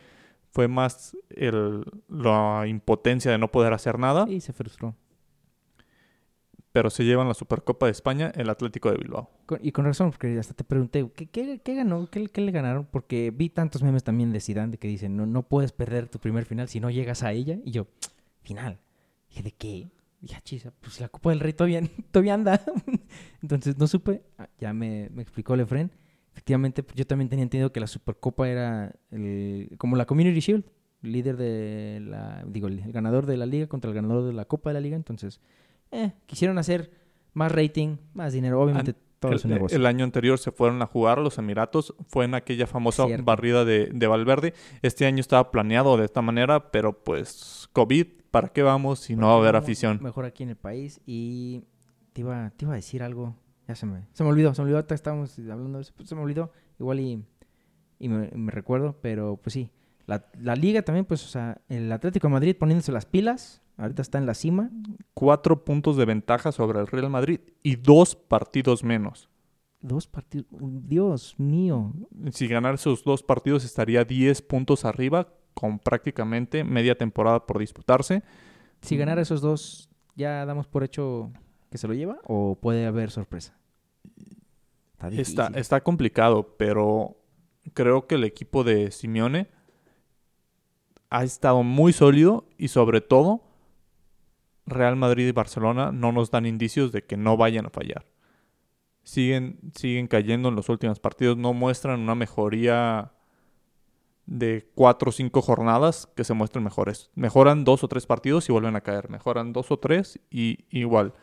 Fue 0.52 0.68
más 0.68 1.16
el, 1.30 1.84
la 2.10 2.66
impotencia 2.68 3.32
de 3.32 3.38
no 3.38 3.50
poder 3.52 3.74
hacer 3.74 3.98
nada. 3.98 4.26
Y 4.30 4.42
se 4.42 4.54
frustró. 4.54 4.96
Pero 6.74 6.90
se 6.90 7.04
llevan 7.04 7.28
la 7.28 7.34
Supercopa 7.34 7.86
de 7.88 7.92
España 7.92 8.32
el 8.36 8.50
Atlético 8.50 8.90
de 8.92 8.98
Bilbao. 8.98 9.30
Con- 9.46 9.60
y 9.62 9.72
con 9.74 9.84
razón, 9.86 10.12
porque 10.12 10.38
hasta 10.40 10.54
te 10.54 10.64
pregunté, 10.64 11.10
¿qué, 11.16 11.28
qué, 11.28 11.60
qué 11.62 11.76
ganó? 11.76 12.08
¿Qué, 12.10 12.28
qué 12.28 12.40
le 12.42 12.52
ganaron? 12.54 12.86
Porque 12.90 13.32
vi 13.36 13.50
tantos 13.50 13.84
memes 13.84 14.04
también 14.06 14.32
de 14.32 14.40
Zidane 14.40 14.78
que 14.78 14.88
dicen, 14.88 15.18
no, 15.18 15.26
no 15.26 15.44
puedes 15.44 15.74
perder 15.74 16.08
tu 16.08 16.20
primer 16.20 16.46
final 16.46 16.70
si 16.70 16.80
no 16.80 16.90
llegas 16.90 17.24
a 17.24 17.34
ella. 17.34 17.58
Y 17.66 17.72
yo, 17.72 17.88
final. 18.42 18.80
Dije, 19.30 19.44
¿de 19.44 19.52
qué? 19.52 19.90
Ya, 20.22 20.40
chisa, 20.42 20.72
pues 20.82 21.00
la 21.00 21.10
Copa 21.10 21.32
del 21.32 21.40
Rey 21.40 21.54
todavía, 21.54 21.82
todavía 22.12 22.36
anda. 22.36 22.62
Entonces 23.42 23.78
no 23.78 23.88
supe. 23.88 24.22
Ah, 24.38 24.48
Ya 24.60 24.74
me, 24.74 25.10
me 25.12 25.22
explicó 25.24 25.56
Lefren. 25.56 25.92
Efectivamente, 26.34 26.86
yo 26.96 27.06
también 27.06 27.28
tenía 27.30 27.44
entendido 27.44 27.72
que 27.74 27.80
la 27.80 27.88
Supercopa 27.88 28.48
era 28.48 28.94
el- 29.10 29.74
como 29.78 29.96
la 29.96 30.06
Community 30.06 30.40
Shield. 30.40 30.64
Líder 31.02 31.36
de 31.36 32.00
la... 32.08 32.44
Digo, 32.48 32.68
el 32.68 32.92
ganador 32.92 33.26
de 33.26 33.36
la 33.36 33.48
liga 33.48 33.66
contra 33.68 33.90
el 33.90 33.96
ganador 33.96 34.24
de 34.26 34.34
la 34.34 34.46
Copa 34.46 34.70
de 34.70 34.76
la 34.76 34.80
liga. 34.80 34.96
Entonces, 34.96 35.42
eh, 35.92 36.14
quisieron 36.28 36.58
hacer 36.60 36.92
más 37.34 37.52
rating, 37.52 37.98
más 38.14 38.34
dinero. 38.34 38.62
Obviamente, 38.62 38.94
todo 39.22 39.32
El, 39.32 39.50
negocio. 39.50 39.78
el 39.78 39.86
año 39.86 40.04
anterior 40.04 40.38
se 40.38 40.52
fueron 40.52 40.82
a 40.82 40.88
jugar 40.88 41.20
a 41.20 41.22
los 41.22 41.38
Emiratos. 41.38 41.96
Fue 42.10 42.26
en 42.26 42.34
aquella 42.34 42.68
famosa 42.68 43.06
Cierto. 43.06 43.24
barrida 43.24 43.64
de, 43.64 43.90
de 43.94 44.08
Valverde. 44.08 44.54
Este 44.82 45.06
año 45.06 45.22
estaba 45.22 45.52
planeado 45.52 45.96
de 45.96 46.04
esta 46.06 46.22
manera, 46.22 46.72
pero 46.72 47.04
pues 47.04 47.70
COVID, 47.72 48.08
¿para 48.32 48.50
qué 48.50 48.64
vamos 48.64 49.00
si 49.00 49.16
no 49.16 49.28
va 49.28 49.34
a 49.34 49.38
haber 49.38 49.56
afición? 49.56 50.00
Mejor 50.02 50.26
aquí 50.26 50.44
en 50.44 50.50
el 50.50 50.56
país. 50.58 51.00
Y 51.06 51.64
te 52.14 52.22
iba, 52.22 52.52
te 52.58 52.66
iba 52.66 52.74
a 52.74 52.76
decir 52.76 53.04
algo. 53.04 53.38
Ya 53.68 53.76
se 53.76 53.86
me, 53.86 54.08
se 54.12 54.24
me 54.24 54.30
olvidó. 54.32 54.54
Se 54.56 54.62
me 54.64 54.66
olvidó. 54.74 54.86
Estábamos 54.94 55.38
hablando 55.40 55.78
de 55.78 55.84
eso. 55.84 55.94
pues, 55.96 56.10
se 56.10 56.16
me 56.16 56.22
olvidó. 56.22 56.52
Igual 56.80 57.00
y, 57.00 57.24
y 58.00 58.10
me, 58.10 58.30
me 58.34 58.52
recuerdo. 58.52 58.98
Pero 59.02 59.38
pues 59.42 59.54
sí. 59.54 59.70
La, 60.08 60.26
la 60.42 60.56
liga 60.56 60.82
también, 60.82 61.06
pues, 61.06 61.24
o 61.24 61.30
sea, 61.30 61.62
el 61.70 61.90
Atlético 61.92 62.28
de 62.28 62.34
Madrid 62.34 62.56
poniéndose 62.60 62.92
las 62.92 63.06
pilas. 63.06 63.61
Ahorita 63.82 64.04
está 64.04 64.20
en 64.20 64.28
la 64.28 64.36
cima. 64.36 64.70
Cuatro 65.16 65.66
puntos 65.66 65.98
de 65.98 66.06
ventaja 66.06 66.52
sobre 66.52 66.80
el 66.80 66.86
Real 66.86 67.10
Madrid 67.10 67.40
y 67.64 67.78
dos 67.78 68.16
partidos 68.16 68.84
menos. 68.84 69.28
Dos 69.80 70.06
partidos. 70.06 70.46
Dios 70.52 71.34
mío. 71.40 71.92
Si 72.32 72.46
ganara 72.46 72.76
esos 72.76 73.04
dos 73.04 73.24
partidos 73.24 73.66
estaría 73.66 74.06
10 74.06 74.44
puntos 74.44 74.86
arriba 74.86 75.34
con 75.56 75.80
prácticamente 75.80 76.64
media 76.64 76.96
temporada 76.96 77.48
por 77.48 77.58
disputarse. 77.58 78.22
Si 78.82 78.98
ganara 78.98 79.24
esos 79.24 79.42
dos, 79.42 79.90
¿ya 80.16 80.46
damos 80.46 80.68
por 80.68 80.84
hecho 80.84 81.32
que 81.72 81.80
se 81.80 81.88
lo 81.88 81.96
lleva? 81.96 82.20
¿O 82.26 82.60
puede 82.62 82.86
haber 82.86 83.10
sorpresa? 83.10 83.58
Está 84.94 85.10
Está, 85.10 85.60
está 85.60 85.82
complicado, 85.82 86.56
pero 86.56 87.18
creo 87.74 88.06
que 88.06 88.14
el 88.14 88.26
equipo 88.26 88.64
de 88.64 88.92
Simeone 88.92 89.50
ha 91.10 91.24
estado 91.24 91.64
muy 91.64 91.94
sólido 91.94 92.46
y 92.60 92.68
sobre 92.68 93.02
todo 93.02 93.51
Real 94.72 94.96
Madrid 94.96 95.28
y 95.28 95.32
Barcelona 95.32 95.92
no 95.92 96.12
nos 96.12 96.32
dan 96.32 96.46
indicios 96.46 96.92
de 96.92 97.04
que 97.04 97.18
no 97.18 97.38
vayan 97.38 97.66
a 97.68 97.70
fallar. 97.70 98.06
Siguen, 99.04 99.60
siguen 99.76 100.08
cayendo 100.08 100.50
en 100.50 100.56
los 100.56 100.70
últimos 100.70 101.00
partidos, 101.00 101.38
no 101.38 101.54
muestran 101.54 102.00
una 102.00 102.16
mejoría 102.16 103.12
de 104.28 104.70
cuatro 104.76 105.10
o 105.10 105.12
cinco 105.12 105.42
jornadas 105.42 106.08
que 106.16 106.24
se 106.24 106.34
muestren 106.34 106.64
mejores. 106.64 107.10
Mejoran 107.16 107.64
dos 107.64 107.84
o 107.84 107.88
tres 107.88 108.06
partidos 108.06 108.48
y 108.48 108.52
vuelven 108.52 108.76
a 108.76 108.82
caer. 108.82 109.10
Mejoran 109.10 109.54
dos 109.54 109.72
o 109.72 109.78
tres 109.80 110.20
y 110.30 110.66
igual. 110.70 111.14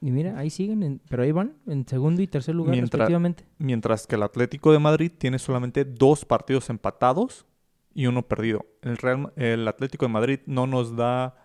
Y 0.00 0.10
mira, 0.10 0.38
ahí 0.38 0.50
siguen, 0.50 0.82
en- 0.82 1.00
pero 1.08 1.22
ahí 1.22 1.32
van 1.32 1.56
en 1.66 1.86
segundo 1.86 2.22
y 2.22 2.26
tercer 2.26 2.54
lugar 2.54 2.72
Mientras- 2.72 2.98
respectivamente. 2.98 3.44
Mientras 3.58 4.06
que 4.06 4.16
el 4.16 4.22
Atlético 4.22 4.72
de 4.72 4.78
Madrid 4.80 5.10
tiene 5.16 5.38
solamente 5.38 5.84
dos 5.84 6.24
partidos 6.24 6.70
empatados 6.70 7.46
y 7.94 8.06
uno 8.06 8.22
perdido. 8.22 8.66
El, 8.82 8.96
Real, 8.96 9.32
el 9.36 9.66
Atlético 9.66 10.06
de 10.06 10.12
Madrid 10.12 10.40
no 10.46 10.66
nos 10.66 10.94
da 10.94 11.36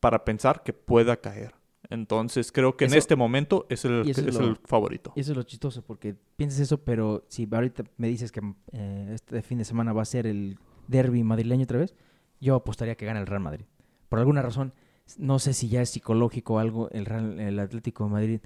para 0.00 0.24
pensar 0.24 0.62
que 0.62 0.72
pueda 0.72 1.16
caer. 1.20 1.54
Entonces 1.88 2.52
creo 2.52 2.76
que 2.76 2.84
Eso- 2.84 2.94
en 2.94 2.98
este 2.98 3.16
momento 3.16 3.66
es 3.68 3.84
el, 3.84 4.08
es 4.08 4.18
es 4.18 4.34
lo- 4.38 4.48
el 4.48 4.56
favorito. 4.64 5.12
Y 5.16 5.20
eso 5.20 5.32
es 5.32 5.36
lo 5.36 5.42
chistoso, 5.42 5.82
porque 5.82 6.14
piensas 6.36 6.60
eso, 6.60 6.78
pero 6.84 7.24
si 7.28 7.48
ahorita 7.50 7.84
me 7.96 8.08
dices 8.08 8.30
que 8.32 8.40
eh, 8.72 9.10
este 9.14 9.42
fin 9.42 9.58
de 9.58 9.64
semana 9.64 9.92
va 9.92 10.02
a 10.02 10.04
ser 10.06 10.26
el 10.26 10.58
derby 10.86 11.24
madrileño 11.24 11.64
otra 11.64 11.78
vez, 11.78 11.94
yo 12.40 12.54
apostaría 12.54 12.94
que 12.96 13.06
gana 13.06 13.20
el 13.20 13.26
Real 13.26 13.42
Madrid. 13.42 13.64
Por 14.08 14.18
alguna 14.20 14.40
razón, 14.42 14.72
no 15.18 15.38
sé 15.40 15.52
si 15.52 15.68
ya 15.68 15.82
es 15.82 15.90
psicológico 15.90 16.54
o 16.54 16.58
algo, 16.60 16.88
el, 16.90 17.06
Real- 17.06 17.40
el 17.40 17.58
Atlético 17.58 18.04
de 18.04 18.10
Madrid. 18.10 18.40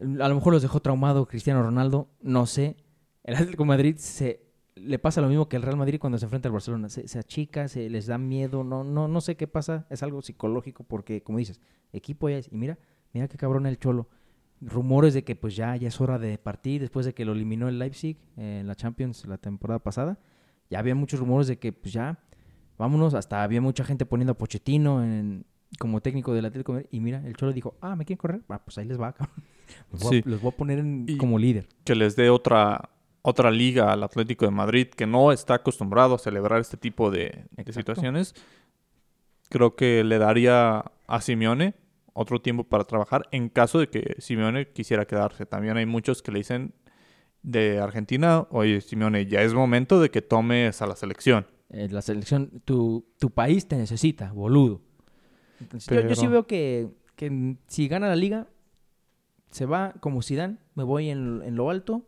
A 0.00 0.28
lo 0.28 0.34
mejor 0.36 0.52
los 0.52 0.62
dejó 0.62 0.80
traumado 0.80 1.26
Cristiano 1.26 1.62
Ronaldo, 1.62 2.08
no 2.20 2.46
sé. 2.46 2.76
El 3.24 3.34
Atlético 3.34 3.64
de 3.64 3.68
Madrid 3.68 3.96
se 3.98 4.40
le 4.80 4.98
pasa 4.98 5.20
lo 5.20 5.28
mismo 5.28 5.48
que 5.48 5.56
el 5.56 5.62
Real 5.62 5.76
Madrid 5.76 5.98
cuando 6.00 6.18
se 6.18 6.24
enfrenta 6.26 6.48
al 6.48 6.52
Barcelona. 6.52 6.88
Se, 6.88 7.06
se 7.08 7.18
achica, 7.18 7.68
se 7.68 7.88
les 7.90 8.06
da 8.06 8.18
miedo, 8.18 8.64
no, 8.64 8.84
no, 8.84 9.08
no 9.08 9.20
sé 9.20 9.36
qué 9.36 9.46
pasa. 9.46 9.86
Es 9.90 10.02
algo 10.02 10.22
psicológico 10.22 10.84
porque, 10.84 11.22
como 11.22 11.38
dices, 11.38 11.60
equipo 11.92 12.28
ya 12.28 12.38
es. 12.38 12.48
Y 12.52 12.56
mira, 12.56 12.78
mira 13.12 13.28
qué 13.28 13.36
cabrón 13.36 13.66
el 13.66 13.78
Cholo. 13.78 14.08
Rumores 14.60 15.14
de 15.14 15.22
que 15.22 15.36
pues 15.36 15.54
ya, 15.54 15.76
ya 15.76 15.86
es 15.88 16.00
hora 16.00 16.18
de 16.18 16.36
partir 16.36 16.80
después 16.80 17.06
de 17.06 17.14
que 17.14 17.24
lo 17.24 17.32
eliminó 17.32 17.68
el 17.68 17.78
Leipzig 17.78 18.16
eh, 18.36 18.58
en 18.60 18.66
la 18.66 18.74
Champions 18.74 19.24
la 19.26 19.38
temporada 19.38 19.78
pasada. 19.78 20.18
Ya 20.68 20.80
había 20.80 20.94
muchos 20.96 21.20
rumores 21.20 21.46
de 21.46 21.58
que 21.58 21.72
pues 21.72 21.92
ya, 21.94 22.18
vámonos. 22.76 23.14
Hasta 23.14 23.42
había 23.44 23.60
mucha 23.60 23.84
gente 23.84 24.04
poniendo 24.04 24.32
a 24.32 24.38
Pochettino 24.38 25.04
en, 25.04 25.46
como 25.78 26.00
técnico 26.00 26.34
del 26.34 26.44
Atlético. 26.46 26.80
Y 26.90 26.98
mira, 27.00 27.24
el 27.24 27.36
Cholo 27.36 27.52
dijo, 27.52 27.76
ah, 27.80 27.94
¿me 27.94 28.04
quieren 28.04 28.18
correr? 28.18 28.42
Ah, 28.48 28.60
pues 28.64 28.76
ahí 28.78 28.84
les 28.84 29.00
va, 29.00 29.12
cabrón. 29.12 29.36
Los 29.92 30.02
voy, 30.02 30.08
a- 30.18 30.22
Sí. 30.22 30.28
los 30.28 30.40
voy 30.40 30.50
a 30.52 30.56
poner 30.56 30.78
en- 30.80 31.16
como 31.18 31.38
líder. 31.38 31.68
Que 31.84 31.94
les 31.94 32.16
dé 32.16 32.30
otra, 32.30 32.88
otra 33.28 33.50
liga 33.50 33.92
al 33.92 34.02
Atlético 34.02 34.44
de 34.44 34.50
Madrid 34.50 34.88
que 34.88 35.06
no 35.06 35.32
está 35.32 35.54
acostumbrado 35.54 36.14
a 36.14 36.18
celebrar 36.18 36.60
este 36.60 36.76
tipo 36.76 37.10
de, 37.10 37.46
de 37.50 37.72
situaciones. 37.72 38.34
Creo 39.50 39.76
que 39.76 40.04
le 40.04 40.18
daría 40.18 40.84
a 41.06 41.20
Simeone 41.20 41.74
otro 42.12 42.40
tiempo 42.40 42.64
para 42.64 42.84
trabajar 42.84 43.22
en 43.30 43.48
caso 43.48 43.78
de 43.78 43.88
que 43.88 44.16
Simeone 44.18 44.68
quisiera 44.72 45.06
quedarse. 45.06 45.46
También 45.46 45.76
hay 45.76 45.86
muchos 45.86 46.22
que 46.22 46.32
le 46.32 46.38
dicen 46.38 46.74
de 47.42 47.78
Argentina, 47.78 48.46
oye 48.50 48.80
Simeone, 48.80 49.26
ya 49.26 49.42
es 49.42 49.54
momento 49.54 50.00
de 50.00 50.10
que 50.10 50.20
tomes 50.22 50.82
a 50.82 50.86
la 50.86 50.96
selección. 50.96 51.46
Eh, 51.70 51.88
la 51.90 52.02
selección, 52.02 52.62
tu, 52.64 53.06
tu 53.18 53.30
país 53.30 53.68
te 53.68 53.76
necesita, 53.76 54.32
boludo. 54.32 54.80
Entonces, 55.60 55.88
yo- 55.94 56.08
yo, 56.08 56.14
sí 56.16 56.26
veo 56.26 56.46
que, 56.46 56.88
que 57.14 57.56
si 57.68 57.88
gana 57.88 58.08
la 58.08 58.16
liga, 58.16 58.48
se 59.50 59.66
va 59.66 59.94
como 60.00 60.22
Zidane, 60.22 60.56
me 60.74 60.82
voy 60.82 61.08
en, 61.10 61.42
en 61.42 61.54
lo 61.56 61.70
alto, 61.70 62.04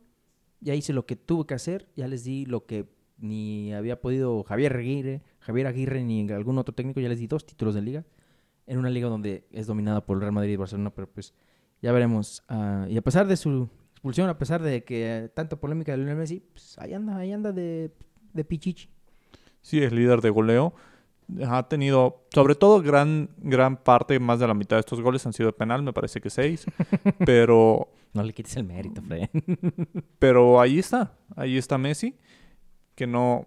ya 0.60 0.74
hice 0.74 0.92
lo 0.92 1.06
que 1.06 1.16
tuve 1.16 1.46
que 1.46 1.54
hacer, 1.54 1.88
ya 1.96 2.08
les 2.08 2.24
di 2.24 2.46
lo 2.46 2.66
que 2.66 2.86
ni 3.18 3.72
había 3.72 4.00
podido 4.00 4.42
Javier 4.44 4.76
Aguirre, 4.76 5.22
Javier 5.40 5.66
Aguirre 5.66 6.02
ni 6.02 6.30
algún 6.30 6.58
otro 6.58 6.74
técnico, 6.74 7.00
ya 7.00 7.08
les 7.08 7.18
di 7.18 7.26
dos 7.26 7.44
títulos 7.44 7.74
de 7.74 7.82
liga, 7.82 8.04
en 8.66 8.78
una 8.78 8.90
liga 8.90 9.08
donde 9.08 9.46
es 9.52 9.66
dominada 9.66 10.04
por 10.04 10.16
el 10.16 10.22
Real 10.22 10.32
Madrid 10.32 10.52
y 10.52 10.56
Barcelona, 10.56 10.90
pero 10.90 11.08
pues 11.08 11.34
ya 11.82 11.92
veremos. 11.92 12.42
Ah, 12.48 12.86
y 12.88 12.96
a 12.96 13.02
pesar 13.02 13.26
de 13.26 13.36
su 13.36 13.68
expulsión, 13.92 14.28
a 14.28 14.38
pesar 14.38 14.62
de 14.62 14.84
que 14.84 15.30
tanta 15.34 15.56
polémica 15.56 15.92
de 15.92 15.98
Lionel 15.98 16.16
Messi, 16.16 16.40
pues 16.40 16.78
ahí 16.78 16.94
anda, 16.94 17.16
ahí 17.16 17.32
anda 17.32 17.52
de, 17.52 17.90
de 18.32 18.44
pichichi. 18.44 18.88
Sí, 19.60 19.82
es 19.82 19.92
líder 19.92 20.20
de 20.20 20.30
goleo. 20.30 20.74
Ha 21.46 21.68
tenido, 21.68 22.24
sobre 22.30 22.54
todo, 22.54 22.82
gran, 22.82 23.30
gran 23.38 23.76
parte, 23.76 24.18
más 24.18 24.40
de 24.40 24.48
la 24.48 24.54
mitad 24.54 24.76
de 24.76 24.80
estos 24.80 25.00
goles 25.00 25.24
han 25.26 25.32
sido 25.32 25.48
de 25.48 25.52
penal, 25.52 25.82
me 25.82 25.92
parece 25.92 26.20
que 26.20 26.30
seis. 26.30 26.64
pero, 27.26 27.88
No 28.12 28.22
le 28.22 28.32
quites 28.32 28.56
el 28.56 28.64
mérito, 28.64 29.02
Fred. 29.02 29.28
pero 30.18 30.60
ahí 30.60 30.78
está, 30.78 31.16
ahí 31.36 31.56
está 31.56 31.78
Messi, 31.78 32.16
que 32.94 33.06
no, 33.06 33.46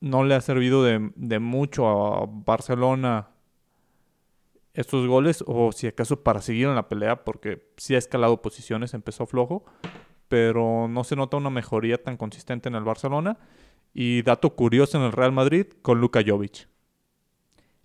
no 0.00 0.24
le 0.24 0.34
ha 0.34 0.40
servido 0.40 0.82
de, 0.82 1.12
de 1.14 1.38
mucho 1.38 1.86
a 1.88 2.26
Barcelona 2.26 3.28
estos 4.74 5.06
goles, 5.06 5.42
o 5.46 5.72
si 5.72 5.86
acaso 5.86 6.22
para 6.22 6.42
seguir 6.42 6.66
en 6.68 6.74
la 6.74 6.88
pelea, 6.88 7.24
porque 7.24 7.70
sí 7.76 7.94
ha 7.94 7.98
escalado 7.98 8.42
posiciones, 8.42 8.92
empezó 8.92 9.24
flojo, 9.26 9.64
pero 10.28 10.86
no 10.88 11.02
se 11.04 11.16
nota 11.16 11.36
una 11.38 11.48
mejoría 11.50 12.02
tan 12.02 12.16
consistente 12.16 12.68
en 12.68 12.74
el 12.74 12.84
Barcelona. 12.84 13.38
Y 13.94 14.20
dato 14.22 14.54
curioso 14.54 14.98
en 14.98 15.04
el 15.04 15.12
Real 15.12 15.32
Madrid 15.32 15.66
con 15.80 15.98
Luka 16.00 16.20
Jovic. 16.26 16.68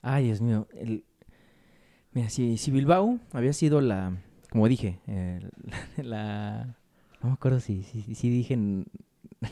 Ay, 0.02 0.26
Dios 0.26 0.42
mío. 0.42 0.68
el- 0.74 1.06
Mira, 2.12 2.30
si, 2.30 2.58
si 2.58 2.72
Bilbao 2.72 3.20
había 3.32 3.54
sido 3.54 3.80
la, 3.80 4.18
como 4.52 4.68
dije, 4.68 5.00
eh, 5.08 5.40
no 6.04 7.28
me 7.30 7.32
acuerdo 7.32 7.62
si, 7.62 7.86
dije 8.06 8.54
en, 8.54 8.86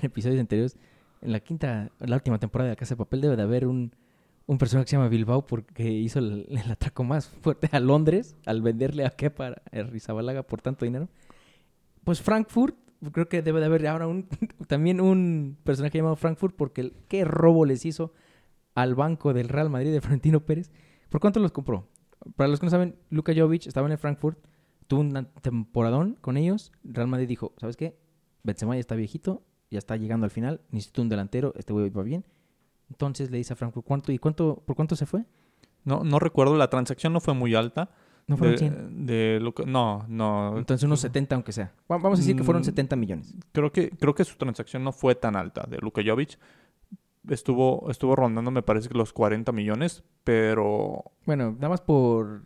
episodios 0.01 0.39
anteriores, 0.39 0.75
en 1.21 1.31
la 1.31 1.39
quinta, 1.39 1.89
la 1.99 2.15
última 2.17 2.37
temporada 2.37 2.67
de 2.69 2.73
La 2.73 2.79
Casa 2.79 2.95
de 2.95 2.97
Papel 2.97 3.21
debe 3.21 3.37
de 3.37 3.43
haber 3.43 3.65
un, 3.65 3.93
un 4.45 4.57
personaje 4.57 4.85
que 4.85 4.89
se 4.89 4.95
llama 4.97 5.07
Bilbao 5.07 5.45
porque 5.47 5.89
hizo 5.89 6.19
el, 6.19 6.45
el 6.49 6.69
atraco 6.69 7.05
más 7.05 7.29
fuerte 7.29 7.69
a 7.71 7.79
Londres 7.79 8.35
al 8.45 8.61
venderle 8.61 9.05
a 9.05 9.11
Kepa 9.11 9.55
a 9.71 9.81
Rizabalaga 9.83 10.43
por 10.43 10.61
tanto 10.61 10.83
dinero. 10.83 11.07
Pues 12.03 12.21
Frankfurt, 12.21 12.75
creo 13.13 13.29
que 13.29 13.41
debe 13.41 13.61
de 13.61 13.67
haber 13.67 13.87
ahora 13.87 14.05
un, 14.07 14.27
también 14.67 14.99
un 14.99 15.57
personaje 15.63 15.97
llamado 15.97 16.17
Frankfurt 16.17 16.57
porque 16.57 16.91
qué 17.07 17.23
robo 17.23 17.65
les 17.65 17.85
hizo 17.85 18.13
al 18.75 18.95
banco 18.95 19.33
del 19.33 19.47
Real 19.47 19.69
Madrid 19.69 19.93
de 19.93 20.01
Florentino 20.01 20.41
Pérez. 20.41 20.71
¿Por 21.07 21.21
cuánto 21.21 21.39
los 21.39 21.53
compró? 21.53 21.87
Para 22.35 22.49
los 22.49 22.59
que 22.59 22.65
no 22.65 22.69
saben, 22.69 22.95
Luka 23.09 23.33
Jovic 23.33 23.65
estaba 23.65 23.87
en 23.87 23.93
el 23.93 23.97
Frankfurt, 23.97 24.37
tuvo 24.89 25.01
un 25.01 25.27
temporadón 25.41 26.17
con 26.19 26.35
ellos. 26.35 26.73
Real 26.83 27.07
Madrid 27.07 27.27
dijo, 27.29 27.53
¿sabes 27.57 27.77
qué? 27.77 27.95
Benzema 28.43 28.73
ya 28.75 28.79
está 28.81 28.95
viejito, 28.95 29.43
ya 29.71 29.77
está 29.79 29.95
llegando 29.95 30.25
al 30.25 30.31
final, 30.31 30.59
necesito 30.71 31.01
un 31.01 31.07
delantero, 31.09 31.53
este 31.55 31.71
güey 31.71 31.89
va 31.89 32.03
bien. 32.03 32.25
Entonces 32.89 33.29
le 33.31 33.37
dice 33.37 33.53
a 33.53 33.55
Frankfurt, 33.55 33.85
¿cuánto? 33.85 34.11
¿Y 34.11 34.17
cuánto, 34.17 34.63
por 34.65 34.75
cuánto 34.75 34.95
se 34.95 35.05
fue? 35.05 35.23
No, 35.85 36.03
no 36.03 36.17
recuerdo, 36.19 36.57
la 36.57 36.69
transacción 36.69 37.13
no 37.13 37.21
fue 37.21 37.33
muy 37.33 37.53
alta. 37.55 37.91
No 38.27 38.35
fueron 38.37 38.55
de, 38.55 38.59
100. 38.59 39.05
de 39.05 39.39
lo 39.41 39.53
que- 39.55 39.65
no, 39.65 40.05
no. 40.07 40.57
Entonces 40.57 40.83
unos 40.85 40.99
70 40.99 41.35
aunque 41.35 41.51
sea. 41.51 41.71
Va- 41.91 41.97
Vamos 41.97 42.19
a 42.19 42.21
decir 42.21 42.35
que 42.35 42.43
fueron 42.43 42.61
Mm. 42.61 42.65
70 42.65 42.95
millones. 42.95 43.33
Creo 43.51 43.71
que, 43.71 43.89
creo 43.91 44.13
que 44.13 44.23
su 44.23 44.37
transacción 44.37 44.83
no 44.83 44.91
fue 44.91 45.15
tan 45.15 45.35
alta 45.35 45.65
de 45.69 45.77
Luka 45.79 46.01
Jovic. 46.05 46.37
Estuvo, 47.27 47.89
estuvo 47.91 48.15
rondando, 48.15 48.49
me 48.49 48.63
parece 48.63 48.87
que 48.89 48.97
los 48.97 49.13
40 49.13 49.51
millones, 49.51 50.03
pero 50.23 51.03
Bueno, 51.25 51.51
nada 51.53 51.69
más 51.69 51.81
por, 51.81 52.43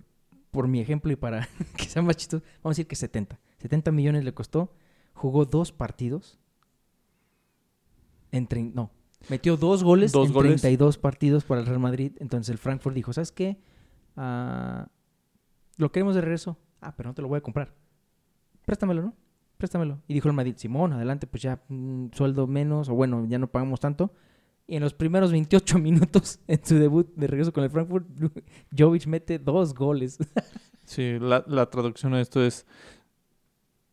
por 0.53 0.67
mi 0.67 0.79
ejemplo 0.79 1.11
y 1.11 1.15
para 1.15 1.49
que 1.77 1.85
sea 1.85 2.01
más 2.01 2.15
chistoso, 2.15 2.45
vamos 2.63 2.75
a 2.75 2.77
decir 2.77 2.87
que 2.87 2.95
70. 2.95 3.37
70 3.57 3.91
millones 3.91 4.23
le 4.23 4.33
costó. 4.33 4.71
Jugó 5.13 5.45
dos 5.45 5.71
partidos. 5.71 6.39
En 8.31 8.47
no, 8.73 8.91
metió 9.29 9.57
dos 9.57 9.83
goles 9.83 10.11
Dos 10.11 10.27
en 10.27 10.33
goles. 10.33 10.61
32 10.61 10.97
partidos 10.97 11.43
para 11.43 11.61
el 11.61 11.67
Real 11.67 11.79
Madrid. 11.79 12.13
Entonces 12.19 12.49
el 12.51 12.57
Frankfurt 12.57 12.95
dijo, 12.95 13.13
¿sabes 13.13 13.31
qué? 13.31 13.59
Ah, 14.15 14.87
lo 15.77 15.91
queremos 15.91 16.15
de 16.15 16.21
regreso. 16.21 16.57
Ah, 16.81 16.95
pero 16.95 17.09
no 17.09 17.15
te 17.15 17.21
lo 17.21 17.27
voy 17.27 17.39
a 17.39 17.41
comprar. 17.41 17.73
Préstamelo, 18.65 19.01
¿no? 19.01 19.13
Préstamelo. 19.57 20.01
Y 20.07 20.13
dijo 20.13 20.27
el 20.27 20.35
Madrid, 20.35 20.55
Simón, 20.57 20.93
adelante, 20.93 21.25
pues 21.27 21.41
ya 21.41 21.63
un 21.69 22.11
sueldo 22.13 22.47
menos, 22.47 22.89
o 22.89 22.95
bueno, 22.95 23.25
ya 23.27 23.39
no 23.39 23.47
pagamos 23.47 23.79
tanto. 23.79 24.13
Y 24.67 24.75
en 24.77 24.83
los 24.83 24.93
primeros 24.93 25.31
28 25.31 25.77
minutos 25.79 26.39
en 26.47 26.63
su 26.65 26.75
debut 26.75 27.13
de 27.15 27.27
regreso 27.27 27.51
con 27.53 27.63
el 27.63 27.69
Frankfurt, 27.69 28.07
Jovic 28.77 29.05
mete 29.07 29.39
dos 29.39 29.73
goles. 29.73 30.17
sí, 30.85 31.17
la, 31.19 31.43
la 31.47 31.69
traducción 31.69 32.13
de 32.13 32.21
esto 32.21 32.43
es 32.43 32.65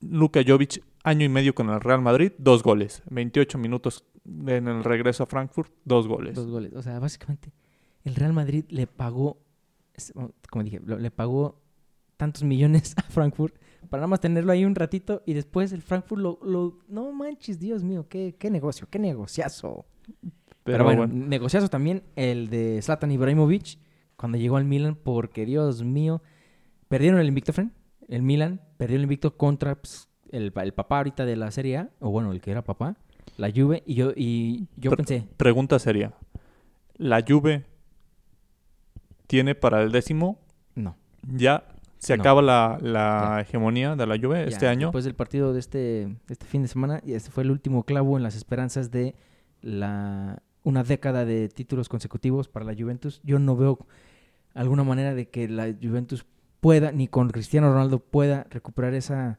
Luka 0.01 0.41
Jovic, 0.47 0.83
año 1.05 1.25
y 1.25 1.29
medio 1.29 1.55
con 1.55 1.69
el 1.71 1.81
Real 1.81 2.01
Madrid, 2.01 2.33
dos 2.39 2.63
goles. 2.63 3.03
28 3.11 3.59
minutos 3.59 4.05
en 4.25 4.69
el 4.69 4.85
regreso 4.85 5.25
a 5.25 5.27
Frankfurt, 5.27 5.73
dos 5.85 6.07
goles. 6.07 6.35
Dos 6.35 6.47
goles. 6.51 6.73
O 6.75 6.83
sea, 6.83 6.99
básicamente, 6.99 7.53
el 8.05 8.15
Real 8.15 8.33
Madrid 8.33 8.65
le 8.69 8.87
pagó, 8.87 9.39
como 10.51 10.65
dije, 10.65 10.81
le 10.85 11.11
pagó 11.11 11.61
tantos 12.17 12.45
millones 12.45 12.95
a 12.97 13.03
Frankfurt 13.03 13.57
para 13.89 14.03
nada 14.03 14.09
más 14.09 14.21
tenerlo 14.21 14.53
ahí 14.53 14.65
un 14.65 14.75
ratito 14.75 15.23
y 15.27 15.33
después 15.33 15.73
el 15.73 15.83
Frankfurt 15.83 16.21
lo... 16.21 16.39
lo- 16.45 16.79
no 16.89 17.11
manches, 17.13 17.59
Dios 17.59 17.83
mío, 17.83 18.07
qué, 18.09 18.37
qué 18.39 18.51
negocio, 18.51 18.87
qué 18.91 18.99
negociazo. 18.99 19.87
Pero, 20.73 20.85
bueno, 20.85 21.07
negociazo 21.07 21.69
también 21.69 22.03
el 22.17 22.49
de 22.51 22.81
Zlatan 22.83 23.11
Ibrahimovic 23.13 23.79
cuando 24.17 24.37
llegó 24.39 24.57
al 24.57 24.65
Milan 24.65 24.97
porque, 25.03 25.47
Dios 25.47 25.83
mío, 25.83 26.23
perdieron 26.89 27.21
el 27.21 27.29
invicto, 27.29 27.53
friend. 27.53 27.73
El 28.09 28.23
Milan 28.23 28.61
perdió 28.77 28.97
el 28.97 29.03
invicto 29.05 29.37
contra 29.37 29.77
pues, 29.77 30.09
el, 30.31 30.53
el 30.55 30.73
papá 30.75 30.99
ahorita 30.99 31.25
de 31.25 31.37
la 31.37 31.51
Serie 31.51 31.77
A, 31.79 31.91
o 32.01 32.11
bueno, 32.11 32.33
el 32.33 32.41
que 32.41 32.51
era 32.51 32.63
papá, 32.63 32.97
la 33.37 33.51
Juve, 33.51 33.83
y 33.87 33.95
yo, 33.95 34.13
y 34.15 34.67
yo 34.77 34.91
pensé, 34.93 35.27
Pregunta 35.37 35.79
seria. 35.79 36.13
¿La 36.97 37.25
Juve 37.27 37.65
tiene 39.27 39.55
para 39.55 39.83
el 39.83 39.93
décimo? 39.93 40.39
no. 40.75 40.97
¿Ya 41.35 41.65
se 41.99 42.17
No. 42.17 42.23
acaba 42.23 42.41
la, 42.43 42.79
la 42.81 43.41
hegemonía 43.43 43.95
de 43.95 44.07
la 44.07 44.19
Juve 44.19 44.49
este 44.49 44.67
año? 44.69 44.89
Después 44.89 45.05
del 45.05 45.15
partido 45.15 45.53
de 45.53 45.61
este, 45.61 46.17
este 46.29 46.47
fin 46.47 46.63
de 46.63 46.69
semana, 46.69 47.01
y 47.05 47.13
este 47.13 47.31
fue 47.31 47.43
el 47.45 47.51
último 47.51 47.85
clavo 47.85 48.17
en 48.17 48.23
las 48.23 48.35
esperanzas 48.35 48.91
de 48.91 49.15
la 49.61 50.43
una 50.63 50.83
década 50.83 51.25
de 51.25 51.49
títulos 51.49 51.89
consecutivos 51.89 52.49
para 52.49 52.65
la 52.65 52.75
Juventus. 52.75 53.21
Yo 53.25 53.39
no 53.39 53.57
veo 53.57 53.87
alguna 54.55 54.85
manera 54.85 55.15
de 55.15 55.29
que 55.29 55.49
la 55.49 55.75
Juventus 55.81 56.27
pueda, 56.61 56.93
ni 56.93 57.09
con 57.09 57.31
Cristiano 57.31 57.73
Ronaldo 57.73 57.99
pueda 57.99 58.47
recuperar 58.51 58.95
esa. 58.95 59.39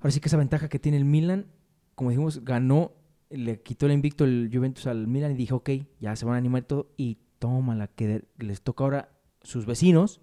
Ahora 0.00 0.10
sí 0.10 0.20
que 0.20 0.28
esa 0.28 0.36
ventaja 0.36 0.68
que 0.68 0.78
tiene 0.78 0.98
el 0.98 1.04
Milan, 1.04 1.46
como 1.94 2.10
dijimos, 2.10 2.44
ganó, 2.44 2.92
le 3.30 3.60
quitó 3.60 3.86
el 3.86 3.92
invicto 3.92 4.24
el 4.24 4.50
Juventus 4.52 4.86
al 4.86 5.06
Milan 5.06 5.32
y 5.32 5.36
dije, 5.36 5.54
ok, 5.54 5.70
ya 6.00 6.16
se 6.16 6.24
van 6.24 6.34
a 6.34 6.38
animar 6.38 6.62
y 6.62 6.66
todo. 6.66 6.88
Y 6.96 7.18
tómala, 7.38 7.88
que 7.88 8.24
les 8.38 8.62
toca 8.62 8.84
ahora 8.84 9.08
sus 9.42 9.66
vecinos, 9.66 10.20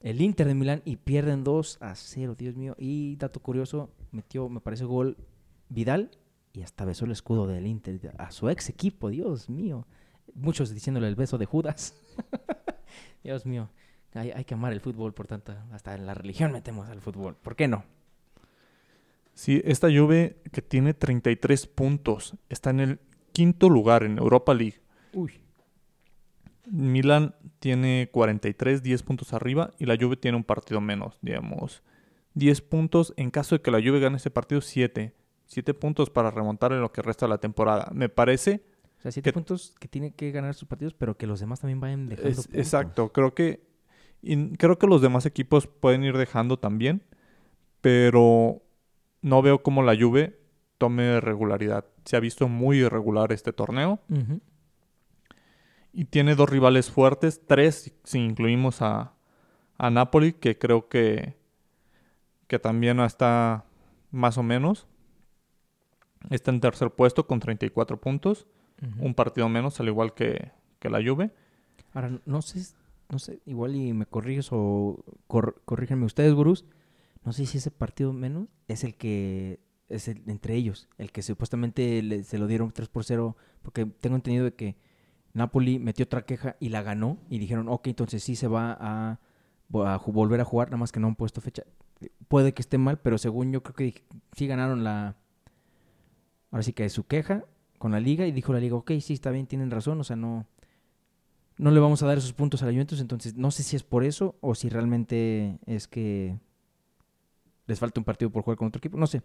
el 0.00 0.20
Inter 0.20 0.46
de 0.46 0.54
Milán 0.54 0.82
y 0.84 0.96
pierden 0.96 1.44
2 1.44 1.78
a 1.80 1.94
0, 1.94 2.34
Dios 2.38 2.56
mío. 2.56 2.76
Y 2.78 3.16
dato 3.16 3.40
curioso, 3.40 3.90
metió, 4.12 4.48
me 4.48 4.60
parece, 4.60 4.84
gol 4.84 5.16
Vidal 5.68 6.10
y 6.58 6.62
hasta 6.62 6.84
besó 6.84 7.04
el 7.04 7.12
escudo 7.12 7.46
del 7.46 7.66
Inter 7.66 8.12
a 8.18 8.32
su 8.32 8.48
ex 8.48 8.68
equipo, 8.68 9.10
Dios 9.10 9.48
mío. 9.48 9.86
Muchos 10.34 10.70
diciéndole 10.74 11.06
el 11.06 11.14
beso 11.14 11.38
de 11.38 11.46
Judas. 11.46 11.94
Dios 13.22 13.46
mío. 13.46 13.70
Hay, 14.14 14.32
hay 14.32 14.44
que 14.44 14.54
amar 14.54 14.72
el 14.72 14.80
fútbol, 14.80 15.14
por 15.14 15.28
tanto, 15.28 15.54
hasta 15.70 15.94
en 15.94 16.04
la 16.04 16.14
religión 16.14 16.50
metemos 16.50 16.88
al 16.88 17.00
fútbol. 17.00 17.36
¿Por 17.36 17.54
qué 17.54 17.68
no? 17.68 17.84
Sí, 19.34 19.62
esta 19.64 19.86
Juve 19.86 20.40
que 20.50 20.60
tiene 20.60 20.94
33 20.94 21.68
puntos 21.68 22.34
está 22.48 22.70
en 22.70 22.80
el 22.80 23.00
quinto 23.32 23.68
lugar 23.68 24.02
en 24.02 24.18
Europa 24.18 24.52
League. 24.52 24.80
Uy. 25.12 25.34
Milan 26.68 27.36
tiene 27.60 28.08
43, 28.10 28.82
10 28.82 29.02
puntos 29.04 29.32
arriba 29.32 29.74
y 29.78 29.86
la 29.86 29.96
Juve 29.96 30.16
tiene 30.16 30.36
un 30.36 30.44
partido 30.44 30.80
menos, 30.80 31.18
digamos. 31.22 31.84
10 32.34 32.62
puntos 32.62 33.14
en 33.16 33.30
caso 33.30 33.54
de 33.54 33.62
que 33.62 33.70
la 33.70 33.78
Juve 33.78 34.00
gane 34.00 34.16
ese 34.16 34.30
partido, 34.30 34.60
7. 34.60 35.14
7 35.48 35.74
puntos 35.74 36.08
para 36.10 36.30
remontar 36.30 36.72
en 36.72 36.80
lo 36.80 36.92
que 36.92 37.02
resta 37.02 37.26
de 37.26 37.30
la 37.30 37.38
temporada. 37.38 37.90
Me 37.92 38.08
parece, 38.08 38.62
O 38.98 39.00
sea, 39.00 39.10
siete 39.12 39.30
Que- 39.30 39.34
puntos 39.34 39.74
que 39.80 39.88
tiene 39.88 40.12
que 40.12 40.30
ganar 40.32 40.54
sus 40.54 40.68
partidos, 40.68 40.92
pero 40.94 41.16
que 41.16 41.26
los 41.26 41.40
demás 41.40 41.60
también 41.60 41.80
vayan 41.80 42.08
dejando 42.08 42.30
es- 42.30 42.36
puntos. 42.46 42.54
exacto, 42.60 43.12
creo 43.12 43.34
que 43.34 43.66
y 44.22 44.56
creo 44.56 44.78
que 44.78 44.86
los 44.88 45.00
demás 45.00 45.26
equipos 45.26 45.66
pueden 45.68 46.02
ir 46.04 46.16
dejando 46.16 46.58
también, 46.58 47.02
pero 47.80 48.60
no 49.22 49.42
veo 49.42 49.62
cómo 49.62 49.82
la 49.82 49.96
Juve 49.96 50.38
tome 50.76 51.20
regularidad. 51.20 51.84
Se 52.04 52.16
ha 52.16 52.20
visto 52.20 52.48
muy 52.48 52.78
irregular 52.78 53.30
este 53.32 53.52
torneo. 53.52 54.00
Y 55.92 56.04
tiene 56.06 56.34
dos 56.34 56.48
rivales 56.50 56.90
fuertes, 56.90 57.40
tres 57.46 57.76
si- 57.76 57.92
si 58.04 58.18
incluimos 58.18 58.82
a, 58.82 59.14
a 59.78 59.90
Napoli, 59.90 60.32
que 60.32 60.58
creo 60.58 60.88
que, 60.88 61.34
que 62.46 62.58
también 62.58 63.00
está 63.00 63.64
más 64.10 64.36
o 64.38 64.42
menos. 64.42 64.86
Está 66.30 66.50
en 66.50 66.60
tercer 66.60 66.90
puesto 66.90 67.26
con 67.26 67.40
34 67.40 68.00
puntos, 68.00 68.46
Ujú. 68.82 69.06
un 69.06 69.14
partido 69.14 69.48
menos, 69.48 69.78
al 69.80 69.88
igual 69.88 70.14
que, 70.14 70.50
que 70.78 70.90
la 70.90 70.98
Juve. 71.02 71.30
Ahora, 71.92 72.18
no 72.26 72.42
sé, 72.42 72.74
no 73.08 73.18
sé, 73.18 73.40
igual 73.46 73.74
y 73.76 73.92
me 73.92 74.06
corriges 74.06 74.48
o 74.52 75.02
cor- 75.26 75.60
corríjanme 75.64 76.04
ustedes, 76.04 76.34
gurús. 76.34 76.64
No 77.24 77.32
sé 77.32 77.46
si 77.46 77.58
ese 77.58 77.70
partido 77.70 78.12
menos 78.12 78.48
es 78.68 78.84
el 78.84 78.94
que 78.94 79.60
es 79.88 80.06
el, 80.08 80.22
entre 80.26 80.54
ellos, 80.54 80.88
el 80.98 81.10
que 81.12 81.22
supuestamente 81.22 82.02
le- 82.02 82.22
se 82.22 82.38
lo 82.38 82.46
dieron 82.46 82.70
3 82.72 82.88
por 82.88 83.04
0, 83.04 83.36
porque 83.62 83.86
tengo 83.86 84.16
entendido 84.16 84.44
de 84.44 84.54
que 84.54 84.76
Napoli 85.32 85.78
metió 85.78 86.04
otra 86.04 86.22
queja 86.26 86.56
y 86.60 86.68
la 86.68 86.82
ganó 86.82 87.18
y 87.30 87.38
dijeron, 87.38 87.68
ok, 87.68 87.86
entonces 87.88 88.22
sí 88.22 88.36
se 88.36 88.48
va 88.48 88.76
a, 88.78 89.18
a 89.72 89.98
volver 90.06 90.40
a 90.40 90.44
jugar, 90.44 90.68
nada 90.68 90.76
más 90.78 90.92
que 90.92 91.00
no 91.00 91.06
han 91.08 91.16
puesto 91.16 91.40
fecha. 91.40 91.62
Puede 92.28 92.52
que 92.52 92.62
esté 92.62 92.76
mal, 92.78 92.98
pero 93.00 93.18
según 93.18 93.50
yo 93.52 93.62
creo 93.62 93.74
que 93.74 94.04
sí 94.32 94.46
ganaron 94.46 94.84
la... 94.84 95.16
Ahora 96.50 96.62
sí 96.62 96.72
que 96.72 96.88
su 96.88 97.06
queja 97.06 97.44
con 97.78 97.92
la 97.92 98.00
liga 98.00 98.26
y 98.26 98.32
dijo 98.32 98.52
la 98.52 98.60
liga, 98.60 98.76
ok, 98.76 98.92
sí, 99.00 99.14
está 99.14 99.30
bien, 99.30 99.46
tienen 99.46 99.70
razón, 99.70 100.00
o 100.00 100.04
sea, 100.04 100.16
no 100.16 100.46
no 101.58 101.72
le 101.72 101.80
vamos 101.80 102.02
a 102.02 102.06
dar 102.06 102.18
esos 102.18 102.32
puntos 102.32 102.62
a 102.62 102.66
la 102.66 102.72
Juventus, 102.72 103.00
entonces 103.00 103.36
no 103.36 103.50
sé 103.50 103.62
si 103.62 103.76
es 103.76 103.82
por 103.82 104.04
eso 104.04 104.36
o 104.40 104.54
si 104.54 104.68
realmente 104.68 105.58
es 105.66 105.88
que 105.88 106.38
les 107.66 107.78
falta 107.78 108.00
un 108.00 108.04
partido 108.04 108.30
por 108.30 108.44
jugar 108.44 108.56
con 108.56 108.68
otro 108.68 108.78
equipo, 108.78 108.96
no 108.96 109.06
sé. 109.06 109.22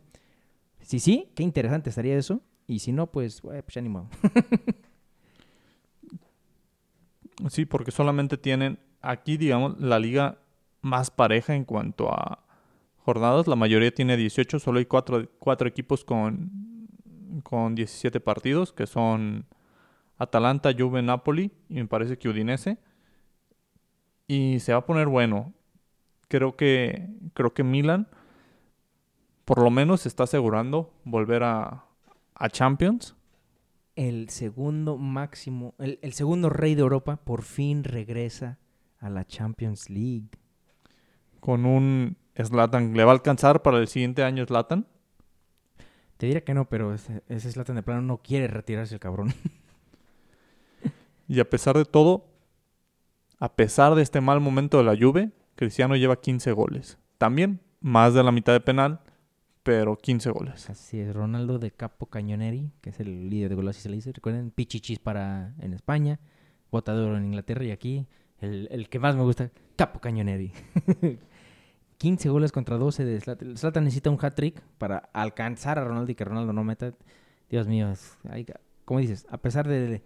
Si 0.82 1.00
sí, 1.00 1.30
qué 1.36 1.44
interesante 1.44 1.90
estaría 1.90 2.18
eso, 2.18 2.42
y 2.68 2.80
si 2.80 2.92
no, 2.92 3.08
pues, 3.08 3.38
eh, 3.52 3.62
pues 3.64 3.76
ya 3.76 3.82
ni 3.82 3.90
modo. 3.90 4.10
Sí, 7.50 7.66
porque 7.66 7.92
solamente 7.92 8.38
tienen 8.38 8.78
aquí, 9.02 9.38
digamos, 9.38 9.80
la 9.80 10.00
liga 10.00 10.38
más 10.82 11.10
pareja 11.10 11.56
en 11.56 11.66
cuanto 11.66 12.12
a 12.14 12.46
jornadas. 13.00 13.48
La 13.48 13.56
mayoría 13.56 13.94
tiene 13.94 14.16
18, 14.16 14.60
solo 14.60 14.80
hay 14.80 14.86
cuatro, 14.86 15.28
cuatro 15.40 15.68
equipos 15.68 16.06
con, 16.06 16.52
con 17.42 17.76
17 17.76 18.20
partidos, 18.20 18.72
que 18.74 18.88
son 18.88 19.46
Atalanta, 20.18 20.72
Juve, 20.78 21.02
Napoli 21.02 21.52
y 21.70 21.76
me 21.76 21.88
parece 21.88 22.18
que 22.18 22.30
Udinese. 22.30 22.78
Y 24.28 24.60
se 24.60 24.74
va 24.74 24.80
a 24.80 24.86
poner 24.86 25.08
bueno. 25.08 25.54
Creo 26.28 26.56
que, 26.56 27.10
creo 27.34 27.54
que 27.54 27.64
Milan 27.64 28.08
por 29.46 29.62
lo 29.62 29.70
menos 29.70 30.02
se 30.02 30.10
está 30.10 30.24
asegurando 30.24 30.94
volver 31.04 31.44
a, 31.44 31.86
a 32.36 32.50
Champions. 32.50 33.16
El 33.96 34.30
segundo 34.30 34.98
máximo, 34.98 35.76
el, 35.78 36.00
el 36.02 36.14
segundo 36.14 36.50
rey 36.50 36.76
de 36.76 36.82
Europa 36.82 37.18
por 37.18 37.44
fin 37.44 37.84
regresa 37.84 38.58
a 39.00 39.10
la 39.10 39.26
Champions 39.26 39.90
League. 39.90 40.30
Con 41.40 41.66
un 41.66 42.18
Zlatan. 42.42 42.94
¿Le 42.94 43.04
va 43.04 43.12
a 43.12 43.16
alcanzar 43.16 43.62
para 43.62 43.78
el 43.78 43.88
siguiente 43.88 44.24
año 44.24 44.46
Zlatan? 44.46 44.88
Te 46.18 46.28
diría 46.28 46.44
que 46.44 46.54
no, 46.54 46.70
pero 46.70 46.94
ese, 46.94 47.24
ese 47.28 47.52
Zlatan 47.52 47.76
de 47.76 47.84
plano 47.84 48.02
no 48.02 48.18
quiere 48.18 48.48
retirarse 48.48 48.94
el 48.94 49.00
cabrón. 49.00 49.34
Y 51.28 51.40
a 51.40 51.50
pesar 51.50 51.78
de 51.78 51.86
todo, 51.86 52.26
a 53.40 53.56
pesar 53.56 53.96
de 53.96 54.02
este 54.02 54.22
mal 54.22 54.40
momento 54.40 54.78
de 54.78 54.84
la 54.84 54.96
Juve, 54.96 55.32
Cristiano 55.56 55.96
lleva 55.96 56.20
15 56.20 56.52
goles. 56.52 56.98
También 57.18 57.62
más 57.80 58.14
de 58.14 58.24
la 58.24 58.32
mitad 58.32 58.54
de 58.54 58.60
penal, 58.60 59.00
pero 59.64 59.98
15 59.98 60.30
goles. 60.32 60.70
Así 60.70 61.00
es, 61.00 61.14
Ronaldo 61.14 61.60
de 61.60 61.72
Capo 61.72 62.08
Cañoneri, 62.08 62.72
que 62.82 62.90
es 62.90 63.00
el 63.00 63.30
líder 63.30 63.50
de 63.50 63.56
goles, 63.56 63.72
así 63.72 63.84
se 63.84 63.90
le 63.90 63.96
dice. 63.96 64.12
Recuerden, 64.12 64.52
Pichichis 64.52 65.00
para 65.00 65.54
en 65.60 65.74
España, 65.74 66.20
Botador 66.72 67.18
en 67.18 67.26
Inglaterra 67.26 67.64
y 67.64 67.72
aquí 67.72 68.08
el, 68.40 68.68
el 68.72 68.90
que 68.90 69.00
más 69.00 69.16
me 69.16 69.24
gusta, 69.24 69.52
Capo 69.76 70.00
Cañoneri. 70.00 70.52
15 72.04 72.28
goles 72.28 72.52
contra 72.52 72.78
12 72.78 73.06
de 73.06 73.22
Zlatan. 73.22 73.56
Zlatan 73.56 73.86
necesita 73.86 74.10
un 74.10 74.18
hat-trick 74.22 74.62
para 74.78 74.98
alcanzar 75.14 75.80
a 75.80 75.86
Ronaldo 75.86 76.12
y 76.12 76.16
que 76.16 76.26
Ronaldo 76.26 76.52
no 76.52 76.62
meta. 76.66 76.94
Dios 77.50 77.66
mío, 77.66 77.90
es- 77.92 78.18
como 78.84 79.00
dices, 79.00 79.26
a 79.30 79.38
pesar 79.38 79.70
de, 79.70 80.04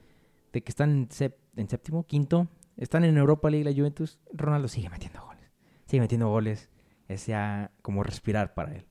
que 0.52 0.60
están 0.68 0.92
en, 0.92 1.68
séptimo, 1.68 2.06
quinto, 2.06 2.50
están 2.76 3.04
en 3.04 3.18
Europa 3.18 3.50
League 3.50 3.66
la 3.68 3.76
Juventus, 3.76 4.20
Ronaldo 4.32 4.68
sigue 4.68 4.92
metiendo 4.92 5.24
goles. 5.26 5.52
Sigue 5.88 6.02
metiendo 6.02 6.30
goles. 6.30 6.70
Es 7.08 7.26
ya 7.26 7.72
como 7.82 8.04
respirar 8.04 8.54
para 8.54 8.76
él. 8.76 8.86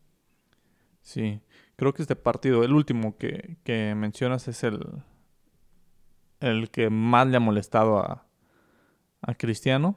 Sí, 1.00 1.40
creo 1.76 1.94
que 1.94 2.02
este 2.02 2.16
partido, 2.16 2.64
el 2.64 2.72
último 2.72 3.16
que, 3.18 3.94
mencionas, 3.94 4.48
es 4.48 4.64
el, 4.64 4.80
el 6.40 6.72
que 6.72 6.90
más 6.90 7.28
le 7.28 7.36
ha 7.36 7.40
molestado 7.40 7.98
a 8.00 8.26
Cristiano 9.38 9.96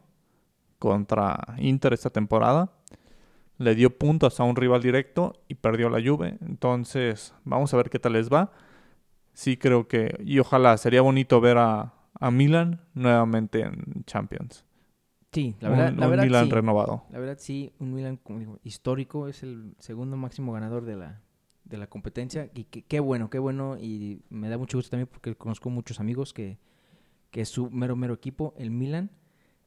contra 0.80 1.56
Inter 1.58 1.94
esta 1.94 2.10
temporada. 2.10 2.72
Le 3.60 3.76
dio 3.76 3.96
puntos 3.96 4.40
a 4.40 4.44
un 4.44 4.56
rival 4.56 4.82
directo 4.82 5.44
y 5.48 5.54
perdió 5.54 5.90
la 5.90 6.02
Juve. 6.02 6.38
Entonces, 6.42 7.36
vamos 7.44 7.72
a 7.74 7.78
ver 7.78 7.92
qué 7.92 8.00
tal 8.00 8.14
les 8.14 8.30
va. 8.32 8.52
Sí 9.34 9.58
creo 9.58 9.88
que, 9.88 10.18
y 10.26 10.40
ojalá, 10.40 10.76
sería 10.78 11.02
bonito 11.02 11.40
ver 11.40 11.60
a, 11.60 11.94
a 12.20 12.32
Milan 12.32 12.82
nuevamente 12.96 13.62
en 13.62 14.04
Champions. 14.06 14.66
Sí, 15.32 15.56
la 15.60 15.70
verdad, 15.70 15.94
un, 15.94 16.00
la 16.00 16.06
un 16.06 16.12
verdad 16.12 16.24
Milan 16.24 16.46
sí. 16.46 16.52
renovado. 16.52 17.04
La 17.12 17.20
verdad 17.20 17.38
sí, 17.40 17.72
un 17.80 17.94
Milan 17.94 18.18
como 18.18 18.40
digo, 18.40 18.60
histórico, 18.64 19.28
es 19.28 19.44
el 19.44 19.76
segundo 19.78 20.18
máximo 20.18 20.54
ganador 20.54 20.86
de 20.86 20.96
la, 20.96 21.22
de 21.66 21.78
la 21.78 21.88
competencia 21.88 22.50
y 22.56 22.64
qué, 22.64 22.82
qué 22.82 23.00
bueno, 23.00 23.30
qué 23.30 23.38
bueno 23.38 23.78
y 23.78 24.24
me 24.30 24.50
da 24.50 24.58
mucho 24.58 24.78
gusto 24.78 24.90
también 24.90 25.08
porque 25.08 25.36
conozco 25.36 25.70
muchos 25.70 26.00
amigos 26.00 26.34
que, 26.34 26.58
que 27.30 27.42
es 27.42 27.50
su 27.50 27.70
mero 27.70 27.96
mero 27.96 28.14
equipo, 28.16 28.56
el 28.58 28.72
Milan 28.72 29.12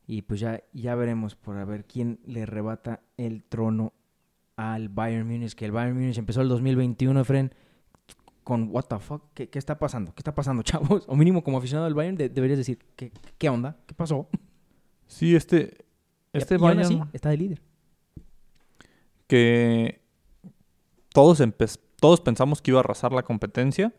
y 0.07 0.22
pues 0.22 0.40
ya, 0.40 0.62
ya 0.72 0.94
veremos 0.94 1.34
por 1.36 1.57
a 1.57 1.64
ver 1.64 1.84
quién 1.84 2.20
le 2.24 2.46
rebata 2.46 3.00
el 3.16 3.44
trono 3.44 3.92
al 4.57 4.88
Bayern 4.88 5.26
Múnich, 5.26 5.55
que 5.55 5.64
el 5.64 5.72
Bayern 5.72 5.96
Múnich 5.96 6.18
empezó 6.18 6.42
el 6.42 6.48
2021, 6.48 7.20
Efren, 7.20 7.55
con 8.44 8.68
what 8.70 8.84
the 8.84 8.98
fuck, 8.98 9.22
¿Qué, 9.34 9.48
qué 9.48 9.59
está 9.59 9.78
pasando? 9.78 10.12
¿Qué 10.14 10.20
está 10.20 10.34
pasando, 10.34 10.62
chavos? 10.64 11.05
O 11.09 11.16
mínimo 11.16 11.42
como 11.44 11.59
aficionado 11.59 11.86
al 11.86 11.94
Bayern 11.94 12.16
de- 12.16 12.28
deberías 12.28 12.59
decir, 12.59 12.78
¿qué, 12.96 13.12
¿qué 13.38 13.48
onda? 13.48 13.76
¿Qué 13.86 13.94
pasó? 13.94 14.28
Sí, 15.07 15.34
este, 15.36 15.84
este 16.32 16.57
y 16.57 16.59
Bayern... 16.59 16.80
así, 16.80 17.00
está 17.12 17.30
de 17.30 17.36
líder. 17.36 17.62
que 19.26 20.00
todos, 21.12 21.42
todos 22.00 22.20
pensamos 22.20 22.61
que 22.61 22.70
iba 22.70 22.80
a 22.80 22.84
arrasar 22.84 23.12
la 23.12 23.22
competencia, 23.22 23.94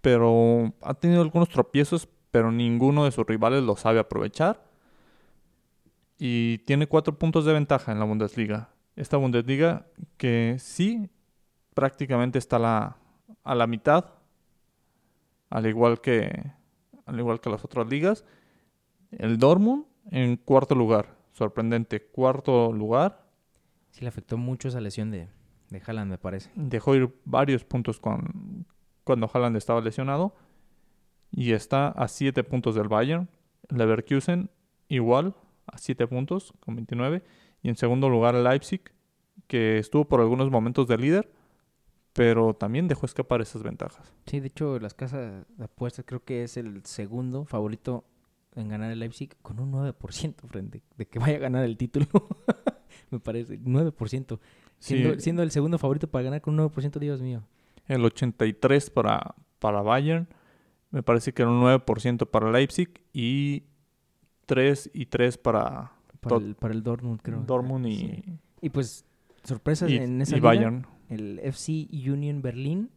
pero 0.00 0.74
ha 0.82 0.94
tenido 0.94 1.22
algunos 1.22 1.48
tropiezos, 1.48 2.08
pero 2.38 2.52
ninguno 2.52 3.04
de 3.04 3.10
sus 3.10 3.26
rivales 3.26 3.64
lo 3.64 3.74
sabe 3.74 3.98
aprovechar. 3.98 4.62
Y 6.20 6.58
tiene 6.58 6.86
cuatro 6.86 7.18
puntos 7.18 7.44
de 7.44 7.52
ventaja 7.52 7.90
en 7.90 7.98
la 7.98 8.04
Bundesliga. 8.04 8.68
Esta 8.94 9.16
Bundesliga 9.16 9.86
que 10.18 10.54
sí 10.60 11.10
prácticamente 11.74 12.38
está 12.38 12.54
a 12.54 12.60
la, 12.60 12.96
a 13.42 13.56
la 13.56 13.66
mitad, 13.66 14.04
al 15.50 15.66
igual 15.66 16.00
que, 16.00 16.52
al 17.06 17.18
igual 17.18 17.40
que 17.40 17.50
las 17.50 17.64
otras 17.64 17.88
ligas. 17.88 18.24
El 19.10 19.36
Dortmund 19.38 19.86
en 20.12 20.36
cuarto 20.36 20.76
lugar, 20.76 21.16
sorprendente, 21.32 22.00
cuarto 22.00 22.72
lugar. 22.72 23.26
Sí 23.90 24.02
le 24.02 24.10
afectó 24.10 24.38
mucho 24.38 24.68
esa 24.68 24.80
lesión 24.80 25.10
de, 25.10 25.26
de 25.70 25.82
Haaland, 25.84 26.08
me 26.08 26.18
parece. 26.18 26.52
dejó 26.54 26.94
ir 26.94 27.12
varios 27.24 27.64
puntos 27.64 27.98
con, 27.98 28.64
cuando 29.02 29.28
Haaland 29.28 29.56
estaba 29.56 29.80
lesionado 29.80 30.36
y 31.30 31.52
está 31.52 31.88
a 31.88 32.08
7 32.08 32.44
puntos 32.44 32.74
del 32.74 32.88
Bayern. 32.88 33.28
Leverkusen 33.68 34.50
igual 34.88 35.34
a 35.66 35.78
7 35.78 36.06
puntos 36.06 36.54
con 36.60 36.76
29 36.76 37.22
y 37.62 37.68
en 37.68 37.76
segundo 37.76 38.08
lugar 38.08 38.34
el 38.34 38.44
Leipzig 38.44 38.82
que 39.46 39.78
estuvo 39.78 40.06
por 40.06 40.20
algunos 40.20 40.50
momentos 40.50 40.88
de 40.88 40.98
líder 40.98 41.30
pero 42.18 42.52
también 42.52 42.88
dejó 42.88 43.06
escapar 43.06 43.40
esas 43.40 43.62
ventajas. 43.62 44.12
Sí, 44.26 44.40
de 44.40 44.48
hecho, 44.48 44.80
las 44.80 44.92
casas 44.92 45.46
de 45.56 45.64
apuestas 45.64 46.04
creo 46.04 46.24
que 46.24 46.42
es 46.42 46.56
el 46.56 46.84
segundo 46.84 47.44
favorito 47.44 48.04
en 48.56 48.68
ganar 48.68 48.90
el 48.90 48.98
Leipzig 48.98 49.36
con 49.40 49.60
un 49.60 49.70
9% 49.70 50.34
frente 50.48 50.82
de 50.96 51.06
que 51.06 51.20
vaya 51.20 51.36
a 51.36 51.38
ganar 51.38 51.64
el 51.64 51.76
título. 51.76 52.06
me 53.10 53.20
parece, 53.20 53.60
9%. 53.60 54.40
Siendo, 54.80 55.14
Sí, 55.14 55.20
siendo 55.20 55.44
el 55.44 55.52
segundo 55.52 55.78
favorito 55.78 56.08
para 56.08 56.24
ganar 56.24 56.40
con 56.40 56.58
un 56.58 56.68
9%, 56.68 56.98
Dios 56.98 57.22
mío. 57.22 57.44
el 57.86 58.04
83 58.04 58.90
para, 58.90 59.36
para 59.60 59.82
Bayern, 59.82 60.26
me 60.90 61.02
parece 61.02 61.32
que 61.32 61.42
era 61.42 61.50
un 61.50 61.60
9% 61.62 62.28
para 62.30 62.50
Leipzig 62.50 62.88
y 63.12 63.64
3 64.46 64.90
y 64.94 65.06
3 65.06 65.38
para 65.38 65.92
Para, 66.20 66.36
el, 66.36 66.54
para 66.54 66.74
el 66.74 66.82
Dortmund, 66.82 67.20
creo. 67.22 67.40
Dortmund 67.46 67.86
y, 67.86 67.96
Sí. 67.96 68.24
Y 68.60 68.70
pues, 68.70 69.04
sorpresas 69.44 69.90
y- 69.90 69.96
en 69.96 70.20
esa 70.22 70.32
y 70.32 70.40
liga, 70.40 70.48
Bayern. 70.48 70.86
El 71.08 71.38
FC 71.40 71.88
Union 71.92 72.42
Berlin, 72.42 72.90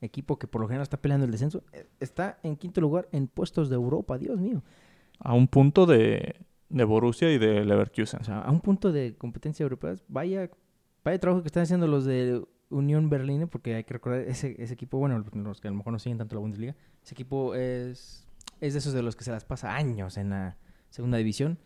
equipo 0.00 0.38
que 0.38 0.46
por 0.46 0.60
lo 0.60 0.68
general 0.68 0.82
está 0.82 0.96
peleando 1.00 1.24
el 1.26 1.32
descenso, 1.32 1.64
eh, 1.72 1.86
está 1.98 2.38
en 2.42 2.56
quinto 2.56 2.80
lugar 2.80 3.08
en 3.12 3.26
puestos 3.26 3.68
de 3.68 3.74
Europa, 3.76 4.16
Dios 4.18 4.38
mío. 4.38 4.62
A 5.18 5.34
un 5.34 5.48
punto 5.48 5.86
de, 5.86 6.36
de 6.68 6.84
Borussia 6.84 7.32
y 7.32 7.38
de 7.38 7.64
Leverkusen. 7.64 8.20
O 8.20 8.24
sea, 8.24 8.40
a 8.42 8.50
un 8.50 8.60
punto 8.60 8.92
de 8.92 9.16
competencia 9.16 9.64
europea, 9.64 9.94
vaya, 10.08 10.50
vaya 11.04 11.18
trabajo 11.18 11.42
que 11.42 11.48
están 11.48 11.64
haciendo 11.64 11.88
los 11.88 12.04
de 12.04 12.44
Unión 12.70 13.08
Berlín, 13.10 13.48
porque 13.48 13.74
hay 13.74 13.82
que 13.84 13.94
recordar, 13.94 14.20
ese, 14.20 14.54
ese 14.62 14.74
equipo, 14.74 14.98
bueno, 14.98 15.18
los 15.32 15.60
que 15.60 15.66
a 15.68 15.70
lo 15.72 15.76
mejor 15.78 15.92
no 15.92 15.98
siguen 15.98 16.18
tanto 16.18 16.36
la 16.36 16.40
Bundesliga, 16.40 16.76
ese 17.02 17.14
equipo 17.14 17.54
es, 17.54 18.26
es 18.60 18.72
de 18.74 18.78
esos 18.78 18.92
de 18.92 19.02
los 19.02 19.16
que 19.16 19.24
se 19.24 19.30
las 19.30 19.44
pasa 19.44 19.74
años 19.74 20.16
en 20.16 20.30
la 20.30 20.56
segunda 20.90 21.18
división, 21.18 21.58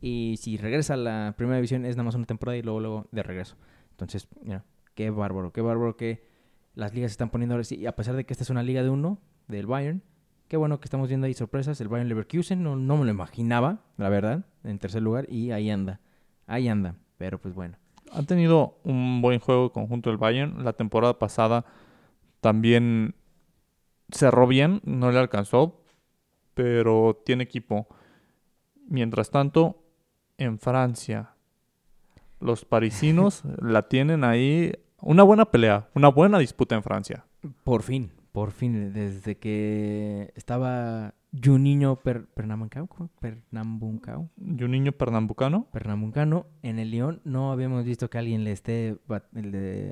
y 0.00 0.36
si 0.40 0.56
regresa 0.56 0.94
a 0.94 0.96
la 0.96 1.34
primera 1.36 1.56
división 1.56 1.84
es 1.84 1.96
nada 1.96 2.04
más 2.04 2.14
una 2.14 2.26
temporada 2.26 2.56
y 2.56 2.62
luego, 2.62 2.80
luego 2.80 3.08
de 3.12 3.22
regreso. 3.22 3.56
Entonces, 3.90 4.26
mira, 4.42 4.64
qué 4.94 5.10
bárbaro, 5.10 5.52
qué 5.52 5.60
bárbaro 5.60 5.96
que 5.96 6.26
las 6.74 6.94
ligas 6.94 7.10
se 7.10 7.14
están 7.14 7.30
poniendo 7.30 7.54
ahora 7.54 7.66
y 7.70 7.86
a 7.86 7.94
pesar 7.94 8.16
de 8.16 8.24
que 8.24 8.32
esta 8.32 8.42
es 8.42 8.50
una 8.50 8.62
liga 8.62 8.82
de 8.82 8.90
uno, 8.90 9.20
del 9.46 9.66
Bayern, 9.66 10.02
qué 10.48 10.56
bueno 10.56 10.80
que 10.80 10.86
estamos 10.86 11.08
viendo 11.08 11.26
ahí 11.26 11.34
sorpresas, 11.34 11.80
el 11.80 11.88
Bayern 11.88 12.08
Leverkusen, 12.08 12.62
no, 12.62 12.76
no 12.76 12.96
me 12.96 13.04
lo 13.04 13.10
imaginaba, 13.10 13.84
la 13.96 14.08
verdad, 14.08 14.44
en 14.64 14.78
tercer 14.78 15.02
lugar, 15.02 15.26
y 15.30 15.50
ahí 15.50 15.70
anda, 15.70 16.00
ahí 16.46 16.68
anda, 16.68 16.96
pero 17.18 17.40
pues 17.40 17.54
bueno. 17.54 17.76
Ha 18.14 18.22
tenido 18.24 18.78
un 18.84 19.22
buen 19.22 19.38
juego 19.40 19.72
conjunto 19.72 20.10
el 20.10 20.18
Bayern. 20.18 20.64
La 20.64 20.74
temporada 20.74 21.18
pasada 21.18 21.64
también 22.42 23.14
cerró 24.12 24.46
bien, 24.46 24.80
no 24.84 25.10
le 25.10 25.18
alcanzó, 25.18 25.80
pero 26.54 27.20
tiene 27.24 27.44
equipo. 27.44 27.86
Mientras 28.88 29.30
tanto, 29.30 29.82
en 30.38 30.58
Francia, 30.58 31.34
los 32.40 32.64
parisinos 32.64 33.42
la 33.60 33.88
tienen 33.88 34.24
ahí. 34.24 34.72
Una 35.00 35.22
buena 35.24 35.46
pelea, 35.46 35.88
una 35.94 36.08
buena 36.08 36.38
disputa 36.38 36.74
en 36.76 36.82
Francia. 36.82 37.24
Por 37.64 37.82
fin, 37.82 38.12
por 38.30 38.52
fin, 38.52 38.92
desde 38.92 39.36
que 39.36 40.32
estaba 40.36 41.14
Juninho 41.42 41.96
per, 41.96 42.26
Pernambucano. 42.26 42.88
Pernambucano, 43.20 44.28
niño 44.36 44.92
pernambucano. 44.92 45.66
Pernambucano, 45.72 46.46
en 46.62 46.78
el 46.78 46.90
Lyon 46.92 47.20
no 47.24 47.50
habíamos 47.50 47.84
visto 47.84 48.08
que 48.10 48.18
alguien 48.18 48.44
le 48.44 48.52
esté, 48.52 48.96
bat- 49.08 49.26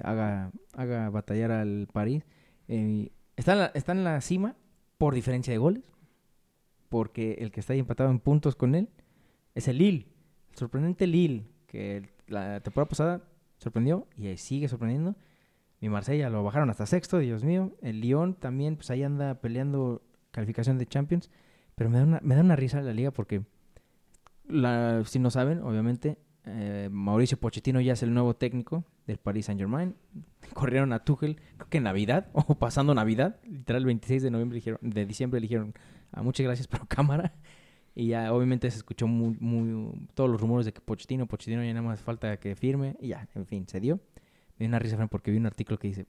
haga, 0.05 0.53
haga 0.75 1.11
batallar 1.11 1.51
al 1.51 1.89
París. 1.93 2.23
Eh, 2.69 3.11
está, 3.37 3.53
en 3.53 3.59
la, 3.59 3.67
está 3.75 3.93
en 3.93 4.05
la 4.05 4.21
cima 4.21 4.57
por 4.99 5.15
diferencia 5.15 5.53
de 5.53 5.59
goles, 5.59 5.85
porque 6.89 7.35
el 7.41 7.51
que 7.51 7.61
está 7.61 7.73
ahí 7.73 7.79
empatado 7.79 8.11
en 8.11 8.21
puntos 8.21 8.57
con 8.57 8.75
él 8.75 8.89
es 9.55 9.69
el 9.69 9.79
Lille, 9.79 10.09
el 10.51 10.57
sorprendente 10.57 11.07
Lille, 11.07 11.47
que 11.67 12.11
la 12.27 12.61
temporada 12.61 12.89
pasada 12.89 13.23
sorprendió 13.59 14.07
y 14.17 14.37
sigue 14.37 14.69
sorprendiendo. 14.69 15.17
Mi 15.81 15.89
Marsella 15.89 16.29
lo 16.29 16.43
bajaron 16.45 16.69
hasta 16.71 16.87
sexto, 16.87 17.19
Dios 17.19 17.45
mío. 17.45 17.73
El 17.81 18.01
Lyon 18.01 18.35
también, 18.35 18.77
pues 18.77 18.91
ahí 18.91 19.03
anda 19.03 19.41
peleando 19.41 20.03
calificación 20.31 20.79
de 20.79 20.87
Champions. 20.87 21.31
Pero 21.75 21.89
me 21.89 21.99
da 21.99 22.05
una, 22.05 22.21
me 22.23 22.35
da 22.35 22.43
una 22.43 22.57
risa 22.57 22.81
la 22.83 22.93
liga 22.93 23.11
porque, 23.11 23.43
la, 24.47 25.03
si 25.07 25.19
no 25.19 25.31
saben, 25.31 25.63
obviamente, 25.63 26.19
eh, 26.53 26.89
Mauricio 26.91 27.39
Pochettino 27.39 27.81
ya 27.81 27.93
es 27.95 28.03
el 28.03 28.13
nuevo 28.13 28.35
técnico 28.35 28.85
del 29.07 29.19
Paris 29.19 29.47
Saint 29.47 29.59
Germain. 29.61 29.95
Corrieron 30.55 30.93
a 30.93 31.05
Tuchel, 31.05 31.37
creo 31.57 31.69
que 31.69 31.79
en 31.79 31.85
Navidad, 31.85 32.29
o 32.33 32.55
pasando 32.55 32.95
Navidad, 32.95 33.37
literal 33.45 33.83
el 33.83 33.87
26 33.87 34.23
de 34.23 34.31
noviembre 34.31 34.57
dijeron, 34.57 34.79
de 34.83 35.07
diciembre 35.07 35.41
dijeron, 35.41 35.75
ah, 36.13 36.23
muchas 36.23 36.45
gracias, 36.45 36.67
pero 36.67 36.85
cámara. 36.89 37.33
Y 37.95 38.09
ya 38.09 38.33
obviamente 38.33 38.71
se 38.71 38.79
escuchó 38.79 39.07
muy, 39.07 39.37
muy, 39.41 39.93
todos 40.15 40.31
los 40.31 40.41
rumores 40.41 40.65
de 40.65 40.73
que 40.73 40.81
Pochettino, 40.81 41.27
Pochettino 41.27 41.63
ya 41.65 41.73
nada 41.75 41.83
más 41.87 42.01
falta 42.01 42.37
que 42.39 42.55
firme. 42.55 42.97
Y 43.01 43.09
ya, 43.09 43.29
en 43.35 43.47
fin, 43.47 43.67
se 43.67 43.81
dio. 43.81 43.97
Me 44.59 44.65
dio 44.65 44.69
una 44.69 44.79
risa 44.79 45.07
porque 45.09 45.31
vi 45.31 45.39
un 45.39 45.47
artículo 45.47 45.79
que 45.79 45.89
dice, 45.89 46.07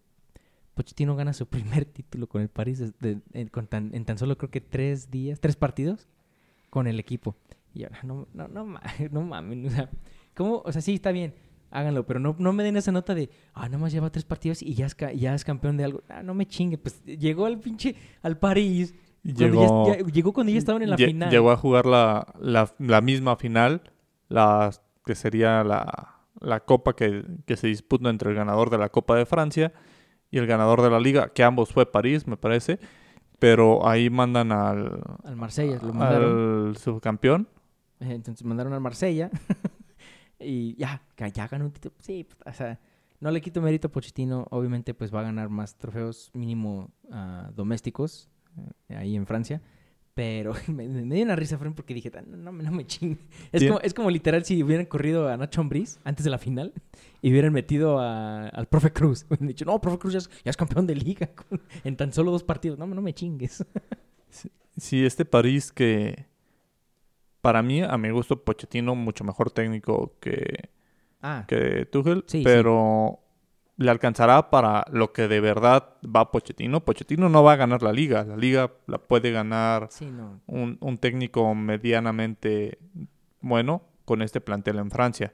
Pochettino 0.76 1.16
gana 1.16 1.34
su 1.34 1.46
primer 1.48 1.86
título 1.86 2.28
con 2.28 2.42
el 2.42 2.50
París 2.50 2.80
desde- 2.80 3.22
en, 3.34 3.48
con 3.48 3.68
tan, 3.68 3.94
en 3.96 4.06
tan 4.06 4.18
solo 4.18 4.38
creo 4.38 4.52
que 4.52 4.62
tres 4.62 5.10
días, 5.12 5.40
tres 5.40 5.56
partidos 5.56 6.08
con 6.70 6.88
el 6.88 7.00
equipo. 7.00 7.36
Y 7.74 7.84
ahora, 7.84 8.00
no, 8.04 8.28
no, 8.34 8.48
no, 8.48 8.80
no 9.12 9.22
mames, 9.22 9.66
o 9.66 9.76
sea, 9.76 9.90
¿cómo? 10.36 10.62
O 10.66 10.72
sea, 10.72 10.82
sí, 10.82 10.96
está 10.96 11.12
bien. 11.12 11.34
háganlo, 11.74 12.06
pero 12.06 12.20
no, 12.20 12.36
no 12.38 12.52
me 12.52 12.64
den 12.64 12.76
esa 12.76 12.92
nota 12.92 13.16
de, 13.16 13.30
ah, 13.54 13.70
nomás 13.70 13.94
lleva 13.94 14.10
tres 14.12 14.26
partidos 14.26 14.62
y 14.62 14.74
ya 14.74 14.86
es, 14.88 14.96
ya 15.16 15.34
es 15.34 15.46
campeón 15.46 15.78
de 15.78 15.86
algo. 15.86 16.02
Ah, 16.10 16.22
no 16.22 16.34
me 16.34 16.46
chingue, 16.46 16.78
pues 16.78 17.02
llegó 17.06 17.46
al 17.46 17.60
pinche, 17.60 17.96
al 18.24 18.38
París. 18.38 18.94
cuando 19.24 19.40
Llegó, 19.46 19.88
ya- 19.88 19.98
ya- 20.00 20.06
llegó 20.06 20.34
cuando 20.34 20.52
ya 20.52 20.58
estaban 20.60 20.82
en 20.82 20.90
la 20.90 20.98
final. 20.98 21.30
llegó 21.32 21.50
a 21.52 21.56
jugar 21.58 21.86
la, 21.86 22.28
la, 22.42 22.70
la 22.80 23.00
misma 23.02 23.36
final, 23.38 23.84
la, 24.28 24.70
que 25.06 25.16
sería 25.16 25.64
la, 25.64 26.16
la 26.42 26.60
copa 26.60 26.94
que, 26.94 27.24
que 27.46 27.56
se 27.56 27.68
disputa 27.68 28.10
entre 28.10 28.32
el 28.32 28.36
ganador 28.36 28.70
de 28.70 28.78
la 28.78 28.90
Copa 28.90 29.16
de 29.16 29.26
Francia 29.26 29.72
y 30.30 30.40
el 30.40 30.48
ganador 30.48 30.82
de 30.82 30.90
la 30.90 31.00
liga, 31.00 31.30
que 31.34 31.44
ambos 31.44 31.72
fue 31.72 31.90
París, 31.90 32.28
me 32.28 32.36
parece. 32.38 32.80
Pero 33.40 33.88
ahí 33.88 34.10
mandan 34.10 34.52
al, 34.52 35.02
Al 35.24 35.36
Marsella, 35.36 35.78
lo 35.82 35.94
mandaron. 35.94 36.68
al 36.68 36.78
subcampeón. 36.78 37.48
Eh, 38.02 38.12
Entonces 38.14 38.46
mandaron 38.46 38.74
al 38.74 38.82
Marsella. 38.82 39.30
y 40.44 40.76
ya, 40.76 41.02
que 41.16 41.32
ya 41.32 41.48
ganó 41.48 41.66
un 41.66 41.72
título. 41.72 41.94
Sí, 42.00 42.24
pues, 42.26 42.38
o 42.46 42.58
sea, 42.58 42.80
no 43.20 43.32
le 43.32 43.42
quito 43.42 43.62
mérito 43.62 43.88
a 43.88 43.92
Pochettino. 43.92 44.48
Obviamente, 44.52 44.94
pues 44.94 45.14
va 45.14 45.20
a 45.22 45.24
ganar 45.24 45.50
más 45.50 45.78
trofeos 45.78 46.32
mínimo 46.34 46.92
ah, 47.12 47.52
domésticos 47.56 48.30
eh, 48.90 48.96
ahí 48.96 49.16
en 49.16 49.26
Francia. 49.26 49.62
Pero 50.14 50.54
me, 50.68 50.88
me 50.90 51.16
dio 51.16 51.24
una 51.24 51.36
risa, 51.38 51.58
Fren, 51.58 51.74
porque 51.74 51.94
dije, 51.94 52.12
"Ah, 52.18 52.22
no, 52.28 52.36
no, 52.36 52.52
me- 52.52 52.64
no 52.64 52.72
me 52.72 52.86
chingue. 52.86 53.20
Es 53.54 53.64
como, 53.66 53.80
es 53.80 53.94
como 53.94 54.10
literal 54.10 54.44
si 54.44 54.62
hubieran 54.62 54.86
corrido 54.86 55.30
a 55.30 55.38
Nacho 55.38 55.62
Ambriz 55.62 56.00
antes 56.04 56.26
de 56.26 56.30
la 56.32 56.38
final 56.38 56.74
y 57.22 57.32
hubieran 57.32 57.54
metido 57.54 58.00
a- 58.00 58.48
al 58.50 58.68
profe 58.68 58.92
Cruz. 58.92 59.26
Hubieran 59.30 59.48
dicho, 59.48 59.64
no, 59.66 59.80
profe 59.80 60.00
Cruz 60.00 60.14
ya 60.14 60.20
es, 60.20 60.30
ya 60.44 60.50
es 60.50 60.58
campeón 60.58 60.86
de 60.86 60.96
liga 60.96 61.28
con- 61.28 61.62
en 61.86 61.96
tan 61.96 62.12
solo 62.12 62.32
dos 62.32 62.44
partidos. 62.44 62.78
No, 62.78 62.88
no 62.88 63.02
me 63.02 63.14
chingues. 63.14 63.64
Sí, 64.78 65.06
este 65.06 65.26
París 65.26 65.72
que 65.72 66.26
para 67.42 67.62
mí, 67.62 67.82
a 67.82 67.98
mi 67.98 68.10
gusto, 68.12 68.44
Pochettino 68.44 68.96
mucho 68.96 69.24
mejor 69.24 69.52
técnico 69.52 70.14
que, 70.20 70.70
Ah, 71.22 71.46
que 71.48 71.86
Tuchel, 71.86 72.24
Sí, 72.28 72.40
sí. 72.40 72.44
pero 72.44 73.20
le 73.78 73.90
alcanzará 73.92 74.50
para 74.50 74.86
lo 74.92 75.12
que 75.14 75.28
de 75.28 75.40
verdad 75.40 75.96
va 76.04 76.32
Pochettino. 76.32 76.84
Pochettino 76.86 77.30
no 77.30 77.44
va 77.44 77.54
a 77.54 77.56
ganar 77.58 77.82
la 77.84 77.92
liga, 77.94 78.24
la 78.24 78.36
liga 78.38 78.72
la 78.88 78.98
puede 79.00 79.32
ganar 79.32 79.88
sí, 79.90 80.06
no. 80.12 80.40
un, 80.48 80.78
un 80.82 80.98
técnico 80.98 81.54
medianamente 81.56 82.78
bueno 83.42 83.82
con 84.06 84.22
este 84.22 84.42
plantel 84.42 84.78
en 84.80 84.92
Francia, 84.92 85.34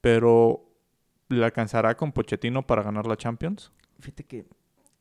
pero 0.00 0.64
¿le 1.28 1.44
alcanzará 1.44 1.96
con 1.96 2.12
Pochettino 2.12 2.66
para 2.66 2.82
ganar 2.82 3.06
la 3.06 3.16
Champions? 3.16 3.72
Fíjate 4.00 4.24
que 4.24 4.46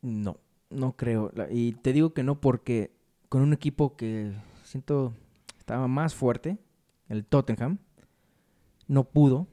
no, 0.01 0.37
no 0.69 0.93
creo. 0.95 1.31
Y 1.51 1.73
te 1.73 1.93
digo 1.93 2.13
que 2.13 2.23
no 2.23 2.39
porque 2.41 2.91
con 3.29 3.41
un 3.41 3.53
equipo 3.53 3.95
que 3.95 4.31
siento 4.63 5.13
estaba 5.65 5.87
más 5.87 6.13
fuerte, 6.13 6.59
el 7.09 7.25
Tottenham, 7.25 7.79
no 8.87 9.03
pudo. 9.03 9.47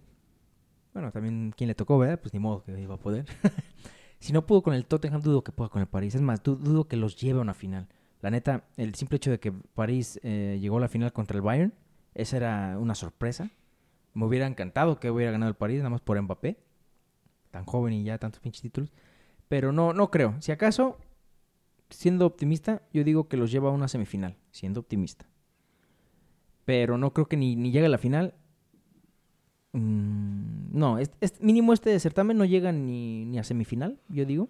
Bueno, 0.93 1.11
también 1.11 1.55
quien 1.57 1.69
le 1.69 1.75
tocó, 1.75 1.99
¿verdad? 1.99 2.21
Pues 2.21 2.35
ni 2.35 2.41
modo 2.41 2.63
que 2.63 2.79
iba 2.81 2.95
a 2.95 2.99
poder. 3.01 3.25
si 4.21 4.33
no 4.33 4.47
pudo 4.47 4.63
con 4.63 4.75
el 4.75 4.87
Tottenham, 4.87 5.23
dudo 5.23 5.43
que 5.43 5.53
pueda 5.53 5.71
con 5.71 5.81
el 5.81 5.89
París. 5.89 6.15
Es 6.15 6.21
más, 6.21 6.43
du- 6.43 6.57
dudo 6.57 6.87
que 6.87 6.97
los 6.97 7.17
lleve 7.17 7.39
a 7.39 7.43
una 7.43 7.55
final. 7.55 7.89
La 8.21 8.31
neta, 8.31 8.65
el 8.77 8.95
simple 8.95 9.17
hecho 9.17 9.31
de 9.31 9.41
que 9.41 9.53
París 9.53 10.21
eh, 10.23 10.59
llegó 10.61 10.79
a 10.79 10.81
la 10.81 10.89
final 10.89 11.13
contra 11.13 11.37
el 11.37 11.43
Bayern, 11.43 11.73
esa 12.15 12.37
era 12.37 12.79
una 12.79 12.95
sorpresa. 12.95 13.51
Me 14.15 14.27
hubiera 14.27 14.47
encantado 14.47 15.01
que 15.01 15.11
hubiera 15.11 15.33
ganado 15.33 15.51
el 15.51 15.57
París, 15.57 15.79
nada 15.79 15.91
más 15.91 16.03
por 16.03 16.21
Mbappé. 16.21 16.59
Tan 17.51 17.65
joven 17.67 17.95
y 17.95 18.05
ya 18.05 18.19
tantos 18.19 18.41
pinches 18.41 18.63
títulos. 18.63 18.93
Pero 19.49 19.73
no, 19.73 19.93
no 19.95 20.11
creo. 20.11 20.37
Si 20.41 20.53
acaso, 20.53 20.99
siendo 21.91 22.27
optimista, 22.27 22.83
yo 22.93 23.05
digo 23.05 23.29
que 23.29 23.37
los 23.39 23.51
lleva 23.53 23.71
a 23.71 23.73
una 23.73 23.89
semifinal, 23.89 24.37
siendo 24.53 24.81
optimista. 24.81 25.27
Pero 26.65 26.97
no 26.99 27.13
creo 27.13 27.27
que 27.27 27.37
ni, 27.37 27.57
ni 27.57 27.71
llegue 27.73 27.87
a 27.87 27.91
la 27.91 27.99
final. 27.99 28.35
Mm, 29.73 30.79
no, 30.79 30.99
mínimo 31.41 31.73
este 31.73 31.99
certamen 31.99 32.37
no 32.37 32.45
llega 32.45 32.73
ni, 32.73 33.25
ni 33.25 33.39
a 33.39 33.45
semifinal, 33.45 33.99
yo 34.09 34.25
digo. 34.27 34.49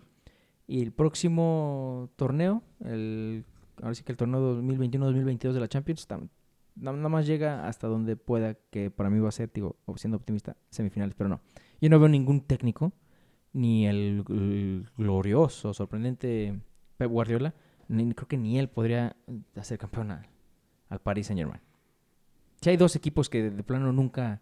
Y 0.66 0.82
el 0.82 0.92
próximo 0.92 2.10
torneo, 2.16 2.62
el, 2.84 3.44
ahora 3.82 3.94
sí 3.94 4.02
que 4.04 4.12
el 4.12 4.16
torneo 4.18 4.62
2021-2022 4.62 5.52
de 5.52 5.60
la 5.60 5.68
Champions, 5.68 6.08
tam- 6.08 6.28
na- 6.76 6.92
nada 6.92 7.08
más 7.08 7.26
llega 7.26 7.66
hasta 7.68 7.86
donde 7.88 8.16
pueda, 8.16 8.54
que 8.70 8.90
para 8.90 9.10
mí 9.10 9.18
va 9.20 9.28
a 9.28 9.32
ser, 9.32 9.50
digo, 9.52 9.76
siendo 9.96 10.16
optimista, 10.16 10.56
semifinales, 10.70 11.14
pero 11.16 11.28
no. 11.28 11.40
Yo 11.80 11.90
no 11.90 11.98
veo 11.98 12.08
ningún 12.08 12.40
técnico, 12.42 12.92
ni 13.52 13.86
el, 13.86 14.24
glorioso, 14.96 15.74
sorprendente 15.74 16.58
Pep 16.96 17.10
Guardiola, 17.10 17.54
ni, 17.88 18.12
creo 18.14 18.28
que 18.28 18.38
ni 18.38 18.58
él 18.58 18.68
podría 18.68 19.16
hacer 19.56 19.78
campeón 19.78 20.12
al 20.88 21.00
Paris 21.00 21.26
Saint 21.26 21.38
Germain. 21.40 21.60
Si 22.62 22.70
hay 22.70 22.76
dos 22.76 22.94
equipos 22.94 23.28
que 23.28 23.50
de 23.50 23.62
plano 23.64 23.92
nunca, 23.92 24.40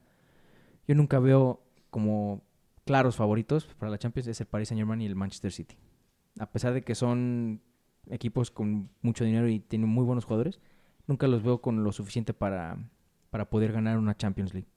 yo 0.87 0.95
nunca 0.95 1.19
veo 1.19 1.63
como 1.89 2.43
claros 2.85 3.17
favoritos 3.17 3.65
para 3.79 3.91
la 3.91 3.99
Champions, 3.99 4.29
es 4.29 4.41
el 4.41 4.47
Paris 4.47 4.69
Saint 4.69 4.79
Germain 4.79 5.01
y 5.01 5.07
el 5.07 5.17
Manchester 5.17 5.51
City. 5.51 5.77
A 6.39 6.45
pesar 6.51 6.75
de 6.75 6.83
que 6.83 6.95
son 6.95 7.63
equipos 8.11 8.51
con 8.51 8.91
mucho 9.01 9.25
dinero 9.25 9.49
y 9.49 9.59
tienen 9.59 9.89
muy 9.89 10.05
buenos 10.05 10.27
jugadores, 10.27 10.61
nunca 11.07 11.29
los 11.29 11.43
veo 11.43 11.63
con 11.63 11.83
lo 11.83 11.93
suficiente 11.93 12.35
para, 12.35 12.79
para 13.31 13.49
poder 13.49 13.73
ganar 13.73 13.97
una 13.97 14.15
Champions 14.15 14.53
League. 14.53 14.69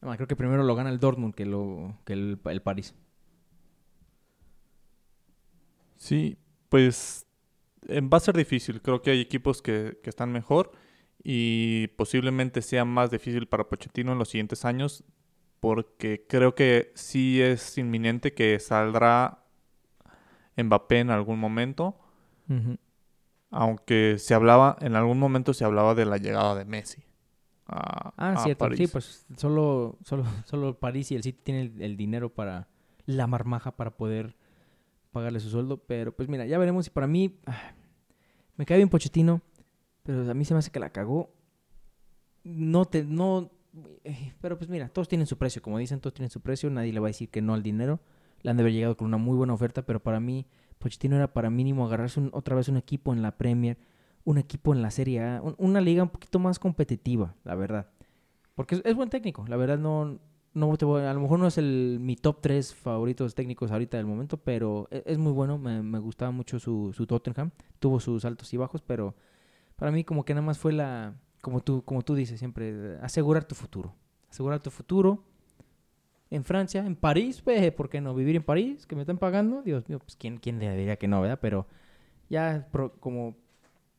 Creo 0.00 0.26
que 0.26 0.36
primero 0.36 0.64
lo 0.64 0.74
gana 0.74 0.90
el 0.90 0.98
Dortmund 0.98 1.34
que, 1.34 1.46
lo, 1.46 1.96
que 2.04 2.12
el, 2.12 2.40
el 2.44 2.62
París. 2.62 2.94
Sí, 5.96 6.38
pues 6.68 7.25
va 7.90 8.16
a 8.16 8.20
ser 8.20 8.36
difícil. 8.36 8.80
Creo 8.82 9.02
que 9.02 9.10
hay 9.10 9.20
equipos 9.20 9.62
que, 9.62 9.98
que 10.02 10.10
están 10.10 10.32
mejor 10.32 10.72
y 11.22 11.88
posiblemente 11.96 12.62
sea 12.62 12.84
más 12.84 13.10
difícil 13.10 13.46
para 13.48 13.68
Pochettino 13.68 14.12
en 14.12 14.18
los 14.18 14.28
siguientes 14.28 14.64
años 14.64 15.04
porque 15.60 16.24
creo 16.28 16.54
que 16.54 16.92
sí 16.94 17.40
es 17.42 17.78
inminente 17.78 18.32
que 18.34 18.58
saldrá 18.60 19.42
Mbappé 20.56 21.00
en 21.00 21.10
algún 21.10 21.38
momento, 21.40 21.98
aunque 23.50 24.16
se 24.18 24.34
hablaba, 24.34 24.76
en 24.80 24.96
algún 24.96 25.18
momento 25.18 25.54
se 25.54 25.64
hablaba 25.64 25.94
de 25.94 26.04
la 26.06 26.18
llegada 26.18 26.54
de 26.54 26.64
Messi. 26.64 27.02
a- 27.68 28.12
Ah, 28.16 28.32
a 28.34 28.36
cierto. 28.44 28.68
Sí, 28.76 28.86
pues 28.86 29.26
solo, 29.36 29.98
solo, 30.04 30.24
solo 30.44 30.78
París 30.78 31.10
y 31.10 31.16
el 31.16 31.22
City 31.24 31.40
tienen 31.42 31.72
el, 31.76 31.82
el 31.82 31.96
dinero 31.96 32.28
para 32.32 32.68
la 33.06 33.26
marmaja 33.26 33.72
para 33.76 33.96
poder 33.96 34.36
pagarle 35.16 35.40
su 35.40 35.50
sueldo. 35.50 35.78
Pero 35.78 36.14
pues 36.14 36.28
mira, 36.28 36.46
ya 36.46 36.58
veremos. 36.58 36.86
Y 36.86 36.90
para 36.90 37.06
mí, 37.06 37.38
me 38.56 38.66
cae 38.66 38.76
bien 38.76 38.88
Pochettino, 38.88 39.40
pero 40.02 40.30
a 40.30 40.34
mí 40.34 40.44
se 40.44 40.54
me 40.54 40.58
hace 40.58 40.70
que 40.70 40.80
la 40.80 40.90
cagó. 40.90 41.30
No 42.44 42.84
te, 42.84 43.02
no, 43.04 43.50
eh, 44.04 44.32
pero 44.40 44.56
pues 44.56 44.70
mira, 44.70 44.88
todos 44.88 45.08
tienen 45.08 45.26
su 45.26 45.36
precio, 45.36 45.60
como 45.60 45.78
dicen, 45.78 46.00
todos 46.00 46.14
tienen 46.14 46.30
su 46.30 46.40
precio. 46.40 46.70
Nadie 46.70 46.92
le 46.92 47.00
va 47.00 47.08
a 47.08 47.10
decir 47.10 47.28
que 47.28 47.42
no 47.42 47.54
al 47.54 47.62
dinero. 47.62 48.00
Le 48.42 48.50
han 48.50 48.56
de 48.56 48.62
haber 48.62 48.72
llegado 48.72 48.96
con 48.96 49.08
una 49.08 49.16
muy 49.16 49.36
buena 49.36 49.54
oferta, 49.54 49.82
pero 49.84 50.00
para 50.00 50.20
mí, 50.20 50.46
Pochettino 50.78 51.16
era 51.16 51.32
para 51.32 51.50
mínimo 51.50 51.86
agarrarse 51.86 52.20
otra 52.32 52.54
vez 52.54 52.68
un 52.68 52.76
equipo 52.76 53.12
en 53.12 53.22
la 53.22 53.36
Premier, 53.36 53.78
un 54.24 54.38
equipo 54.38 54.72
en 54.74 54.82
la 54.82 54.90
Serie 54.90 55.22
A, 55.22 55.40
un- 55.42 55.54
una 55.58 55.80
liga 55.80 56.02
un 56.02 56.10
poquito 56.10 56.38
más 56.38 56.58
competitiva, 56.58 57.34
la 57.44 57.54
verdad. 57.54 57.88
Porque 58.54 58.80
es 58.84 58.94
buen 58.94 59.08
técnico, 59.10 59.44
la 59.48 59.56
verdad 59.56 59.78
no, 59.78 60.18
no 60.56 60.76
te 60.76 60.84
voy- 60.84 61.02
a 61.02 61.12
lo 61.14 61.20
mejor 61.20 61.38
no 61.38 61.46
es 61.48 61.58
el 61.58 61.98
mi 62.00 62.16
top 62.16 62.40
3 62.40 62.74
favoritos 62.74 63.34
técnicos 63.34 63.70
ahorita 63.72 63.96
del 63.98 64.06
momento, 64.06 64.38
pero 64.38 64.88
e- 64.90 65.02
es, 65.06 65.18
muy 65.18 65.32
bueno, 65.32 65.58
me, 65.58 65.82
me 65.82 65.98
gustaba 65.98 66.30
mucho 66.32 66.58
su, 66.58 66.92
su 66.94 67.06
Tottenham, 67.06 67.50
tuvo 67.78 68.00
sus 68.00 68.24
altos 68.24 68.52
y 68.54 68.56
bajos, 68.56 68.82
pero 68.82 69.14
para 69.76 69.92
mí 69.92 70.04
como 70.04 70.24
que 70.24 70.34
nada 70.34 70.46
más 70.46 70.58
fue 70.58 70.72
la, 70.72 71.14
como 71.42 71.62
tú, 71.62 71.82
como 71.84 72.02
tú 72.02 72.14
dices 72.16 72.38
siempre, 72.40 72.98
asegurar 73.02 73.44
tu 73.44 73.54
futuro, 73.54 73.94
asegurar 74.30 74.60
tu 74.62 74.70
futuro 74.70 75.24
en 76.30 76.44
Francia, 76.44 76.84
en 76.84 76.96
París, 76.96 77.40
pues, 77.42 77.70
¿por 77.72 77.88
qué 77.88 78.00
no? 78.00 78.14
Vivir 78.14 78.36
en 78.36 78.42
París, 78.42 78.86
que 78.86 78.96
me 78.96 79.02
están 79.02 79.18
pagando, 79.18 79.62
Dios 79.62 79.88
mío, 79.88 80.00
pues 80.00 80.16
quién, 80.16 80.38
quién 80.38 80.58
le 80.58 80.76
diría 80.76 80.96
que 80.96 81.06
no, 81.08 81.20
¿verdad? 81.20 81.38
Pero 81.40 81.66
ya 82.30 82.68
como, 83.00 83.36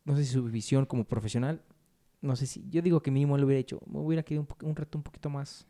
no 0.06 0.16
sé 0.18 0.26
si 0.26 0.34
su 0.34 0.44
visión 0.46 0.86
como 0.86 1.06
profesional, 1.06 1.62
no 2.22 2.36
sé 2.36 2.48
si, 2.48 2.66
yo 2.70 2.82
digo 2.82 3.02
que 3.02 3.12
mínimo 3.12 3.38
le 3.38 3.46
hubiera 3.46 3.60
hecho, 3.62 3.82
me 3.88 4.00
hubiera 4.00 4.24
querido 4.24 4.48
un, 4.62 4.70
un 4.70 4.76
reto 4.76 4.98
un 4.98 5.04
poquito 5.04 5.30
más, 5.30 5.68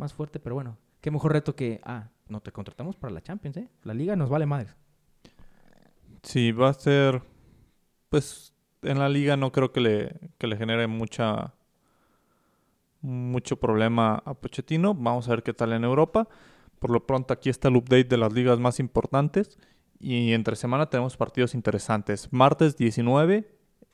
más 0.00 0.12
fuerte, 0.12 0.40
pero 0.40 0.56
bueno, 0.56 0.76
qué 1.00 1.12
mejor 1.12 1.32
reto 1.32 1.54
que, 1.54 1.80
ah, 1.84 2.08
no 2.28 2.40
te 2.40 2.50
contratamos 2.50 2.96
para 2.96 3.12
la 3.12 3.22
Champions, 3.22 3.56
¿eh? 3.58 3.68
La 3.84 3.94
liga 3.94 4.16
nos 4.16 4.28
vale 4.28 4.46
madres. 4.46 4.76
Sí, 6.22 6.50
va 6.50 6.70
a 6.70 6.74
ser, 6.74 7.22
pues 8.08 8.52
en 8.82 8.98
la 8.98 9.08
liga 9.08 9.36
no 9.36 9.52
creo 9.52 9.72
que 9.72 9.80
le, 9.80 10.32
que 10.38 10.46
le 10.46 10.56
genere 10.56 10.86
mucha 10.86 11.54
mucho 13.02 13.56
problema 13.56 14.22
a 14.24 14.34
Pochettino. 14.34 14.94
Vamos 14.94 15.28
a 15.28 15.30
ver 15.30 15.42
qué 15.42 15.54
tal 15.54 15.72
en 15.72 15.84
Europa. 15.84 16.28
Por 16.78 16.90
lo 16.90 17.06
pronto 17.06 17.32
aquí 17.32 17.50
está 17.50 17.68
el 17.68 17.76
update 17.76 18.04
de 18.04 18.16
las 18.16 18.32
ligas 18.32 18.58
más 18.58 18.80
importantes 18.80 19.58
y 19.98 20.32
entre 20.32 20.56
semana 20.56 20.88
tenemos 20.88 21.16
partidos 21.16 21.54
interesantes. 21.54 22.28
Martes 22.32 22.76
19 22.76 23.50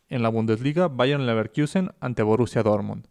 en 0.08 0.22
la 0.22 0.28
Bundesliga, 0.28 0.88
Bayern 0.88 1.26
Leverkusen 1.26 1.90
ante 2.00 2.22
Borussia 2.22 2.62
Dortmund. 2.62 3.08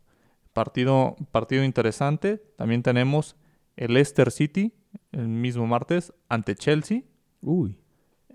Partido, 0.56 1.18
partido 1.34 1.66
interesante. 1.66 2.38
También 2.56 2.82
tenemos 2.82 3.36
el 3.76 3.94
Leicester 3.94 4.32
City 4.32 4.74
el 5.12 5.28
mismo 5.28 5.68
martes 5.68 6.14
ante 6.30 6.56
Chelsea. 6.56 7.02
Uy. 7.42 7.78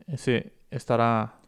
Ese 0.07 0.53
estará 0.71 1.41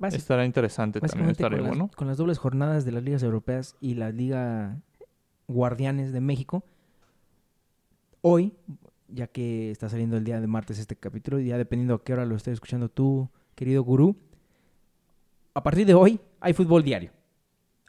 Basi- 0.00 0.16
Estará 0.16 0.44
interesante 0.44 1.00
también, 1.00 1.30
estaría 1.30 1.58
con 1.58 1.66
las, 1.68 1.68
bueno. 1.78 1.90
con 1.96 2.08
las 2.08 2.16
dobles 2.18 2.38
jornadas 2.38 2.84
de 2.84 2.90
las 2.90 3.04
ligas 3.04 3.22
europeas 3.22 3.76
y 3.80 3.94
la 3.94 4.10
liga 4.10 4.80
Guardianes 5.46 6.12
de 6.12 6.20
México. 6.20 6.64
Hoy, 8.20 8.52
ya 9.06 9.28
que 9.28 9.70
está 9.70 9.88
saliendo 9.88 10.16
el 10.16 10.24
día 10.24 10.40
de 10.40 10.48
martes 10.48 10.80
este 10.80 10.96
capítulo, 10.96 11.38
y 11.38 11.46
ya 11.46 11.56
dependiendo 11.58 11.94
a 11.94 12.02
qué 12.02 12.12
hora 12.12 12.26
lo 12.26 12.34
estés 12.34 12.54
escuchando 12.54 12.88
tú, 12.88 13.30
querido 13.54 13.84
gurú, 13.84 14.16
a 15.54 15.62
partir 15.62 15.86
de 15.86 15.94
hoy 15.94 16.18
hay 16.40 16.52
fútbol 16.52 16.82
diario. 16.82 17.12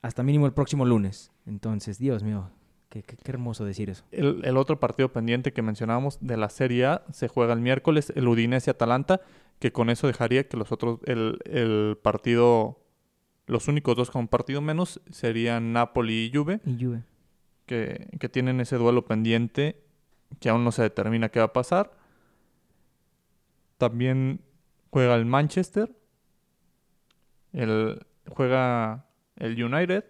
Hasta 0.03 0.21
mínimo 0.21 0.45
el 0.45 0.53
próximo 0.53 0.85
lunes. 0.85 1.31
Entonces, 1.45 1.97
Dios 1.99 2.23
mío, 2.23 2.49
qué, 2.89 3.03
qué- 3.03 3.17
qué 3.17 3.31
hermoso 3.31 3.65
decir 3.65 3.89
eso. 3.89 4.03
El, 4.11 4.41
el 4.43 4.57
otro 4.57 4.79
partido 4.79 5.11
pendiente 5.11 5.53
que 5.53 5.61
mencionábamos 5.61 6.17
de 6.21 6.37
la 6.37 6.49
Serie 6.49 6.85
A 6.85 7.03
se 7.11 7.27
juega 7.27 7.53
el 7.53 7.59
miércoles, 7.61 8.11
el 8.15 8.27
Udinese-Atalanta, 8.27 9.21
que 9.59 9.71
con 9.71 9.89
eso 9.89 10.07
dejaría 10.07 10.47
que 10.47 10.57
los 10.57 10.71
otros, 10.71 10.99
el, 11.05 11.39
el 11.45 11.97
partido, 12.01 12.79
los 13.47 13.67
únicos 13.67 13.95
dos 13.95 14.11
con 14.11 14.27
partido 14.27 14.61
menos 14.61 15.01
serían 15.11 15.71
Napoli 15.71 16.25
y 16.25 16.35
Juve, 16.35 16.61
Y 16.65 16.83
Juve. 16.83 17.03
que, 17.65 18.07
que 18.19 18.27
tienen 18.29 18.59
ese 18.59 18.77
duelo 18.77 19.05
pendiente 19.05 19.81
que 20.39 20.49
aún 20.49 20.63
no 20.63 20.71
se 20.71 20.81
determina 20.81 21.29
qué 21.29 21.39
va 21.39 21.45
a 21.45 21.53
pasar. 21.53 21.91
También 23.77 24.41
juega 24.89 25.15
el 25.15 25.25
Manchester, 25.25 25.95
el, 27.53 28.05
juega 28.29 29.05
el 29.37 29.61
United 29.63 30.05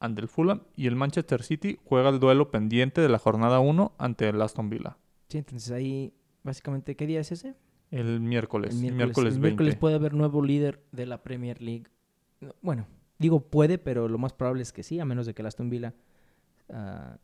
ante 0.00 0.20
el 0.20 0.28
Fulham 0.28 0.62
y 0.76 0.86
el 0.86 0.96
Manchester 0.96 1.42
City 1.42 1.78
juega 1.84 2.08
el 2.08 2.20
duelo 2.20 2.50
pendiente 2.50 3.00
de 3.00 3.08
la 3.08 3.18
jornada 3.18 3.60
1 3.60 3.92
ante 3.98 4.28
el 4.28 4.40
Aston 4.40 4.70
Villa. 4.70 4.96
Sí, 5.28 5.38
entonces 5.38 5.70
ahí, 5.72 6.14
básicamente, 6.42 6.96
¿qué 6.96 7.06
día 7.06 7.20
es 7.20 7.32
ese? 7.32 7.54
El 7.90 8.20
miércoles, 8.20 8.74
El 8.74 8.94
miércoles, 8.94 9.34
el 9.34 9.40
20. 9.40 9.40
miércoles 9.40 9.76
puede 9.76 9.94
haber 9.94 10.14
nuevo 10.14 10.42
líder 10.42 10.84
de 10.92 11.06
la 11.06 11.22
Premier 11.22 11.60
League. 11.62 11.86
No, 12.40 12.54
Bueno, 12.60 12.86
digo 13.18 13.40
puede, 13.40 13.78
pero 13.78 14.08
lo 14.08 14.18
más 14.18 14.32
probable 14.32 14.62
es 14.62 14.72
que 14.72 14.82
sí, 14.82 15.00
a 15.00 15.04
menos 15.04 15.26
de 15.26 15.34
que 15.34 15.42
el 15.42 15.46
Aston 15.46 15.70
Villa 15.70 15.94
ah, 16.70 17.16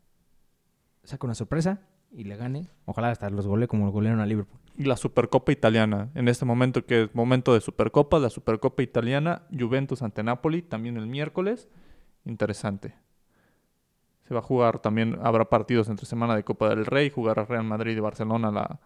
saque 1.03 1.25
una 1.25 1.35
sorpresa 1.35 1.81
y 2.11 2.23
le 2.23 2.35
gane. 2.35 2.67
Ojalá 2.85 3.11
hasta 3.11 3.29
los 3.29 3.47
golee 3.47 3.67
como 3.67 3.91
golearon 3.91 4.19
a 4.21 4.25
Liverpool. 4.25 4.59
Y 4.77 4.83
la 4.83 4.97
Supercopa 4.97 5.51
Italiana, 5.51 6.09
en 6.15 6.27
este 6.27 6.45
momento 6.45 6.85
que 6.85 7.03
es 7.03 7.15
momento 7.15 7.53
de 7.53 7.61
Supercopa, 7.61 8.19
la 8.19 8.29
Supercopa 8.29 8.83
Italiana, 8.83 9.43
Juventus 9.57 10.01
ante 10.01 10.23
Napoli, 10.23 10.61
también 10.61 10.97
el 10.97 11.07
miércoles. 11.07 11.69
Interesante. 12.25 12.95
Se 14.27 14.33
va 14.33 14.39
a 14.39 14.43
jugar 14.43 14.79
también, 14.79 15.19
habrá 15.21 15.45
partidos 15.45 15.87
entre 15.87 16.05
semana 16.05 16.35
de 16.35 16.43
Copa 16.43 16.69
del 16.69 16.85
Rey, 16.85 17.11
jugará 17.11 17.45
Real 17.45 17.63
Madrid 17.63 17.95
y 17.95 17.99
Barcelona 17.99 18.51
la, 18.51 18.79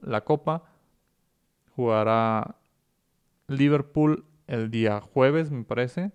la 0.00 0.20
Copa. 0.22 0.64
Jugará 1.74 2.56
Liverpool 3.48 4.24
el 4.46 4.70
día 4.70 5.00
jueves, 5.00 5.50
me 5.50 5.64
parece, 5.64 6.12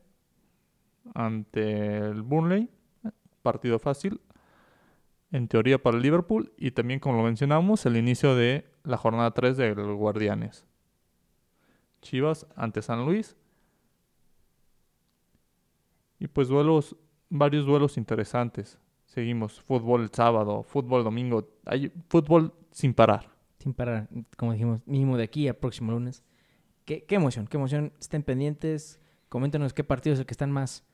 ante 1.13 1.97
el 1.97 2.21
Burnley. 2.21 2.69
Partido 3.41 3.77
fácil, 3.77 4.21
en 5.31 5.47
teoría 5.47 5.81
para 5.81 5.97
el 5.97 6.03
Liverpool. 6.03 6.53
Y 6.57 6.71
también, 6.71 6.99
como 6.99 7.17
lo 7.17 7.23
mencionamos, 7.23 7.85
el 7.85 7.97
inicio 7.97 8.35
de 8.35 8.65
la 8.83 8.97
jornada 8.97 9.31
3 9.31 9.57
del 9.57 9.93
Guardianes. 9.95 10.65
Chivas 12.01 12.47
ante 12.55 12.81
San 12.81 13.05
Luis. 13.05 13.35
Y 16.19 16.27
pues 16.27 16.47
duelos, 16.47 16.95
varios 17.29 17.65
duelos 17.65 17.97
interesantes. 17.97 18.79
Seguimos, 19.05 19.61
fútbol 19.61 20.03
el 20.03 20.09
sábado, 20.11 20.63
fútbol 20.63 21.03
domingo. 21.03 21.47
Hay 21.65 21.91
fútbol 22.07 22.53
sin 22.71 22.93
parar. 22.93 23.29
Sin 23.59 23.73
parar, 23.73 24.09
como 24.37 24.53
dijimos, 24.53 24.81
mínimo 24.85 25.17
de 25.17 25.23
aquí 25.23 25.47
al 25.47 25.55
próximo 25.55 25.91
lunes. 25.91 26.23
Qué, 26.85 27.05
qué 27.05 27.15
emoción, 27.15 27.47
qué 27.47 27.57
emoción. 27.57 27.93
Estén 27.99 28.23
pendientes. 28.23 28.99
Coméntenos 29.29 29.73
qué 29.73 29.83
partido 29.83 30.13
es 30.13 30.19
el 30.19 30.25
que 30.25 30.33
están 30.33 30.51
más 30.51 30.85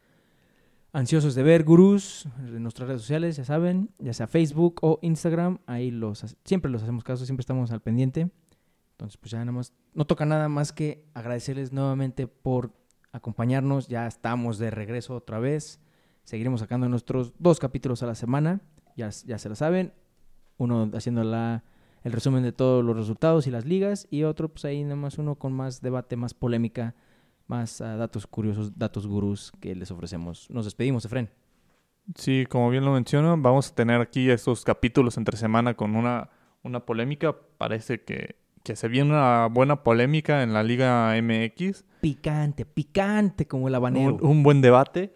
ansiosos 0.93 1.35
de 1.35 1.43
ver, 1.43 1.63
gurús, 1.63 2.27
en 2.39 2.63
nuestras 2.63 2.87
redes 2.87 3.01
sociales, 3.01 3.37
ya 3.37 3.45
saben, 3.45 3.91
ya 3.97 4.13
sea 4.13 4.27
Facebook 4.27 4.79
o 4.81 4.99
Instagram. 5.01 5.59
Ahí 5.65 5.91
los 5.91 6.25
siempre 6.43 6.71
los 6.71 6.83
hacemos 6.83 7.03
caso, 7.03 7.25
siempre 7.25 7.41
estamos 7.41 7.71
al 7.71 7.81
pendiente. 7.81 8.29
Entonces, 8.91 9.17
pues 9.17 9.31
ya 9.31 9.39
nada 9.39 9.51
más, 9.51 9.73
no 9.93 10.05
toca 10.05 10.25
nada 10.25 10.47
más 10.47 10.71
que 10.71 11.05
agradecerles 11.13 11.71
nuevamente 11.71 12.27
por 12.27 12.73
acompañarnos. 13.11 13.87
Ya 13.87 14.07
estamos 14.07 14.57
de 14.57 14.71
regreso 14.71 15.15
otra 15.15 15.39
vez. 15.39 15.79
Seguiremos 16.23 16.59
sacando 16.59 16.87
nuestros 16.89 17.33
dos 17.39 17.59
capítulos 17.59 18.03
a 18.03 18.07
la 18.07 18.15
semana. 18.15 18.61
Ya, 18.95 19.09
ya 19.25 19.37
se 19.37 19.49
lo 19.49 19.55
saben. 19.55 19.93
Uno 20.57 20.89
haciendo 20.93 21.23
la, 21.23 21.63
el 22.03 22.11
resumen 22.11 22.43
de 22.43 22.51
todos 22.51 22.83
los 22.83 22.95
resultados 22.95 23.47
y 23.47 23.51
las 23.51 23.65
ligas. 23.65 24.07
Y 24.09 24.23
otro, 24.23 24.49
pues 24.49 24.65
ahí 24.65 24.83
nada 24.83 24.95
más 24.95 25.17
uno 25.17 25.35
con 25.35 25.53
más 25.53 25.81
debate, 25.81 26.15
más 26.15 26.33
polémica, 26.33 26.95
más 27.47 27.81
ah, 27.81 27.95
datos 27.95 28.27
curiosos, 28.27 28.77
datos 28.77 29.07
gurús 29.07 29.51
que 29.59 29.75
les 29.75 29.91
ofrecemos. 29.91 30.49
Nos 30.49 30.65
despedimos, 30.65 31.05
Efren. 31.05 31.29
Sí, 32.15 32.45
como 32.49 32.69
bien 32.69 32.83
lo 32.83 32.93
menciono, 32.93 33.37
vamos 33.37 33.69
a 33.69 33.75
tener 33.75 34.01
aquí 34.01 34.29
estos 34.29 34.65
capítulos 34.65 35.17
entre 35.17 35.37
semana 35.37 35.75
con 35.75 35.95
una, 35.95 36.29
una 36.63 36.85
polémica. 36.85 37.35
Parece 37.57 38.03
que, 38.03 38.40
que 38.63 38.75
se 38.75 38.87
viene 38.87 39.11
una 39.11 39.47
buena 39.47 39.83
polémica 39.83 40.43
en 40.43 40.53
la 40.53 40.63
Liga 40.63 41.13
MX. 41.21 41.83
Picante, 42.01 42.65
picante 42.65 43.47
como 43.47 43.67
el 43.67 43.75
habanero. 43.75 44.15
un, 44.15 44.25
un 44.25 44.43
buen 44.43 44.61
debate. 44.61 45.13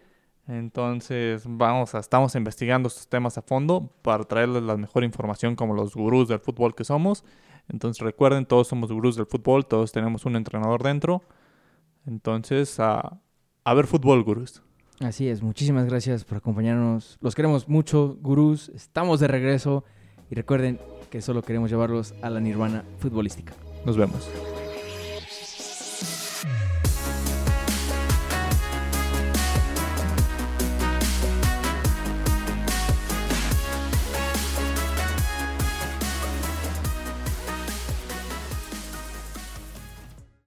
Entonces, 0.48 1.42
vamos 1.46 1.94
a, 1.94 1.98
estamos 1.98 2.34
investigando 2.36 2.86
estos 2.86 3.08
temas 3.08 3.36
a 3.36 3.42
fondo 3.42 3.90
para 4.02 4.22
traerles 4.24 4.62
la 4.62 4.76
mejor 4.76 5.02
información 5.02 5.56
como 5.56 5.74
los 5.74 5.94
gurús 5.94 6.28
del 6.28 6.38
fútbol 6.38 6.74
que 6.74 6.84
somos. 6.84 7.24
Entonces, 7.68 8.02
recuerden, 8.02 8.46
todos 8.46 8.68
somos 8.68 8.92
gurús 8.92 9.16
del 9.16 9.26
fútbol, 9.26 9.66
todos 9.66 9.90
tenemos 9.90 10.24
un 10.24 10.36
entrenador 10.36 10.82
dentro. 10.84 11.22
Entonces, 12.06 12.78
a, 12.78 13.18
a 13.64 13.74
ver 13.74 13.86
fútbol, 13.86 14.22
gurús. 14.22 14.62
Así 15.00 15.28
es, 15.28 15.42
muchísimas 15.42 15.84
gracias 15.86 16.24
por 16.24 16.38
acompañarnos. 16.38 17.18
Los 17.20 17.34
queremos 17.34 17.68
mucho, 17.68 18.16
gurús. 18.20 18.68
Estamos 18.70 19.18
de 19.20 19.28
regreso. 19.28 19.84
Y 20.30 20.34
recuerden 20.34 20.80
que 21.16 21.22
solo 21.22 21.40
queremos 21.40 21.70
llevarlos 21.70 22.12
a 22.20 22.28
la 22.28 22.40
nirvana 22.40 22.84
futbolística. 22.98 23.54
Nos 23.86 23.96
vemos. 23.96 24.28